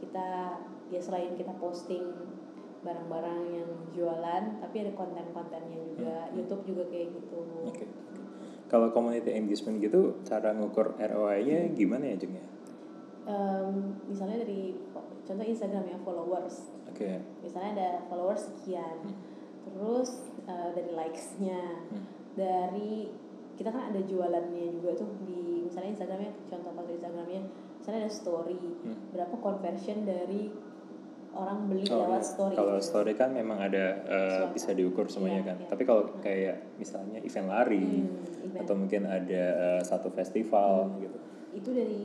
kita 0.00 0.28
ya 0.88 1.00
selain 1.04 1.36
kita 1.36 1.52
posting 1.60 2.00
barang-barang 2.80 3.40
yang 3.52 3.70
jualan 3.92 4.42
tapi 4.64 4.80
ada 4.80 4.96
konten-kontennya 4.96 5.84
juga 5.84 6.32
YouTube 6.32 6.64
juga 6.64 6.88
kayak 6.88 7.12
gitu 7.12 7.44
oke. 7.68 7.84
Kalau 8.72 8.88
community 8.88 9.36
engagement 9.36 9.84
gitu, 9.84 10.16
cara 10.24 10.56
ngukur 10.56 10.96
ROI-nya 10.96 11.76
gimana 11.76 12.08
ya, 12.08 12.16
Jeng 12.16 12.40
ya? 12.40 12.46
Em, 13.28 14.00
misalnya 14.08 14.40
dari 14.40 14.80
contoh 15.28 15.44
Instagram 15.44 15.84
ya 15.92 15.98
followers 16.00 16.72
Oke. 16.88 17.20
misalnya 17.44 17.70
ada 17.76 17.88
followers 18.08 18.48
sekian 18.48 19.12
terus 19.68 20.24
eh, 20.48 20.70
dari 20.72 20.90
likes-nya 20.96 21.84
Hmm. 21.92 22.02
dari 22.32 23.12
kita 23.60 23.68
kan 23.68 23.92
ada 23.92 24.00
jualannya 24.00 24.72
juga 24.72 24.96
tuh 24.96 25.20
di 25.20 25.60
misalnya 25.62 25.92
Instagramnya 25.92 26.32
contoh 26.42 26.72
kalau 26.72 26.88
Instagramnya 26.88 27.40
misalnya 27.76 27.98
ada 28.00 28.10
story 28.10 28.56
Hmm. 28.80 28.96
berapa 29.12 29.36
conversion 29.36 29.98
dari 30.02 30.48
orang 31.30 31.68
beli 31.68 31.84
Oh, 31.86 32.00
lewat 32.00 32.18
iya. 32.18 32.26
story 32.26 32.54
Kalau 32.56 32.74
gitu. 32.74 32.86
story 32.86 33.12
kan 33.14 33.30
memang 33.30 33.60
ada 33.60 33.84
Suatu. 34.02 34.56
bisa 34.56 34.70
diukur 34.72 35.06
semuanya 35.06 35.44
Iya, 35.44 35.46
kan. 35.46 35.56
iya. 35.58 35.68
Tapi 35.68 35.82
kalau 35.84 36.02
kayak 36.18 36.56
misalnya 36.74 37.20
event 37.20 37.46
lari 37.46 37.86
Hmm, 38.02 38.24
event. 38.42 38.60
atau 38.64 38.74
mungkin 38.74 39.02
ada 39.04 39.44
eh, 39.76 39.82
satu 39.82 40.08
festival 40.08 40.88
gitu. 40.98 41.18
itu 41.52 41.68
dari 41.68 42.00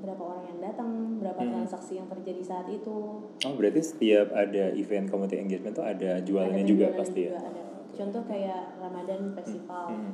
berapa 0.00 0.20
orang 0.20 0.44
yang 0.46 0.60
datang, 0.62 0.90
berapa 1.16 1.38
Hmm. 1.38 1.52
transaksi 1.54 1.96
yang 1.96 2.08
terjadi 2.08 2.40
saat 2.40 2.66
itu. 2.66 2.96
Oh 3.28 3.52
berarti 3.54 3.80
setiap 3.80 4.32
ada 4.32 4.72
event 4.72 5.06
community 5.06 5.36
engagement 5.36 5.74
tuh 5.74 5.84
ada 5.84 6.18
jualannya 6.18 6.60
Ada 6.60 6.70
juga 6.70 6.86
pasti 6.94 7.20
ya. 7.22 7.30
juga 7.30 7.40
ada. 7.44 7.62
Contoh 7.94 8.22
kayak 8.24 8.60
Ramadan 8.76 9.20
Festival. 9.34 9.86
Hmm. 9.92 10.12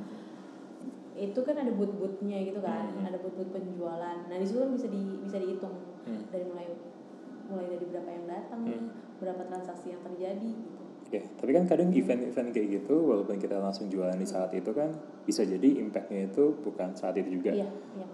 Itu 1.21 1.45
kan 1.45 1.53
ada 1.53 1.69
booth-boothnya 1.69 2.49
gitu 2.49 2.57
kan, 2.59 2.89
Hmm. 2.89 3.05
ada 3.05 3.21
booth-booth 3.21 3.53
penjualan. 3.53 4.17
Nah, 4.25 4.35
di 4.35 4.45
situ 4.45 4.57
kan 4.57 4.73
bisa 4.73 4.87
di 4.89 5.21
bisa 5.21 5.37
dihitung 5.37 5.75
Hmm. 6.01 6.25
dari 6.33 6.45
mulai 6.49 6.65
mulai 7.45 7.67
dari 7.69 7.85
berapa 7.85 8.09
yang 8.09 8.25
datang, 8.25 8.61
Hmm. 8.65 8.87
berapa 9.21 9.41
transaksi 9.45 9.93
yang 9.93 10.01
terjadi 10.01 10.49
gitu. 10.49 10.81
Oke, 11.05 11.19
tapi 11.35 11.51
kan 11.51 11.67
kadang 11.67 11.91
event-event 11.91 12.49
kayak 12.49 12.67
gitu, 12.71 12.95
walaupun 13.03 13.35
kita 13.35 13.59
langsung 13.59 13.91
jualan 13.91 14.15
di 14.15 14.23
saat 14.23 14.55
itu 14.55 14.71
kan, 14.71 14.87
bisa 15.21 15.43
jadi 15.43 15.83
impactnya 15.83 16.31
itu 16.31 16.55
bukan 16.57 16.95
saat 16.95 17.19
itu 17.19 17.37
juga. 17.37 17.51
Iya, 17.51 17.67
iya. 17.67 18.07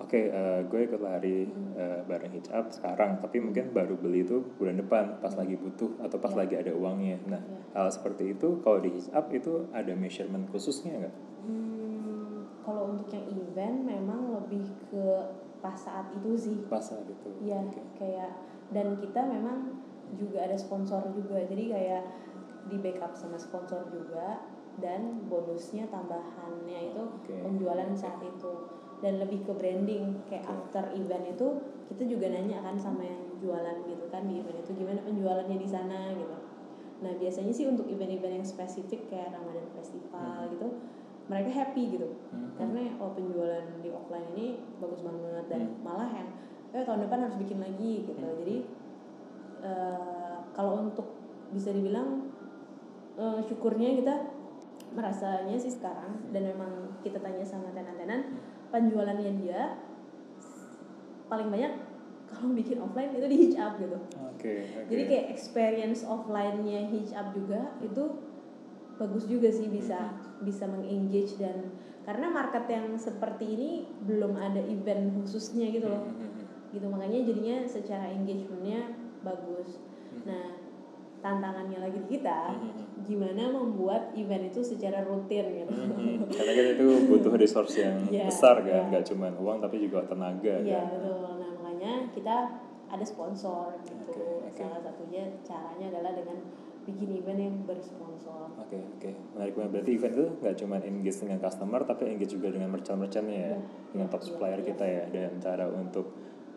Oke, 0.00 0.32
eh, 0.32 0.60
gue 0.64 0.80
ikut 0.82 0.98
lari 0.98 1.44
eh, 1.76 2.00
bareng 2.02 2.32
hijab 2.32 2.72
sekarang, 2.72 3.20
tapi 3.20 3.38
mungkin 3.38 3.70
baru 3.70 3.94
beli 3.94 4.24
itu 4.24 4.40
bulan 4.56 4.80
depan 4.80 5.20
pas 5.20 5.36
lagi 5.36 5.54
butuh 5.54 5.92
atau 6.00 6.16
pas 6.16 6.32
Iya. 6.32 6.38
lagi 6.40 6.54
ada 6.56 6.72
uangnya. 6.72 7.18
Nah, 7.28 7.42
Iya. 7.44 7.60
hal 7.76 7.88
seperti 7.92 8.32
itu 8.32 8.58
kalau 8.64 8.80
di 8.80 8.96
hijab 8.96 9.28
itu 9.28 9.68
ada 9.70 9.92
measurement 9.92 10.48
khususnya 10.48 10.96
nggak? 10.96 11.14
Hmm, 11.44 11.67
kalau 12.68 12.92
untuk 12.92 13.08
yang 13.08 13.24
event 13.32 13.76
memang 13.88 14.20
lebih 14.36 14.68
ke 14.92 15.04
pas 15.64 15.72
saat 15.72 16.12
itu 16.12 16.36
sih. 16.36 16.56
Pas 16.68 16.84
saat 16.84 17.08
itu. 17.08 17.28
Iya, 17.40 17.64
Oke. 17.64 17.80
kayak 17.96 18.36
dan 18.76 19.00
kita 19.00 19.24
memang 19.24 19.80
juga 20.20 20.44
ada 20.44 20.56
sponsor 20.60 21.08
juga. 21.16 21.40
Jadi 21.48 21.72
kayak 21.72 22.04
di 22.68 22.76
backup 22.76 23.16
sama 23.16 23.40
sponsor 23.40 23.88
juga 23.88 24.44
dan 24.84 25.24
bonusnya 25.32 25.88
tambahannya 25.88 26.92
itu 26.92 27.02
Oke. 27.24 27.34
penjualan 27.40 27.88
saat 27.96 28.20
itu 28.20 28.52
dan 29.00 29.16
lebih 29.22 29.46
ke 29.48 29.52
branding 29.56 30.20
kayak 30.28 30.44
after 30.46 30.90
event 30.92 31.24
itu 31.32 31.46
kita 31.88 32.04
juga 32.04 32.28
nanya 32.28 32.60
kan 32.60 32.76
sama 32.76 33.06
yang 33.06 33.22
jualan 33.40 33.78
gitu 33.88 34.04
kan 34.12 34.26
di 34.28 34.42
event 34.42 34.58
itu 34.60 34.70
gimana 34.76 35.00
penjualannya 35.02 35.56
di 35.56 35.68
sana 35.68 36.12
gitu. 36.12 36.36
Nah 36.98 37.12
biasanya 37.14 37.54
sih 37.54 37.66
untuk 37.70 37.86
event-event 37.86 38.42
yang 38.42 38.46
spesifik 38.46 39.06
kayak 39.06 39.34
Ramadan 39.34 39.66
Festival 39.72 40.50
gitu 40.50 40.68
mereka 41.28 41.50
happy 41.54 41.92
gitu 41.92 42.08
Hmm. 42.28 42.50
karena 42.56 42.96
oh 42.96 43.12
penjualan 43.12 43.64
di 43.78 43.88
offline 43.88 44.26
ini 44.32 44.46
bagus 44.76 45.00
banget 45.00 45.44
dan 45.46 45.60
Hmm. 45.62 45.76
malah 45.80 46.08
yang 46.08 46.28
eh 46.68 46.82
tahun 46.82 47.04
depan 47.04 47.18
harus 47.22 47.36
bikin 47.36 47.58
lagi 47.58 48.02
gitu 48.02 48.12
Hmm. 48.14 48.36
jadi 48.40 48.56
eh, 49.60 50.36
kalau 50.52 50.82
untuk 50.82 51.16
bisa 51.50 51.70
dibilang 51.70 52.28
eh, 53.14 53.40
syukurnya 53.42 53.96
kita 53.96 54.14
merasanya 54.88 55.52
sih 55.54 55.68
sekarang 55.68 56.32
dan 56.32 56.48
memang 56.48 56.72
kita 56.98 57.18
tanya 57.18 57.44
sama 57.44 57.68
tenan-tenan 57.70 58.40
penjualannya 58.68 59.32
dia 59.36 59.76
paling 61.28 61.48
banyak 61.48 61.72
kalau 62.24 62.52
bikin 62.52 62.78
offline 62.78 63.10
itu 63.10 63.26
di 63.26 63.36
hitch 63.38 63.58
up 63.58 63.76
gitu 63.76 63.96
Oke, 64.32 64.64
oke. 64.64 64.86
jadi 64.86 65.02
kayak 65.04 65.26
experience 65.30 66.04
offline-nya 66.04 66.88
hitch 66.88 67.12
up 67.12 67.32
juga 67.32 67.74
itu 67.80 68.04
bagus 68.98 69.24
juga 69.24 69.48
sih 69.48 69.66
bisa 69.66 70.12
bisa 70.40 70.66
mengengage 70.66 71.34
dan 71.34 71.70
karena 72.02 72.26
market 72.26 72.64
yang 72.66 72.86
seperti 72.94 73.46
ini 73.48 73.70
belum 74.02 74.34
ada 74.34 74.58
event 74.60 75.14
khususnya 75.16 75.68
gitu 75.68 75.86
loh 75.86 76.02
Hmm, 76.02 76.14
hmm, 76.14 76.30
hmm. 76.34 76.46
gitu 76.70 76.86
makanya 76.86 77.18
jadinya 77.22 77.56
secara 77.64 78.10
engagementnya 78.10 78.80
bagus 79.20 79.78
nah 80.22 80.56
tantangannya 81.18 81.78
lagi 81.80 81.98
di 81.98 82.08
kita 82.12 82.54
Hmm. 82.54 82.86
gimana 83.02 83.48
membuat 83.48 84.12
event 84.12 84.44
itu 84.46 84.60
secara 84.62 85.02
rutin 85.02 85.46
gitu 85.56 85.72
Hmm, 85.72 86.22
Karena 86.36 86.52
kan 86.52 86.66
itu 86.74 86.86
butuh 87.06 87.32
resource 87.34 87.74
yang 87.76 88.06
Iya, 88.06 88.26
besar 88.26 88.60
kan, 88.60 88.68
iya. 88.68 88.88
nggak 88.88 89.04
cuma 89.06 89.26
uang 89.32 89.58
tapi 89.58 89.80
juga 89.80 90.04
tenaga 90.04 90.54
Iya 90.58 90.78
kan. 90.78 90.90
betul. 90.92 91.28
Nah 91.36 91.50
makanya 91.56 91.92
kita 92.12 92.36
ada 92.86 93.04
sponsor 93.04 93.78
gitu. 93.80 94.10
Oke, 94.12 94.22
oke. 94.44 94.54
Salah 94.54 94.80
satunya 94.80 95.24
caranya 95.42 95.86
adalah 95.88 96.12
dengan 96.14 96.38
bikin 96.88 97.08
event 97.14 97.38
yang 97.38 97.56
bersponsor. 97.62 98.48
Oke 98.56 98.80
oke 98.80 99.10
menarik 99.36 99.54
banget 99.54 99.70
berarti 99.76 99.90
event 99.92 100.14
itu 100.14 100.26
nggak 100.40 100.56
cuma 100.56 100.76
engage 100.80 101.18
dengan 101.20 101.38
customer 101.38 101.80
tapi 101.82 102.02
engage 102.08 102.32
juga 102.32 102.48
dengan 102.48 102.68
merchant-merchantnya 102.70 103.36
ya 103.36 103.48
Iya, 103.48 103.58
dengan 103.92 104.06
iya, 104.06 104.12
top 104.12 104.22
iya, 104.22 104.28
supplier 104.28 104.60
iya. 104.60 104.66
kita 104.66 104.84
ya 104.84 105.02
dan 105.08 105.30
cara 105.38 105.64
untuk 105.66 106.06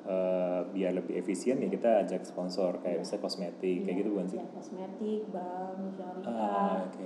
eh, 0.02 0.60
biar 0.68 0.92
lebih 0.94 1.14
efisien 1.16 1.58
ya 1.58 1.68
kita 1.68 1.90
ajak 2.02 2.22
sponsor 2.24 2.82
kayak 2.82 3.02
misalnya 3.02 3.22
kosmetik 3.22 3.80
kayak 3.84 3.98
gitu 4.00 4.10
bukan 4.10 4.28
sih? 4.28 4.40
Ya, 4.40 4.48
kosmetik, 4.50 5.22
bank, 5.30 5.78
syariah. 5.94 6.26
Ah 6.26 6.76
oke 6.84 7.06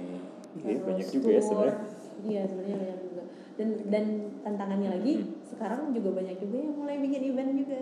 iya 0.55 0.63
terus 0.63 0.81
banyak 0.81 1.07
juga 1.11 1.29
ya 1.29 1.41
sebenarnya. 1.41 1.77
Iya 2.23 2.41
sebenarnya 2.47 2.77
banyak 2.79 2.99
juga. 3.03 3.23
Dan 3.55 3.67
dan 3.87 4.05
tantangannya 4.41 4.89
lagi 4.91 5.13
sekarang 5.43 5.91
juga 5.91 6.09
banyak 6.13 6.37
juga 6.39 6.57
yang 6.57 6.73
mulai 6.73 6.97
bikin 6.97 7.21
event 7.29 7.51
juga. 7.55 7.79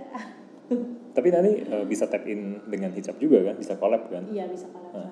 Tapi 1.13 1.27
nanti 1.29 1.61
eh, 1.61 1.85
bisa 1.85 2.09
tap 2.09 2.25
in 2.25 2.57
dengan 2.65 2.89
hijab 2.89 3.13
juga 3.17 3.45
kan 3.45 3.55
bisa 3.55 3.77
collab 3.77 4.09
kan? 4.09 4.25
iya 4.27 4.49
bisa 4.49 4.65
kalah 4.73 4.89
Ah. 4.97 5.09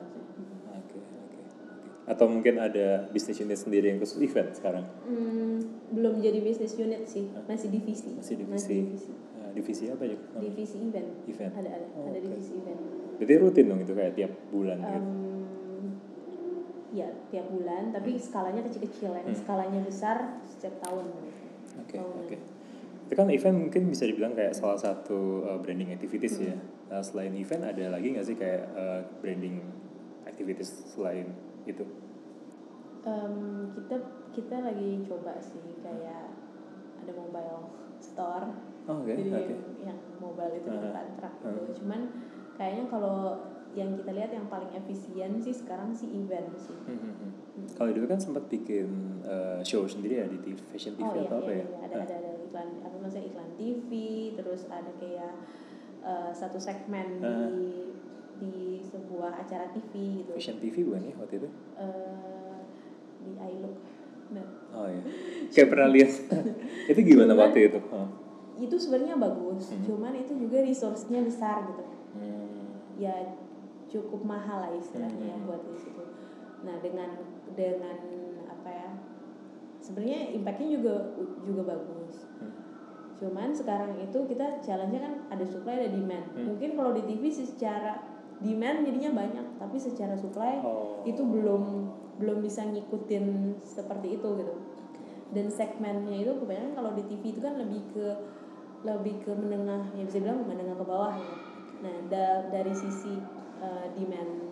Atau 2.01 2.25
mungkin 2.25 2.57
ada 2.57 3.05
bisnis 3.09 3.37
unit 3.37 3.55
sendiri 3.55 3.93
yang 3.93 4.01
khusus 4.01 4.17
event 4.19 4.51
sekarang? 4.57 4.85
Hmm, 5.05 5.61
belum 5.93 6.17
jadi 6.17 6.41
bisnis 6.41 6.73
unit 6.75 7.05
sih, 7.05 7.29
masih 7.45 7.69
divisi. 7.69 8.09
Masih 8.17 8.35
divisi. 8.41 8.73
divisi. 8.73 9.11
Nah, 9.37 9.49
divisi 9.53 9.83
apa 9.87 10.03
ya? 10.09 10.17
Divisi 10.41 10.77
event. 10.81 11.09
Event. 11.29 11.51
Ada 11.53 11.69
ada 11.69 11.85
Oh, 11.93 12.09
ada 12.09 12.17
oke. 12.17 12.25
divisi 12.25 12.51
event. 12.57 12.79
Berarti 13.21 13.33
rutin 13.37 13.65
dong 13.69 13.79
itu 13.85 13.93
kayak 13.93 14.13
tiap 14.17 14.31
bulan 14.49 14.77
gitu. 14.81 14.97
Em, 14.97 15.07
ya 16.91 17.07
tiap 17.29 17.47
bulan 17.47 17.93
tapi 17.93 18.17
skalanya 18.17 18.61
kecil-kecil 18.65 19.11
yang 19.13 19.27
Hmm. 19.29 19.37
skalanya 19.37 19.79
besar 19.85 20.17
setiap 20.43 20.75
tahun 20.81 21.05
gitu. 21.05 21.29
Oke, 21.85 21.95
oke. 22.01 22.35
Itu 23.07 23.13
kan 23.13 23.27
event 23.29 23.57
mungkin 23.61 23.87
bisa 23.87 24.03
dibilang 24.03 24.33
kayak 24.33 24.57
salah 24.57 24.75
satu 24.75 25.45
uh, 25.45 25.57
branding 25.61 25.93
activities 25.93 26.41
ya. 26.41 26.57
Hmm. 26.57 26.89
Nah, 26.89 27.01
selain 27.05 27.31
event 27.37 27.63
ada 27.63 27.93
lagi 27.93 28.11
nggak 28.11 28.25
sih 28.25 28.35
kayak 28.35 28.63
uh, 28.73 29.05
branding 29.21 29.61
activities 30.25 30.71
selain 30.89 31.29
itu? 31.63 31.85
Em, 33.01 33.35
kita 33.73 33.95
kita 34.29 34.55
lagi 34.61 35.01
coba 35.03 35.33
sih 35.37 35.59
kayak 35.81 36.29
ada 37.01 37.11
mobile 37.11 37.65
store 37.97 38.45
Oh, 38.85 38.97
oke, 39.01 39.13
jadi 39.13 39.29
oke. 39.29 39.55
yang, 39.81 39.99
mobile 40.17 40.53
itu 40.55 40.65
Uh-huh. 40.67 40.81
tempat 40.81 41.05
truk 41.15 41.33
gitu 41.39 41.49
Uh-huh. 41.49 41.73
cuman 41.77 42.01
kayaknya 42.55 42.85
kalau 42.87 43.17
yang 43.71 43.93
kita 43.95 44.11
lihat 44.11 44.31
yang 44.31 44.45
paling 44.45 44.69
efisien 44.71 45.37
sih 45.37 45.53
sekarang 45.53 45.89
sih 45.91 46.09
event 46.11 46.49
sih 46.55 46.77
Hmm, 46.85 46.97
hmm, 46.97 47.13
hmm. 47.15 47.31
Kalau 47.71 47.89
dulu 47.89 48.05
kan 48.05 48.17
sempat 48.17 48.45
bikin 48.47 48.89
uh, 49.21 49.61
show 49.61 49.85
sendiri 49.85 50.17
ya 50.17 50.25
di 50.25 50.37
TV, 50.39 50.57
fashion 50.67 50.93
TV 50.93 51.03
oh 51.03 51.13
iya, 51.13 51.25
atau 51.25 51.37
apa 51.39 51.51
iya, 51.51 51.57
ya? 51.57 51.63
iya. 51.63 51.77
ada 51.79 51.93
Nah, 51.93 52.03
ada 52.03 52.15
ada 52.17 52.31
iklan 52.41 52.69
apa 52.81 52.95
maksudnya 52.97 53.25
iklan 53.27 53.49
TV 53.55 53.89
terus 54.33 54.61
ada 54.67 54.91
kayak 54.97 55.33
eh, 56.01 56.31
satu 56.31 56.57
segmen 56.57 57.07
Uh-huh. 57.17 57.49
di 57.49 57.65
acara 59.51 59.67
TV 59.67 59.91
gitu 60.23 60.31
Fashion 60.31 60.57
TV 60.57 60.75
bukan 60.81 61.03
ya 61.03 61.13
waktu 61.19 61.35
itu? 61.37 61.49
Eh, 61.75 62.57
di 63.21 63.31
iLook 63.35 63.75
nah 64.31 64.47
Oh 64.71 64.87
iya. 64.87 65.03
Kayak 65.51 65.67
pernah 65.67 65.91
lihat. 65.91 66.11
itu 66.91 66.99
gimana 67.03 67.35
Cuman- 67.35 67.43
waktu 67.43 67.59
itu? 67.67 67.79
Oh. 67.91 68.07
itu 68.53 68.75
sebenarnya 68.77 69.17
bagus 69.17 69.73
Hmm. 69.73 69.81
cuman 69.83 70.13
itu 70.15 70.37
juga 70.37 70.61
resource-nya 70.61 71.19
besar 71.21 71.65
gitu 71.65 71.81
Hmm. 72.13 72.77
ya 72.95 73.11
cukup 73.87 74.21
mahal 74.21 74.61
lah 74.61 74.71
istilahnya 74.71 75.33
Hmm. 75.33 75.43
buat 75.43 75.65
di 75.65 75.75
situ. 75.75 76.03
Nah 76.61 76.77
dengan 76.77 77.09
dengan 77.51 77.97
apa 78.45 78.69
ya 78.69 78.89
sebenarnya 79.77 80.31
impactnya 80.31 80.67
juga 80.71 80.93
juga 81.41 81.61
bagus. 81.67 82.23
Hmm. 82.37 82.53
Cuman 83.17 83.49
sekarang 83.51 83.97
itu 83.99 84.19
kita 84.25 84.61
challenge-nya 84.61 85.01
kan 85.01 85.13
ada 85.27 85.43
supply 85.43 85.75
ada 85.77 85.89
demand. 85.89 86.25
Hmm. 86.31 86.53
Mungkin 86.53 86.69
kalau 86.73 86.93
di 86.93 87.03
TV 87.03 87.27
sih 87.27 87.43
secara 87.43 87.97
demand 88.41 88.83
jadinya 88.83 89.11
banyak, 89.21 89.45
tapi 89.61 89.77
secara 89.77 90.17
supply 90.17 90.61
Oh. 90.65 91.01
itu 91.05 91.21
belum 91.21 91.87
belum 92.17 92.37
bisa 92.41 92.65
ngikutin 92.67 93.57
seperti 93.61 94.17
itu 94.19 94.27
gitu. 94.37 94.53
Dan 95.31 95.47
segmennya 95.47 96.21
itu 96.27 96.35
kebanyakan 96.43 96.73
kalau 96.75 96.91
di 96.93 97.03
TV 97.07 97.33
itu 97.33 97.39
kan 97.39 97.55
lebih 97.55 97.81
ke 97.95 98.05
lebih 98.81 99.21
ke 99.23 99.31
menengah 99.31 99.93
ya 99.93 100.03
bisa 100.03 100.17
bilang 100.19 100.43
menengah 100.43 100.75
ke 100.75 100.85
bawah 100.85 101.13
gitu. 101.15 101.35
Nah 101.81 101.95
da- 102.11 102.45
dari 102.51 102.73
sisi 102.75 103.15
uh, 103.61 103.85
demand 103.95 104.50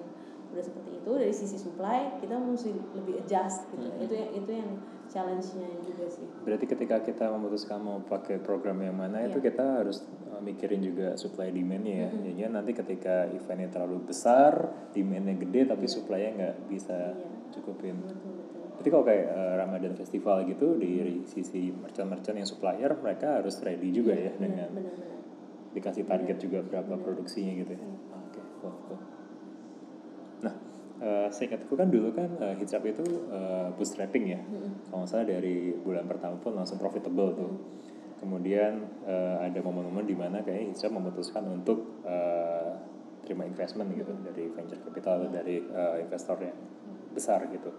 udah 0.50 0.64
seperti 0.64 0.90
itu, 0.98 1.12
dari 1.14 1.34
sisi 1.34 1.58
supply 1.58 2.18
kita 2.18 2.36
mesti 2.36 2.74
lebih 2.94 3.22
adjust 3.22 3.70
gitu. 3.70 3.86
Mhm. 3.86 4.04
Itu 4.04 4.14
yang 4.14 4.30
itu 4.34 4.52
yang 4.52 4.70
challenge-nya 5.10 5.70
juga 5.82 6.06
sih. 6.06 6.26
Berarti 6.46 6.66
ketika 6.66 7.02
kita 7.02 7.26
memutuskan 7.30 7.82
mau 7.82 7.98
pakai 8.00 8.38
program 8.38 8.78
yang 8.82 8.94
mana 8.94 9.26
itu 9.26 9.38
Iya. 9.38 9.46
kita 9.50 9.66
harus 9.82 10.06
uh, 10.30 10.38
mikirin 10.40 10.82
juga 10.82 11.18
supply 11.18 11.50
demand-nya 11.50 11.96
ya. 12.06 12.10
Mhm. 12.10 12.20
Jadinya 12.26 12.50
nanti 12.62 12.72
ketika 12.74 13.26
eventnya 13.30 13.70
terlalu 13.70 14.06
besar, 14.06 14.54
demand-nya 14.94 15.38
gede 15.38 15.62
tapi 15.66 15.86
Iya. 15.86 15.94
supply-nya 15.94 16.30
nggak 16.38 16.56
bisa 16.70 16.98
Iya. 17.14 17.28
cukupin. 17.54 17.98
Betul 18.06 18.32
betul. 18.38 18.62
Berarti 18.80 18.90
kalau 18.90 19.06
kayak 19.06 19.26
uh, 19.28 19.54
Ramadan 19.60 19.94
Festival 19.94 20.38
gitu 20.46 20.68
dari 20.78 21.26
sisi 21.26 21.74
merchant-merchant 21.74 22.38
yang 22.38 22.48
supplier 22.48 22.92
mereka 22.96 23.42
harus 23.42 23.58
ready 23.60 23.90
juga 23.90 24.14
ya 24.14 24.30
Iya, 24.30 24.40
dengan 24.40 24.70
benar-benar. 24.72 25.18
dikasih 25.74 26.06
target 26.06 26.38
Benar. 26.38 26.46
juga 26.46 26.60
berapa 26.64 26.94
Benar. 26.96 27.04
produksinya 27.04 27.54
gitu 27.58 27.72
ya. 27.74 27.82
Iya. 27.82 27.98
Oke, 28.14 28.42
cool, 28.62 28.74
cool. 28.86 29.00
Nah, 30.46 30.54
uh, 31.04 31.28
seingatku 31.32 31.74
kan 31.76 31.88
dulu 31.92 32.12
kan 32.16 32.30
uh, 32.40 32.56
hijab 32.56 32.84
itu 32.88 33.04
uh, 33.32 33.72
bootstrapping 33.76 34.26
ya. 34.36 34.42
Mm-mm. 34.44 34.88
Kalau 34.88 35.04
nggak 35.04 35.10
salah 35.10 35.28
dari 35.28 35.76
bulan 35.76 36.06
pertama 36.08 36.36
pun 36.40 36.56
langsung 36.56 36.80
profitable 36.80 37.32
tuh. 37.36 37.54
Kemudian 38.20 38.84
uh, 39.08 39.40
ada 39.40 39.60
momen-momen 39.64 40.04
di 40.04 40.16
mana 40.16 40.44
kayaknya 40.44 40.76
hijab 40.76 40.92
memutuskan 40.92 41.44
untuk 41.48 42.04
uh, 42.04 42.76
terima 43.24 43.48
investment 43.48 43.94
gitu 43.96 44.12
dari 44.26 44.52
venture 44.52 44.82
capital 44.84 45.24
atau 45.24 45.32
dari 45.32 45.64
uh, 45.64 45.96
investor 46.04 46.36
yang 46.44 46.58
besar 47.16 47.48
gitu. 47.48 47.72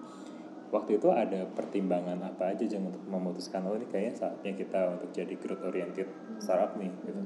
Waktu 0.70 1.02
itu 1.02 1.10
ada 1.10 1.50
pertimbangan 1.50 2.22
apa 2.22 2.54
aja 2.54 2.62
jangan 2.62 2.94
untuk 2.94 3.02
memutuskan 3.10 3.66
oh 3.66 3.74
ini 3.74 3.90
kayaknya 3.90 4.14
saatnya 4.14 4.54
kita 4.54 4.80
untuk 4.94 5.10
jadi 5.10 5.34
growth 5.34 5.66
oriented 5.66 6.06
startup 6.38 6.78
nih 6.78 6.94
gitu. 7.02 7.20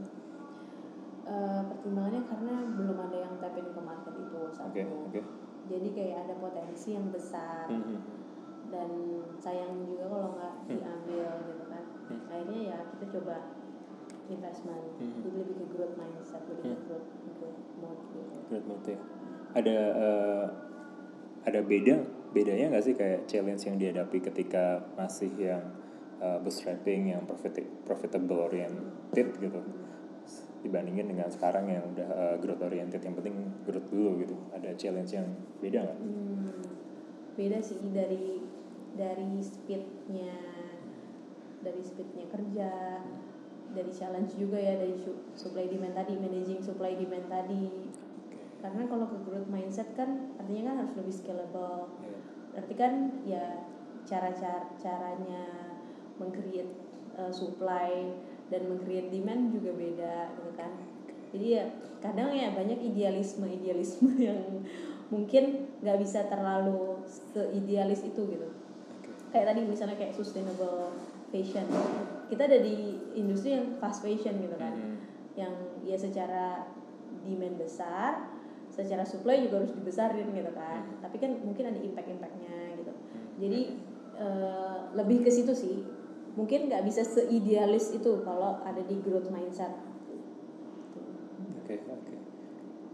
Eh, 1.24 1.62
pertimbangannya 1.72 2.22
karena 2.28 2.54
belum 2.76 2.98
ada 3.00 3.16
yang 3.16 3.34
tap 3.40 3.56
in 3.56 3.64
ke 3.72 3.80
market 3.80 4.12
itu 4.12 4.40
satu. 4.52 4.68
Oke, 4.68 4.82
oke. 4.84 5.20
Jadi 5.72 5.88
kayak 5.96 6.16
ada 6.28 6.34
potensi 6.36 6.92
yang 6.92 7.08
besar 7.08 7.64
Mhm. 7.72 7.98
dan 8.68 8.90
sayang 9.40 9.88
juga 9.88 10.04
kalau 10.12 10.28
nggak 10.36 10.54
Hmm. 10.68 10.76
diambil 10.76 11.28
gitu 11.48 11.64
kan. 11.72 11.84
Hmm. 12.12 12.20
Akhirnya 12.28 12.60
ya 12.68 12.78
kita 12.92 13.04
coba 13.16 13.36
investment. 14.28 14.84
Hmm. 15.00 15.20
Jadi 15.24 15.36
lebih 15.40 15.54
ke 15.64 15.66
growth 15.72 15.96
mindset, 15.96 16.44
lebih 16.44 16.60
ke 16.60 16.76
Hmm. 16.76 16.84
growth, 16.92 17.08
growth 17.40 17.60
mode 17.80 18.02
gitu. 18.12 18.36
Growth 18.52 18.66
mode 18.68 18.84
ya. 18.84 18.98
Ada 19.56 19.76
uh, 19.96 20.46
ada 21.48 21.60
beda 21.64 21.94
bedanya 22.36 22.76
nggak 22.76 22.84
sih 22.84 22.92
kayak 22.92 23.24
challenge 23.24 23.64
yang 23.64 23.80
dihadapi 23.80 24.20
ketika 24.20 24.84
masih 24.92 25.32
yang 25.40 25.62
uh, 26.20 26.36
bootstrapping 26.44 27.16
yang 27.16 27.24
profit 27.24 27.64
profitable 27.88 28.44
oriented 28.44 29.28
gitu 29.40 29.60
dibandingin 30.64 31.12
dengan 31.12 31.28
sekarang 31.28 31.68
yang 31.68 31.84
udah 31.92 32.08
uh, 32.08 32.36
growth 32.40 32.64
oriented 32.64 33.04
yang 33.04 33.12
penting 33.12 33.36
growth 33.68 33.84
dulu 33.92 34.16
gitu 34.24 34.32
ada 34.56 34.72
challenge 34.74 35.12
yang 35.12 35.28
beda 35.60 35.84
nggak? 35.84 35.98
Hmm, 36.00 36.64
beda 37.36 37.58
sih 37.60 37.78
dari 37.92 38.40
dari 38.96 39.36
speednya 39.44 40.32
dari 41.60 41.82
speednya 41.84 42.24
kerja 42.32 42.70
dari 43.74 43.90
challenge 43.92 44.32
juga 44.40 44.56
ya 44.56 44.80
dari 44.80 44.96
su- 44.96 45.20
supply 45.34 45.68
demand 45.68 45.92
tadi 45.92 46.14
managing 46.16 46.62
supply 46.64 46.96
demand 46.96 47.26
tadi 47.28 47.90
karena 48.64 48.88
kalau 48.88 49.04
ke 49.10 49.18
growth 49.28 49.50
mindset 49.52 49.92
kan 49.92 50.32
artinya 50.40 50.72
kan 50.72 50.76
harus 50.80 50.94
lebih 50.96 51.12
scalable 51.12 51.92
Iya. 52.00 52.16
berarti 52.54 52.74
kan 52.78 52.92
ya 53.28 53.44
cara 54.06 54.30
cara 54.32 54.72
caranya 54.78 55.42
mengcreate 56.16 56.70
uh, 57.18 57.34
supply 57.34 58.14
dan 58.52 58.60
mengcreate 58.68 59.08
demand 59.08 59.52
juga 59.52 59.70
beda 59.72 60.14
gitu 60.36 60.50
kan. 60.56 60.70
Jadi 61.34 61.46
ya 61.58 61.64
kadang 62.04 62.30
ya 62.30 62.52
banyak 62.52 62.78
idealisme 62.84 63.48
idealisme 63.48 64.12
yang 64.28 64.40
mungkin 65.08 65.70
nggak 65.80 65.98
bisa 66.00 66.28
terlalu 66.28 67.00
seidealis 67.04 68.04
itu 68.04 68.22
gitu. 68.28 68.48
Kayak 69.32 69.54
tadi 69.54 69.60
misalnya 69.66 69.96
kayak 69.98 70.14
sustainable 70.14 70.94
fashion. 71.34 71.66
Kita 72.30 72.46
ada 72.46 72.58
di 72.62 72.96
industri 73.18 73.58
yang 73.58 73.76
fast 73.82 74.04
fashion 74.04 74.38
gitu 74.40 74.56
kan. 74.56 74.74
Mhm. 74.74 74.92
yang 75.34 75.50
ya 75.82 75.98
secara 75.98 76.62
demand 77.26 77.58
besar 77.58 78.22
secara 78.74 79.06
supply 79.06 79.42
juga 79.42 79.62
harus 79.62 79.74
dibesarin 79.74 80.30
gitu 80.34 80.50
kan. 80.54 80.82
Hmm. 80.82 80.98
tapi 81.02 81.16
kan 81.18 81.30
mungkin 81.42 81.74
ada 81.74 81.78
impact 81.82 82.06
impactnya 82.10 82.54
gitu. 82.78 82.92
Hmm. 82.94 83.26
jadi 83.38 83.60
eh, 84.18 84.78
lebih 84.94 85.26
ke 85.26 85.30
situ 85.30 85.50
sih 85.54 85.82
mungkin 86.34 86.66
nggak 86.66 86.82
bisa 86.82 87.02
seidealis 87.02 87.90
itu 87.92 88.20
kalau 88.20 88.58
ada 88.60 88.80
di 88.80 88.98
growth 88.98 89.28
mindset 89.28 89.70
Oke 91.56 91.80
oke. 91.82 92.14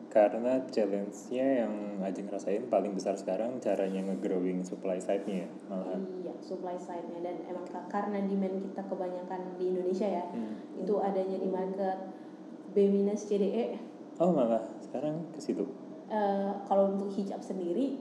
Karena 0.08 0.58
challenge-nya 0.64 1.46
yang 1.60 1.74
Ajeng 2.00 2.26
rasain 2.26 2.66
paling 2.66 2.92
besar 2.92 3.14
sekarang 3.14 3.58
caranya 3.58 4.02
nge-growing 4.04 4.58
supply 4.60 4.96
side-nya 4.96 5.44
ya, 5.44 5.48
malahan. 5.66 6.00
iya 6.18 6.34
supply 6.40 6.74
side-nya 6.74 7.20
dan 7.20 7.36
emang 7.44 7.62
ka- 7.64 7.86
karena 7.86 8.18
demand 8.20 8.58
kita 8.60 8.82
kebanyakan 8.84 9.40
di 9.54 9.64
Indonesia 9.68 10.08
ya 10.08 10.24
Hmm. 10.26 10.54
itu 10.76 10.94
adanya 10.98 11.36
di 11.36 11.46
market 11.46 11.98
B 12.70 12.88
minus 12.88 13.22
CDE 13.22 13.78
Oh 14.16 14.30
malah 14.30 14.64
sekarang 14.80 15.22
ke 15.30 15.38
situ. 15.38 15.62
Eh, 16.06 16.52
kalau 16.64 16.90
untuk 16.90 17.10
hijab 17.10 17.38
sendiri 17.38 18.00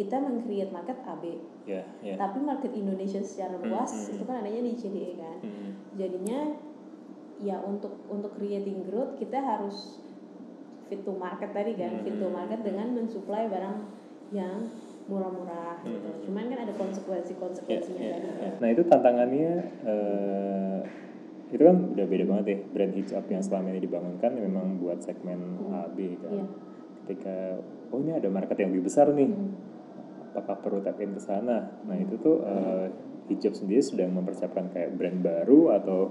kita 0.00 0.16
meng-create 0.16 0.72
market 0.72 0.96
AB 1.04 1.24
Ya 1.68 1.84
ya. 2.00 2.16
tapi 2.16 2.40
market 2.40 2.72
Indonesia 2.72 3.20
secara 3.20 3.54
Hmm, 3.54 3.68
luas 3.68 3.92
hmm, 3.92 4.16
itu 4.16 4.24
kan 4.24 4.40
adanya 4.40 4.60
di 4.62 4.72
CDE 4.72 5.12
kan 5.14 5.38
Hmm. 5.40 5.70
jadinya 5.94 6.56
ya 7.38 7.60
untuk 7.60 8.00
untuk 8.06 8.32
creating 8.34 8.84
growth 8.84 9.16
kita 9.16 9.36
harus 9.36 10.00
fit 10.88 11.00
to 11.00 11.12
market 11.12 11.52
tadi 11.52 11.72
kan 11.74 12.00
fit 12.00 12.16
to 12.16 12.24
Hmm. 12.24 12.32
market 12.34 12.60
dengan 12.60 12.88
mensuplai 12.90 13.44
barang 13.46 13.76
yang 14.30 14.72
murah-murah 15.04 15.82
gitu 15.82 16.08
Hmm. 16.08 16.22
cuman 16.22 16.44
kan 16.48 16.58
ada 16.62 16.74
konsekuensi 16.74 17.32
Ya, 17.32 17.38
konsekuensinya 17.38 18.00
ya, 18.00 18.14
tadi 18.14 18.28
ya. 18.40 18.50
Nah 18.56 18.68
itu 18.70 18.82
tantangannya 18.84 19.50
eh, 19.84 20.78
itu 21.50 21.60
kan 21.60 21.76
udah 21.90 22.06
beda 22.06 22.24
banget 22.26 22.46
ya 22.46 22.58
brand 22.70 22.94
hijab 22.94 23.24
yang 23.26 23.42
selama 23.42 23.66
ini 23.68 23.82
dibangunkan 23.82 24.32
memang 24.32 24.78
buat 24.78 25.02
segmen 25.02 25.38
Hmm. 25.60 25.76
A 25.76 25.90
B 25.90 26.14
kan. 26.16 26.32
Iya. 26.32 26.46
Ketika 27.02 27.36
oh 27.90 27.98
ini 27.98 28.14
ada 28.14 28.30
market 28.30 28.54
yang 28.54 28.70
lebih 28.70 28.86
besar 28.86 29.10
nih, 29.10 29.26
Hmm. 29.26 29.50
Apakah 30.30 30.56
perlu 30.60 30.78
tap 30.80 30.98
in 30.98 31.12
ke 31.12 31.20
sana? 31.20 31.82
Nah 31.82 31.96
itu 31.96 32.14
tuh 32.16 32.40
eh, 32.40 32.86
hijab 33.28 33.52
sendiri 33.52 33.78
sedang 33.78 34.10
mempersiapkan 34.12 34.68
kayak 34.68 34.94
brand 34.94 35.20
baru 35.20 35.74
atau 35.74 36.10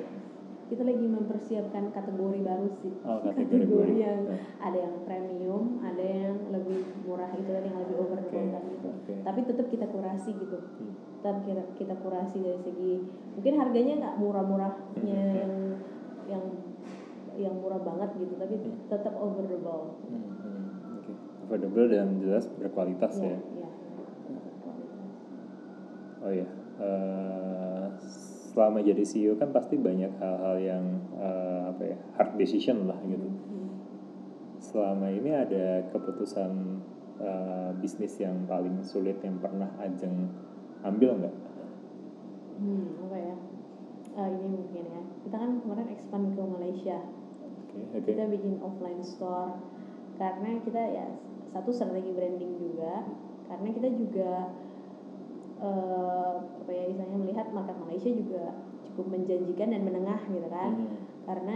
kita 0.65 0.85
lagi 0.85 1.01
mempersiapkan 1.01 1.89
kategori 1.89 2.39
baru 2.39 2.69
sih 2.75 2.93
Oh, 3.01 3.17
kategori 3.25 3.65
baru. 3.65 3.89
yang 3.91 4.19
Ya. 4.23 4.37
ada 4.61 4.77
yang 4.79 4.95
premium 5.01 5.63
ada 5.81 5.99
yang 5.99 6.37
lebih 6.47 6.77
murah 7.01 7.31
itu 7.33 7.49
kan 7.49 7.63
yang 7.63 7.77
lebih 7.79 7.95
over 7.97 8.15
the 8.15 8.29
counter 8.29 8.61
gitu 8.69 8.87
oke. 8.87 9.13
tapi 9.19 9.39
tetap 9.43 9.65
kita 9.67 9.85
kurasi 9.89 10.31
gitu 10.37 10.57
Hmm. 10.77 10.93
tetap 11.19 11.37
kita, 11.41 11.63
kita 11.73 11.95
kurasi 11.97 12.37
dari 12.39 12.61
segi 12.61 12.93
mungkin 13.33 13.53
harganya 13.57 13.93
nggak 13.97 14.15
murah-murahnya 14.15 14.93
Hmm. 15.25 15.35
yang 15.35 15.53
yang 16.29 16.43
yang 17.35 17.53
murah 17.57 17.81
banget 17.81 18.09
gitu 18.15 18.33
tapi 18.37 18.55
tetap 18.85 19.13
affordable 19.15 19.97
Hmm, 20.05 20.21
hmm, 20.37 20.63
Oke. 20.95 21.11
Affordable 21.41 21.87
dan 21.89 22.21
jelas 22.21 22.45
berkualitas 22.53 23.17
ya. 23.17 23.33
ya, 23.33 23.58
Oh 26.29 26.33
ya, 26.37 26.45
eh, 26.77 27.85
selama 28.53 28.85
jadi 28.85 29.01
CEO 29.01 29.33
kan 29.41 29.49
pasti 29.49 29.81
banyak 29.81 30.13
hal-hal 30.21 30.61
yang 30.61 30.85
eh, 31.17 31.61
apa 31.73 31.83
ya 31.89 31.97
hard 32.21 32.37
decision 32.37 32.85
lah 32.85 33.01
gitu. 33.01 33.25
Hmm. 33.25 33.69
Selama 34.61 35.09
ini 35.09 35.33
ada 35.33 35.89
keputusan 35.89 36.53
eh, 37.17 37.69
bisnis 37.81 38.13
yang 38.21 38.45
paling 38.45 38.77
sulit 38.85 39.17
yang 39.25 39.41
pernah 39.41 39.73
Ajeng 39.81 40.29
ambil 40.85 41.17
nggak? 41.17 41.35
Hmm, 42.61 43.09
apa 43.09 43.17
ya? 43.17 43.35
Ah, 44.13 44.29
ini 44.29 44.47
mungkin 44.53 44.85
ya. 44.85 45.01
Kita 45.25 45.33
kan 45.33 45.51
kemarin 45.65 45.89
expand 45.89 46.37
ke 46.37 46.41
Malaysia. 46.45 47.09
Oke, 47.65 47.79
oke. 47.89 48.05
Kita 48.05 48.29
bikin 48.29 48.61
offline 48.61 49.01
store 49.01 49.57
karena 50.21 50.61
kita 50.61 50.83
ya 50.93 51.09
satu 51.57 51.73
strategi 51.73 52.13
branding 52.13 52.53
juga 52.61 53.01
karena 53.49 53.69
kita 53.73 53.89
juga 53.97 54.53
eh, 55.59 56.33
apa 56.39 56.71
ya 56.71 56.83
misalnya 56.89 57.17
melihat 57.19 57.47
market 57.51 57.77
Malaysia 57.79 58.11
juga 58.11 58.55
cukup 58.89 59.15
menjanjikan 59.15 59.71
dan 59.71 59.81
menengah 59.83 60.21
gitu 60.31 60.47
kan. 60.47 60.71
Hmm. 60.75 60.95
Karena 61.27 61.55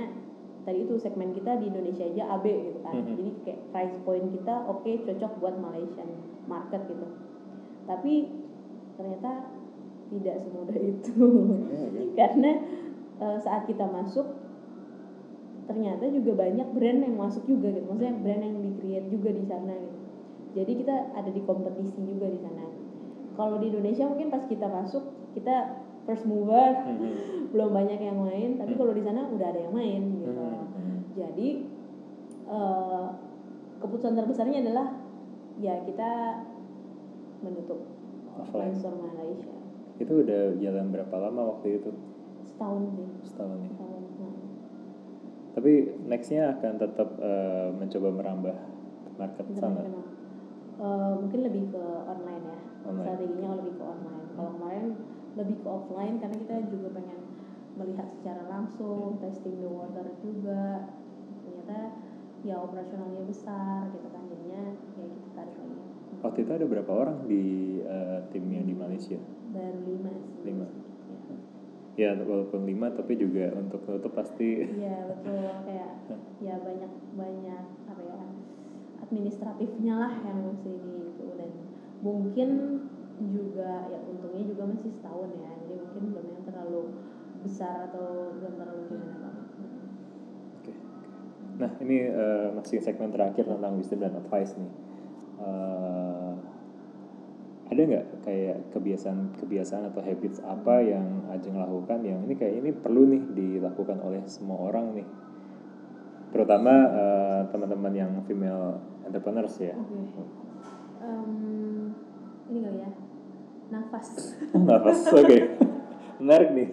tadi 0.64 0.80
itu 0.88 0.96
segmen 0.96 1.36
kita 1.36 1.60
di 1.60 1.68
Indonesia 1.68 2.08
aja 2.08 2.24
AB 2.40 2.46
gitu 2.46 2.80
kan. 2.84 2.96
Mhm. 2.96 3.08
Jadi 3.20 3.32
kayak 3.44 3.62
price 3.76 3.96
point 4.08 4.28
kita 4.32 4.56
oke 4.68 4.92
cocok 5.04 5.32
buat 5.44 5.56
Malaysian 5.60 6.10
market 6.48 6.82
gitu. 6.88 7.08
Tapi 7.84 8.14
ternyata 8.96 9.32
tidak 10.14 10.36
semudah 10.46 10.78
itu. 10.78 11.16
Oke. 11.68 12.02
karena 12.20 12.52
eh, 13.20 13.38
saat 13.44 13.68
kita 13.68 13.88
masuk 13.88 14.44
ternyata 15.64 16.12
juga 16.12 16.36
banyak 16.36 16.68
brand 16.76 17.00
yang 17.00 17.16
masuk 17.16 17.48
juga 17.48 17.72
gitu 17.72 17.88
maksudnya 17.88 18.16
brand 18.20 18.44
yang 18.44 18.56
di 18.60 18.72
create 18.76 19.08
juga 19.08 19.30
di 19.32 19.44
sana 19.48 19.74
gitu 19.80 19.98
jadi 20.54 20.72
kita 20.76 20.96
ada 21.16 21.30
di 21.32 21.42
kompetisi 21.48 22.04
juga 22.04 22.28
di 22.28 22.40
sana 22.44 22.68
kalau 23.34 23.58
di 23.58 23.68
Indonesia 23.68 24.06
mungkin 24.06 24.28
pas 24.28 24.44
kita 24.44 24.66
masuk 24.66 25.04
kita 25.34 25.78
first 26.04 26.24
mover 26.24 26.74
Hmm. 26.84 27.16
belum 27.54 27.70
banyak 27.70 28.00
yang 28.00 28.18
main 28.18 28.58
tapi 28.58 28.74
Hmm. 28.74 28.80
kalau 28.80 28.94
di 28.94 29.02
sana 29.02 29.28
udah 29.28 29.48
ada 29.48 29.60
yang 29.60 29.74
main 29.74 30.02
gitu 30.16 30.34
Hmm, 30.34 30.98
jadi 31.14 31.48
eh, 32.46 33.08
keputusan 33.78 34.14
terbesarnya 34.14 34.62
adalah 34.62 34.88
ya 35.56 35.78
kita 35.82 36.42
menutup 37.40 37.86
Offline. 38.34 38.74
store 38.74 38.98
Malaysia 38.98 39.54
Itu 39.96 40.14
udah 40.20 40.58
jalan 40.58 40.90
berapa 40.90 41.16
lama 41.20 41.42
waktu 41.54 41.78
itu? 41.78 41.92
setahun 42.44 42.84
sih 42.92 43.08
Setahun 43.24 43.58
ya. 43.60 43.70
setahun 43.70 44.02
nah. 44.18 44.34
Tapi 45.54 45.72
nextnya 46.04 46.50
akan 46.52 46.74
tetap 46.76 47.10
eh, 47.20 47.70
mencoba 47.72 48.10
merambah 48.12 48.58
market 49.16 49.46
sana. 49.54 49.86
Eh, 50.76 51.12
mungkin 51.16 51.40
lebih 51.44 51.70
ke 51.70 51.84
online 52.04 52.44
ya 52.44 52.53
Online. 52.84 53.06
strateginya 53.08 53.50
lebih 53.60 53.74
ke 53.80 53.84
online. 53.84 54.28
Kalau 54.36 54.50
kemarin 54.60 54.86
lebih 55.34 55.56
ke 55.64 55.68
offline 55.68 56.16
karena 56.22 56.36
kita 56.38 56.56
juga 56.70 56.88
pengen 56.94 57.20
melihat 57.74 58.08
secara 58.12 58.42
langsung 58.48 59.18
testing 59.24 59.58
the 59.64 59.70
water 59.70 60.06
juga. 60.22 60.92
Ternyata 61.44 61.78
ya 62.44 62.56
operasionalnya 62.60 63.24
besar 63.26 63.90
gitu 63.96 64.08
kan. 64.12 64.24
Jadinya 64.28 64.64
ya 65.00 65.06
kita 65.08 65.30
tarik 65.34 65.56
lagi. 65.58 65.80
Waktu 66.24 66.40
itu 66.44 66.52
ada 66.56 66.66
berapa 66.68 66.92
orang 66.92 67.18
di 67.28 67.46
eh, 67.84 68.20
timnya 68.32 68.62
di 68.64 68.76
Malaysia? 68.76 69.20
baru 69.54 69.80
lima 69.86 70.12
sih. 70.18 70.34
Lima. 70.50 70.68
Ya. 71.94 72.10
Ya 72.10 72.10
walaupun 72.18 72.66
lima 72.66 72.90
tapi 72.90 73.14
juga 73.22 73.54
untuk 73.54 73.86
nutup 73.86 74.18
pasti. 74.18 74.66
Iya 74.66 75.14
betul. 75.14 75.46
Kayak 75.70 75.92
ya 76.46 76.56
banyak 76.58 76.92
banyak 77.14 77.64
apa 77.86 78.02
ya 78.02 78.18
administratifnya 79.06 79.94
lah 79.94 80.14
yang 80.26 80.50
mesti 80.50 80.74
di 80.74 80.96
mungkin 82.04 82.50
juga 83.32 83.88
ya 83.88 84.00
untungnya 84.04 84.44
juga 84.44 84.64
masih 84.68 84.92
setahun 84.92 85.32
ya 85.40 85.52
jadi 85.64 85.74
mungkin 85.80 86.04
belum 86.12 86.26
yang 86.28 86.44
terlalu 86.44 86.82
besar 87.44 87.88
atau 87.92 88.36
belum 88.40 88.54
terlalu 88.60 88.82
gimana 88.92 89.16
banget. 89.20 89.46
Oke. 90.60 90.74
Nah 91.60 91.72
ini 91.80 91.98
eh, 92.12 92.48
masih 92.56 92.80
segmen 92.84 93.12
terakhir 93.12 93.48
tentang 93.48 93.80
wisdom 93.80 94.04
dan 94.04 94.16
advice 94.20 94.56
nih. 94.60 94.72
Eh, 95.44 96.34
ada 97.74 97.82
nggak 97.90 98.06
kayak 98.22 98.58
kebiasaan-kebiasaan 98.76 99.90
atau 99.90 100.02
habits 100.06 100.44
apa 100.46 100.84
yang 100.84 101.26
Ajeng 101.34 101.58
lakukan 101.58 102.06
yang 102.06 102.22
ini 102.28 102.38
kayak 102.38 102.62
ini 102.62 102.70
perlu 102.70 103.10
nih 103.10 103.24
dilakukan 103.34 103.98
oleh 104.04 104.22
semua 104.30 104.70
orang 104.70 104.94
nih, 104.94 105.08
terutama 106.30 106.74
eh, 106.94 107.42
teman-teman 107.50 107.94
yang 107.96 108.12
female 108.30 108.78
entrepreneurs 109.08 109.58
ya. 109.58 109.74
Oke. 109.74 110.22
Em, 111.02 111.73
ini 112.46 112.60
kali 112.60 112.80
ya 112.80 112.90
nafas. 113.70 114.08
Nafas, 114.70 115.00
oke, 115.10 115.38
menarik 116.18 116.50
nih. 116.52 116.68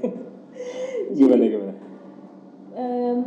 gimana 1.11 1.43
gimana? 1.43 1.75
Em, 2.71 3.18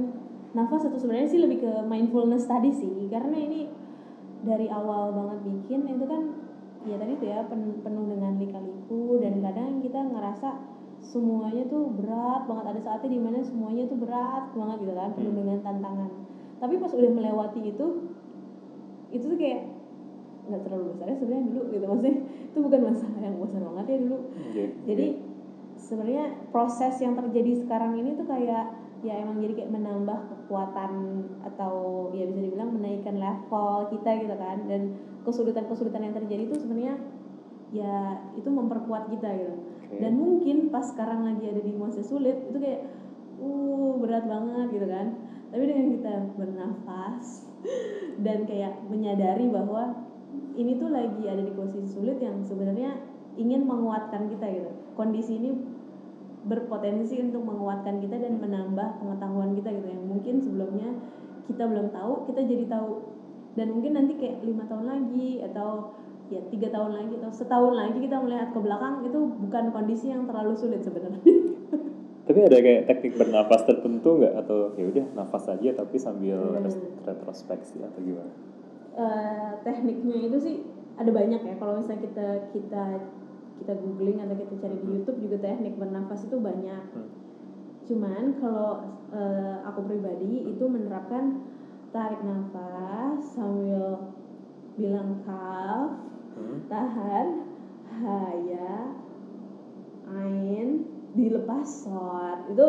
nafas 0.52 0.86
itu 0.86 0.98
sebenarnya 0.98 1.28
sih 1.28 1.42
lebih 1.42 1.58
ke 1.60 1.72
mindfulness 1.84 2.46
tadi 2.46 2.70
sih 2.70 3.10
karena 3.10 3.34
ini 3.34 3.68
dari 4.42 4.68
awal 4.68 5.12
banget 5.12 5.40
bikin 5.44 5.90
itu 5.90 6.06
kan 6.06 6.22
ya 6.84 6.96
tadi 6.96 7.16
tuh 7.16 7.28
ya 7.28 7.48
pen- 7.48 7.80
penuh 7.80 8.06
dengan 8.06 8.38
lika-liku 8.38 9.18
dan 9.18 9.40
kadang 9.40 9.80
kita 9.80 10.00
ngerasa 10.00 10.50
semuanya 11.02 11.64
tuh 11.66 11.92
berat 11.92 12.46
banget 12.46 12.66
ada 12.70 12.80
saatnya 12.80 13.10
di 13.10 13.20
mana 13.20 13.40
semuanya 13.42 13.88
tuh 13.88 13.98
berat 13.98 14.52
banget 14.54 14.78
gitu 14.80 14.94
kan 14.94 15.10
penuh 15.12 15.32
Hmm. 15.32 15.40
dengan 15.42 15.58
tantangan 15.60 16.12
tapi 16.60 16.74
pas 16.78 16.92
udah 16.92 17.12
melewati 17.12 17.62
itu 17.66 17.88
itu 19.10 19.26
tuh 19.26 19.36
kayak 19.36 19.73
nggak 20.50 20.62
terlalu 20.68 20.84
besar. 20.96 21.06
Ya 21.12 21.16
sebenarnya 21.18 21.46
dulu 21.52 21.62
gitu 21.72 21.86
maksudnya 21.88 22.16
itu 22.24 22.58
bukan 22.60 22.82
masalah 22.92 23.20
yang 23.22 23.36
besar 23.40 23.62
banget 23.64 23.86
ya 23.88 23.98
dulu. 24.04 24.18
Oke, 24.34 24.64
jadi 24.88 25.08
sebenarnya 25.80 26.26
proses 26.54 26.94
yang 27.02 27.14
terjadi 27.18 27.52
sekarang 27.66 27.92
ini 28.00 28.16
tuh 28.16 28.28
kayak 28.28 28.66
ya 29.04 29.20
emang 29.20 29.44
jadi 29.44 29.54
kayak 29.60 29.72
menambah 29.76 30.20
kekuatan 30.32 30.92
atau 31.44 32.08
ya 32.16 32.24
bisa 32.24 32.40
dibilang 32.40 32.72
menaikkan 32.72 33.20
level 33.20 33.92
kita 33.92 34.10
gitu 34.24 34.36
kan. 34.40 34.58
Dan 34.68 34.82
kesulitan-kesulitan 35.28 36.02
yang 36.04 36.16
terjadi 36.16 36.44
itu 36.48 36.56
sebenarnya 36.60 36.96
ya 37.74 38.22
itu 38.38 38.48
memperkuat 38.48 39.10
kita 39.10 39.30
gitu. 39.34 39.56
Oke. 39.94 40.02
dan 40.02 40.14
mungkin 40.18 40.74
pas 40.74 40.90
sekarang 40.90 41.22
lagi 41.22 41.54
ada 41.54 41.62
di 41.62 41.74
masa 41.78 42.02
sulit 42.02 42.50
itu 42.50 42.58
kayak 42.58 42.90
uh 43.38 43.94
berat 44.02 44.26
banget 44.26 44.68
gitu 44.74 44.88
kan. 44.90 45.08
Tapi 45.54 45.64
dengan 45.70 45.88
kita 45.94 46.14
bernafas 46.34 47.46
dan 48.26 48.46
kayak 48.50 48.82
menyadari 48.90 49.50
bahwa 49.54 50.13
ini 50.54 50.78
tuh 50.78 50.90
lagi 50.94 51.24
ada 51.26 51.42
di 51.42 51.54
posisi 51.54 51.88
sulit 51.90 52.22
yang 52.22 52.42
sebenarnya 52.46 52.98
ingin 53.38 53.66
menguatkan 53.66 54.30
kita 54.30 54.46
gitu 54.54 54.70
kondisi 54.94 55.42
ini 55.42 55.50
berpotensi 56.44 57.18
untuk 57.24 57.42
menguatkan 57.48 58.04
kita 58.04 58.20
dan 58.20 58.38
menambah 58.38 59.00
pengetahuan 59.00 59.56
kita 59.56 59.72
gitu 59.72 59.88
yang 59.88 60.04
mungkin 60.06 60.44
sebelumnya 60.44 60.90
kita 61.48 61.64
belum 61.66 61.90
tahu 61.96 62.28
kita 62.30 62.42
jadi 62.44 62.66
tahu 62.68 62.90
dan 63.56 63.68
mungkin 63.72 63.92
nanti 63.96 64.14
kayak 64.20 64.44
lima 64.44 64.68
tahun 64.68 64.86
lagi 64.90 65.40
atau 65.46 65.96
ya 66.32 66.42
tiga 66.50 66.68
tahun 66.74 66.92
lagi 66.98 67.14
atau 67.22 67.32
setahun 67.32 67.74
lagi 67.78 67.98
kita 68.02 68.18
melihat 68.20 68.50
ke 68.52 68.60
belakang 68.60 69.06
itu 69.06 69.20
bukan 69.48 69.64
kondisi 69.72 70.10
yang 70.12 70.26
terlalu 70.26 70.54
sulit 70.56 70.82
sebenarnya 70.84 71.22
Tapi 72.24 72.40
ada 72.40 72.56
kayak 72.56 72.88
teknik 72.88 73.20
bernafas 73.20 73.68
tertentu 73.68 74.16
nggak 74.24 74.48
atau 74.48 74.72
ya 74.80 74.88
udah 74.88 75.06
nafas 75.12 75.44
aja 75.52 75.76
tapi 75.76 76.00
sambil 76.00 76.56
Hmm. 76.56 76.72
retrospeksi 77.04 77.84
atau 77.84 78.00
gimana? 78.00 78.32
Eh, 78.94 79.52
tekniknya 79.66 80.30
itu 80.30 80.38
sih 80.38 80.56
ada 81.02 81.10
banyak 81.10 81.42
ya 81.42 81.58
kalau 81.58 81.82
misalnya 81.82 82.06
kita 82.06 82.28
kita 82.54 83.02
kita 83.58 83.74
googling 83.74 84.22
atau 84.22 84.38
kita 84.38 84.54
cari 84.62 84.78
di 84.86 84.88
YouTube 84.94 85.18
juga 85.18 85.42
teknik 85.42 85.82
bernafas 85.82 86.30
itu 86.30 86.38
banyak 86.38 86.84
Hmm. 86.94 87.10
cuman 87.90 88.38
kalau 88.38 88.86
eh, 89.10 89.58
aku 89.66 89.82
pribadi 89.90 90.46
itu 90.46 90.62
menerapkan 90.70 91.42
tarik 91.90 92.22
nafas 92.22 93.34
sambil 93.34 93.98
bilang 94.78 95.18
kaf 95.26 95.98
Hmm. 96.38 96.62
tahan 96.70 97.28
haya 97.98 98.94
ain 100.06 100.86
dilepas 101.18 101.66
sot 101.66 102.46
itu 102.46 102.66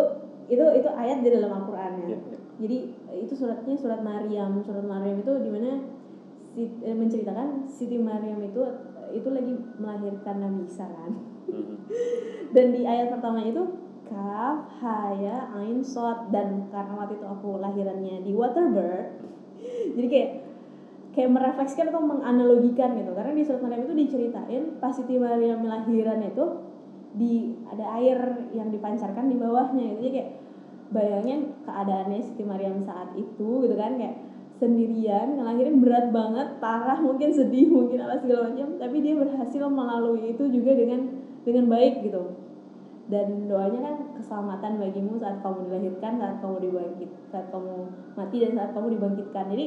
itu 0.49 0.65
itu 0.77 0.89
ayat 0.89 1.25
di 1.25 1.29
dalam 1.33 1.49
Al-Qur'an 1.53 2.01
ya. 2.05 2.13
Iya, 2.13 2.19
iya. 2.21 2.39
Jadi 2.61 2.79
itu 3.25 3.33
suratnya 3.33 3.77
surat 3.81 4.05
Maryam. 4.05 4.61
Surat 4.61 4.85
Maryam 4.85 5.17
itu 5.17 5.33
di 5.41 5.49
mana 5.49 5.81
si- 5.81 5.81
eh, 5.81 6.04
menceritakan 6.83 7.67
Siti 7.67 7.99
Maryam 7.99 8.39
itu 8.43 8.63
itu 9.15 9.29
lagi 9.31 9.55
melahirkan 9.79 10.43
Nabi 10.43 10.67
Isa 10.67 10.87
kan. 10.87 11.13
Hmm. 11.51 11.77
Dan 12.55 12.75
di 12.75 12.87
ayat 12.87 13.11
pertama 13.11 13.43
itu 13.43 13.63
kaf 14.05 14.69
haya 14.85 15.49
ain 15.57 15.81
sod 15.81 16.29
dan 16.29 16.69
karena 16.69 16.93
waktu 16.95 17.17
itu 17.17 17.27
aku 17.27 17.59
lahirannya 17.59 18.21
di 18.21 18.33
Waterbird 18.37 19.17
jadi 19.97 20.07
kayak 20.09 20.31
kayak 21.15 21.31
merefleksikan 21.31 21.89
atau 21.89 22.03
menganalogikan 22.05 22.99
gitu 23.01 23.17
karena 23.17 23.33
di 23.33 23.43
surat 23.47 23.63
Maryam 23.65 23.87
itu 23.89 23.95
diceritain 23.97 24.63
pas 24.83 24.93
Siti 24.93 25.17
Maryam 25.17 25.65
lahiran 25.65 26.21
itu 26.21 26.45
di 27.15 27.55
ada 27.71 27.95
air 27.97 28.19
yang 28.51 28.69
dipancarkan 28.75 29.31
di 29.31 29.39
bawahnya 29.39 29.95
gitu 29.95 29.99
jadi 30.05 30.11
kayak 30.11 30.31
bayangin 30.93 31.41
keadaannya 31.65 32.21
Siti 32.21 32.45
Maryam 32.45 32.83
saat 32.83 33.15
itu 33.17 33.49
gitu 33.65 33.75
kan 33.79 33.97
kayak 33.97 34.21
sendirian 34.55 35.35
ngelahirin 35.35 35.83
berat 35.83 36.15
banget 36.15 36.63
parah 36.63 36.99
mungkin 37.03 37.35
sedih 37.35 37.67
mungkin 37.67 37.99
apa 38.07 38.23
segala 38.23 38.55
macam 38.55 38.79
tapi 38.79 39.03
dia 39.03 39.15
berhasil 39.19 39.63
melalui 39.67 40.31
itu 40.31 40.45
juga 40.47 40.73
dengan 40.79 41.11
dengan 41.43 41.65
baik 41.69 42.07
gitu. 42.07 42.23
Dan 43.05 43.53
doanya 43.53 43.85
kan 43.85 43.97
keselamatan 44.17 44.81
bagimu 44.81 45.21
saat 45.21 45.45
kamu 45.45 45.69
dilahirkan 45.69 46.17
saat 46.17 46.41
kamu 46.41 46.57
dibangkit 46.71 47.11
saat 47.29 47.53
kamu 47.53 47.75
mati 48.17 48.37
dan 48.41 48.53
saat 48.57 48.71
kamu 48.73 48.97
dibangkitkan. 48.97 49.45
Jadi 49.53 49.67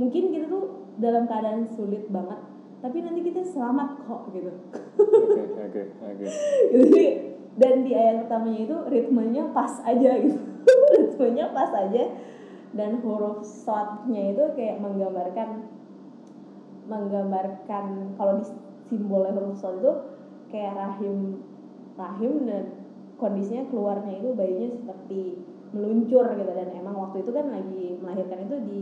mungkin 0.00 0.22
kita 0.32 0.46
tuh 0.48 0.64
dalam 0.96 1.28
keadaan 1.28 1.68
sulit 1.68 2.08
banget 2.08 2.40
tapi 2.80 3.04
nanti 3.04 3.20
kita 3.20 3.44
selamat 3.44 4.08
kok 4.08 4.32
gitu. 4.32 4.48
Oke, 4.96 5.42
oke, 5.44 5.82
oke. 6.00 6.26
Jadi, 6.72 7.04
dan 7.60 7.84
di 7.84 7.92
ayat 7.92 8.24
pertamanya 8.24 8.60
itu 8.64 8.76
ritmenya 8.88 9.52
pas 9.52 9.84
aja 9.84 10.10
gitu. 10.16 10.40
Ritmenya 10.96 11.52
pas 11.52 11.68
aja 11.76 12.02
dan 12.74 13.02
huruf 13.02 13.42
shotnya 13.42 14.34
itu 14.34 14.44
kayak 14.54 14.78
menggambarkan 14.78 15.66
menggambarkan 16.86 18.14
kalau 18.14 18.38
di 18.38 18.44
simbolnya 18.90 19.34
huruf 19.34 19.58
shot 19.58 19.78
itu 19.78 19.92
kayak 20.50 20.74
rahim 20.74 21.38
rahim 21.94 22.46
dan 22.46 22.64
kondisinya 23.20 23.68
keluarnya 23.68 24.18
itu 24.18 24.32
bayinya 24.32 24.68
seperti 24.72 25.20
meluncur 25.70 26.26
gitu. 26.34 26.50
Dan 26.50 26.68
emang 26.74 26.96
waktu 26.98 27.22
itu 27.22 27.30
kan 27.30 27.46
lagi 27.52 27.84
melahirkan 28.00 28.38
itu 28.48 28.56
di 28.66 28.80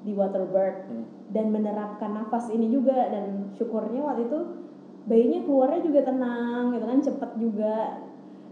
di 0.00 0.12
waterbird 0.16 0.88
Hmm. 0.88 1.04
dan 1.28 1.52
menerapkan 1.52 2.16
nafas 2.16 2.48
ini 2.48 2.72
juga 2.72 3.12
dan 3.12 3.52
syukurnya 3.52 4.00
waktu 4.00 4.32
itu 4.32 4.38
bayinya 5.04 5.44
keluarnya 5.44 5.80
juga 5.84 6.00
tenang 6.08 6.72
gitu 6.72 6.84
kan 6.88 7.00
cepet 7.04 7.30
juga. 7.36 7.76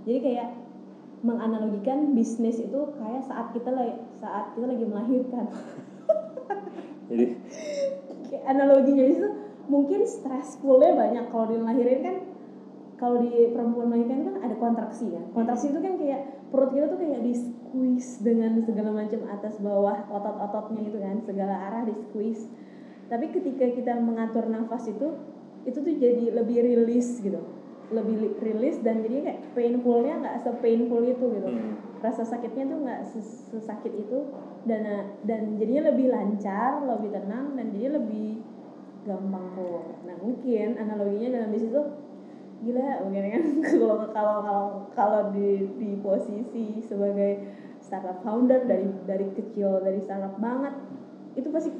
Jadi 0.04 0.18
kayak 0.24 0.48
menganalogikan 1.24 2.14
bisnis 2.14 2.62
itu 2.62 2.80
kayak 3.00 3.24
saat 3.26 3.50
kita 3.56 3.72
saat 4.18 4.54
kita 4.54 4.66
lagi 4.66 4.84
melahirkan. 4.84 5.46
Jadi, 7.08 7.24
analoginya 8.44 9.04
itu 9.04 9.26
mungkin 9.68 10.04
stressfulnya 10.04 10.92
banyak. 10.96 11.24
Kalau 11.30 11.46
dilahirin 11.48 12.00
kan 12.04 12.16
kalau 12.98 13.22
di 13.22 13.30
perempuan 13.54 13.94
melahirkan 13.94 14.26
kan 14.26 14.34
ada 14.42 14.58
kontraksi 14.58 15.06
kan 15.14 15.30
kontraksi 15.30 15.70
itu 15.70 15.78
kan 15.78 15.94
kayak 16.02 16.50
perut 16.50 16.74
kita 16.74 16.90
tuh 16.90 16.98
kayak 16.98 17.22
di 17.22 17.30
squeeze 17.30 18.18
dengan 18.26 18.58
segala 18.66 18.90
macam 18.90 19.22
atas 19.30 19.54
bawah 19.62 20.02
otot-ototnya 20.10 20.82
itu 20.82 20.98
kan. 20.98 21.16
Segala 21.22 21.54
arah 21.70 21.82
di 21.86 21.94
squeeze. 21.94 22.50
Tapi 23.08 23.32
ketika 23.32 23.70
kita 23.72 23.96
mengatur 24.02 24.50
nafas 24.50 24.90
itu 24.90 25.14
itu 25.64 25.78
tuh 25.78 25.94
jadi 25.94 26.32
lebih 26.32 26.58
rilis 26.64 27.20
gitu. 27.22 27.40
Lebih 27.88 28.14
li- 28.20 28.36
rilis 28.42 28.76
dan 28.84 29.00
jadi 29.00 29.24
kayak 29.24 29.40
painfulnya 29.56 30.20
nggak 30.20 30.36
se 30.44 30.50
painful 30.60 31.00
itu 31.04 31.24
gitu. 31.24 31.48
Hmm, 31.48 31.72
rasa 31.98 32.22
sakitnya 32.22 32.64
tuh 32.70 32.78
nggak 32.86 33.00
ses- 33.06 33.50
sesakit 33.50 33.90
itu 33.94 34.18
dan 34.66 35.10
dan 35.26 35.58
jadinya 35.58 35.90
lebih 35.90 36.10
lancar 36.10 36.82
lebih 36.86 37.10
tenang 37.10 37.58
dan 37.58 37.66
jadi 37.74 37.98
lebih 37.98 38.38
gampang 39.06 39.46
keluar. 39.56 39.88
Nah 40.04 40.16
mungkin 40.20 40.76
analoginya 40.76 41.28
dalam 41.40 41.50
bisnis 41.50 41.72
tuh 41.72 41.86
gila 42.62 43.06
mungkin 43.06 43.22
kan? 43.30 43.42
Kalau 43.70 43.96
kalau 44.10 44.36
kalau 44.42 44.64
kalau 44.90 45.20
di 45.30 45.62
di 45.78 45.94
posisi 46.02 46.82
sebagai 46.82 47.38
startup 47.78 48.18
founder 48.26 48.66
dari 48.66 48.90
dari 49.06 49.30
kecil 49.30 49.78
dari 49.78 50.02
startup 50.02 50.34
banget 50.42 50.74
itu 51.38 51.46
pasti 51.54 51.70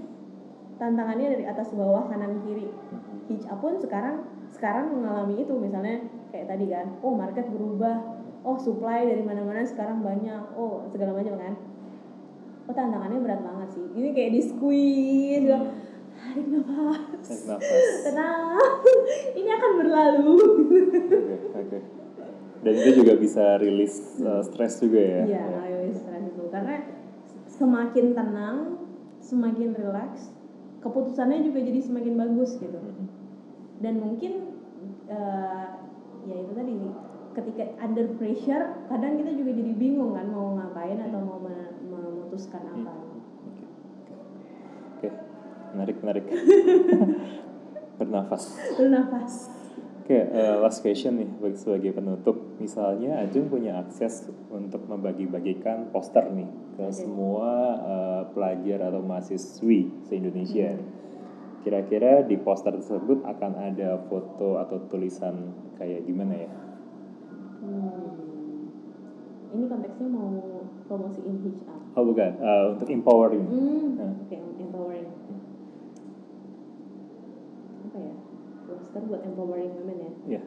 tantangannya 0.78 1.34
dari 1.34 1.44
atas 1.44 1.74
bawah 1.74 2.06
kanan 2.06 2.38
kiri. 2.46 2.70
Hmm. 2.70 3.26
Hitch 3.26 3.46
pun 3.58 3.74
sekarang 3.82 4.22
sekarang 4.54 4.94
mengalami 4.94 5.42
itu 5.42 5.52
misalnya 5.58 6.00
kayak 6.30 6.46
tadi 6.48 6.66
kan 6.70 6.86
oh 7.02 7.12
market 7.12 7.44
berubah 7.50 8.17
oh 8.48 8.56
supply 8.56 9.04
dari 9.04 9.20
mana-mana 9.20 9.60
sekarang 9.62 10.00
banyak 10.00 10.56
oh 10.56 10.88
segala 10.88 11.12
macam 11.12 11.36
kan 11.36 11.54
oh 12.64 12.72
tantangannya 12.72 13.20
berat 13.20 13.40
banget 13.40 13.68
sih 13.70 13.84
ini 13.92 14.08
kayak 14.10 14.32
di 14.32 14.40
squeeze 14.42 15.44
gitu. 15.44 15.58
tarik 16.16 16.46
nafas 16.48 16.98
Tarik 17.22 17.44
nafas. 17.46 17.84
tenang 18.08 18.40
ini 19.34 19.50
akan 19.50 19.70
berlalu 19.76 20.36
Oke, 21.08 21.36
oke. 21.54 21.78
Dan 22.58 22.74
itu 22.74 22.90
juga 22.98 23.14
bisa 23.14 23.54
rilis 23.56 24.18
uh, 24.18 24.42
stres 24.42 24.82
juga 24.82 24.98
ya. 24.98 25.22
iya 25.24 25.42
Ya. 25.46 25.58
ayo 25.62 25.78
stres 25.92 26.24
itu 26.26 26.42
karena 26.48 26.74
semakin 27.46 28.06
tenang 28.12 28.56
semakin 29.20 29.68
relax 29.74 30.32
keputusannya 30.78 31.42
juga 31.42 31.60
jadi 31.60 31.80
semakin 31.80 32.14
bagus 32.16 32.56
gitu 32.56 32.78
Mhm. 32.78 33.06
dan 33.78 33.94
mungkin 33.96 34.32
eh, 35.06 35.66
ya 36.24 36.36
itu 36.36 36.52
tadi 36.52 36.72
ketika 37.32 37.64
under 37.78 38.06
pressure 38.16 38.64
kadang 38.86 39.16
kita 39.16 39.30
juga 39.32 39.50
jadi 39.52 39.72
bingung 39.74 40.12
kan 40.12 40.26
mau 40.28 40.56
ngapain 40.56 40.98
atau 41.00 41.20
mau 41.20 41.38
me- 41.38 41.76
memutuskan 41.84 42.62
apa 42.64 42.92
Oke. 43.48 43.64
Oke, 44.98 45.08
menarik, 45.74 45.96
menarik. 46.00 46.24
Bernafas. 47.98 48.54
bernafas 48.78 49.34
Oke, 50.08 50.24
eh, 50.24 50.56
last 50.56 50.80
question 50.80 51.20
nih 51.20 51.28
bagi- 51.36 51.60
sebagai 51.60 51.92
penutup. 51.92 52.40
Misalnya 52.56 53.20
Ajeng 53.20 53.52
punya 53.52 53.76
akses 53.76 54.24
untuk 54.48 54.88
membagi-bagikan 54.88 55.92
poster 55.92 56.32
nih 56.32 56.48
ke 56.80 56.88
Oke. 56.88 56.96
semua 56.96 57.48
eh, 57.76 58.22
pelajar 58.32 58.88
atau 58.88 59.04
mahasiswi 59.04 60.08
se-Indonesia. 60.08 60.80
Kira-kira 61.60 62.24
di 62.24 62.40
poster 62.40 62.80
tersebut 62.80 63.20
akan 63.20 63.52
ada 63.60 64.00
foto 64.08 64.56
atau 64.56 64.80
tulisan 64.88 65.52
kayak 65.76 66.08
gimana 66.08 66.40
ya? 66.40 66.50
Hmm. 67.68 68.72
ini 69.52 69.64
konteksnya 69.68 70.08
mau 70.08 70.32
promosiin 70.88 71.36
up 71.68 71.80
Oh 71.92 72.04
bukan, 72.06 72.32
eh, 72.40 72.64
untuk 72.72 72.88
empowering. 72.88 73.44
hmm. 73.44 73.88
Hmm. 74.00 74.12
oke 74.24 74.36
empowering 74.56 75.08
apa 77.88 77.98
ya 78.00 78.14
poster 78.64 79.02
buat 79.04 79.22
empowering 79.24 79.72
women 79.76 79.98
ya 80.00 80.12
Ya, 80.28 80.42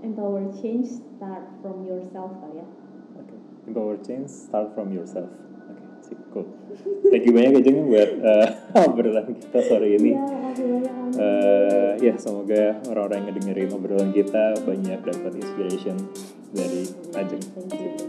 empower 0.00 0.44
change 0.56 0.88
start 0.92 1.48
from 1.64 1.84
yourself 1.84 2.32
kali 2.40 2.60
ya 2.60 2.68
oke. 3.16 3.36
Empower 3.68 3.96
change, 4.00 4.28
start 4.32 4.72
from 4.72 4.88
yourself. 4.92 5.28
Sip, 6.08 6.20
cool. 6.32 6.48
Thank 7.12 7.24
you 7.28 7.32
banyak 7.36 7.56
Ajeng 7.60 7.88
buat 7.88 8.10
eh, 8.20 8.48
obrolan 8.88 9.28
kita 9.36 9.60
sore 9.64 9.96
ini. 9.96 10.16
ya. 10.16 10.24
Eh, 11.18 11.92
ya 12.00 12.14
semoga 12.16 12.80
orang-orang 12.88 13.16
yang 13.20 13.26
ngedengerin 13.32 13.70
obrolan 13.76 14.10
kita 14.12 14.56
banyak 14.64 15.00
dapat 15.04 15.32
inspiration 15.36 15.96
dari 16.52 16.88
Ajeng. 17.12 17.42
Thank 17.68 18.00
you. 18.00 18.07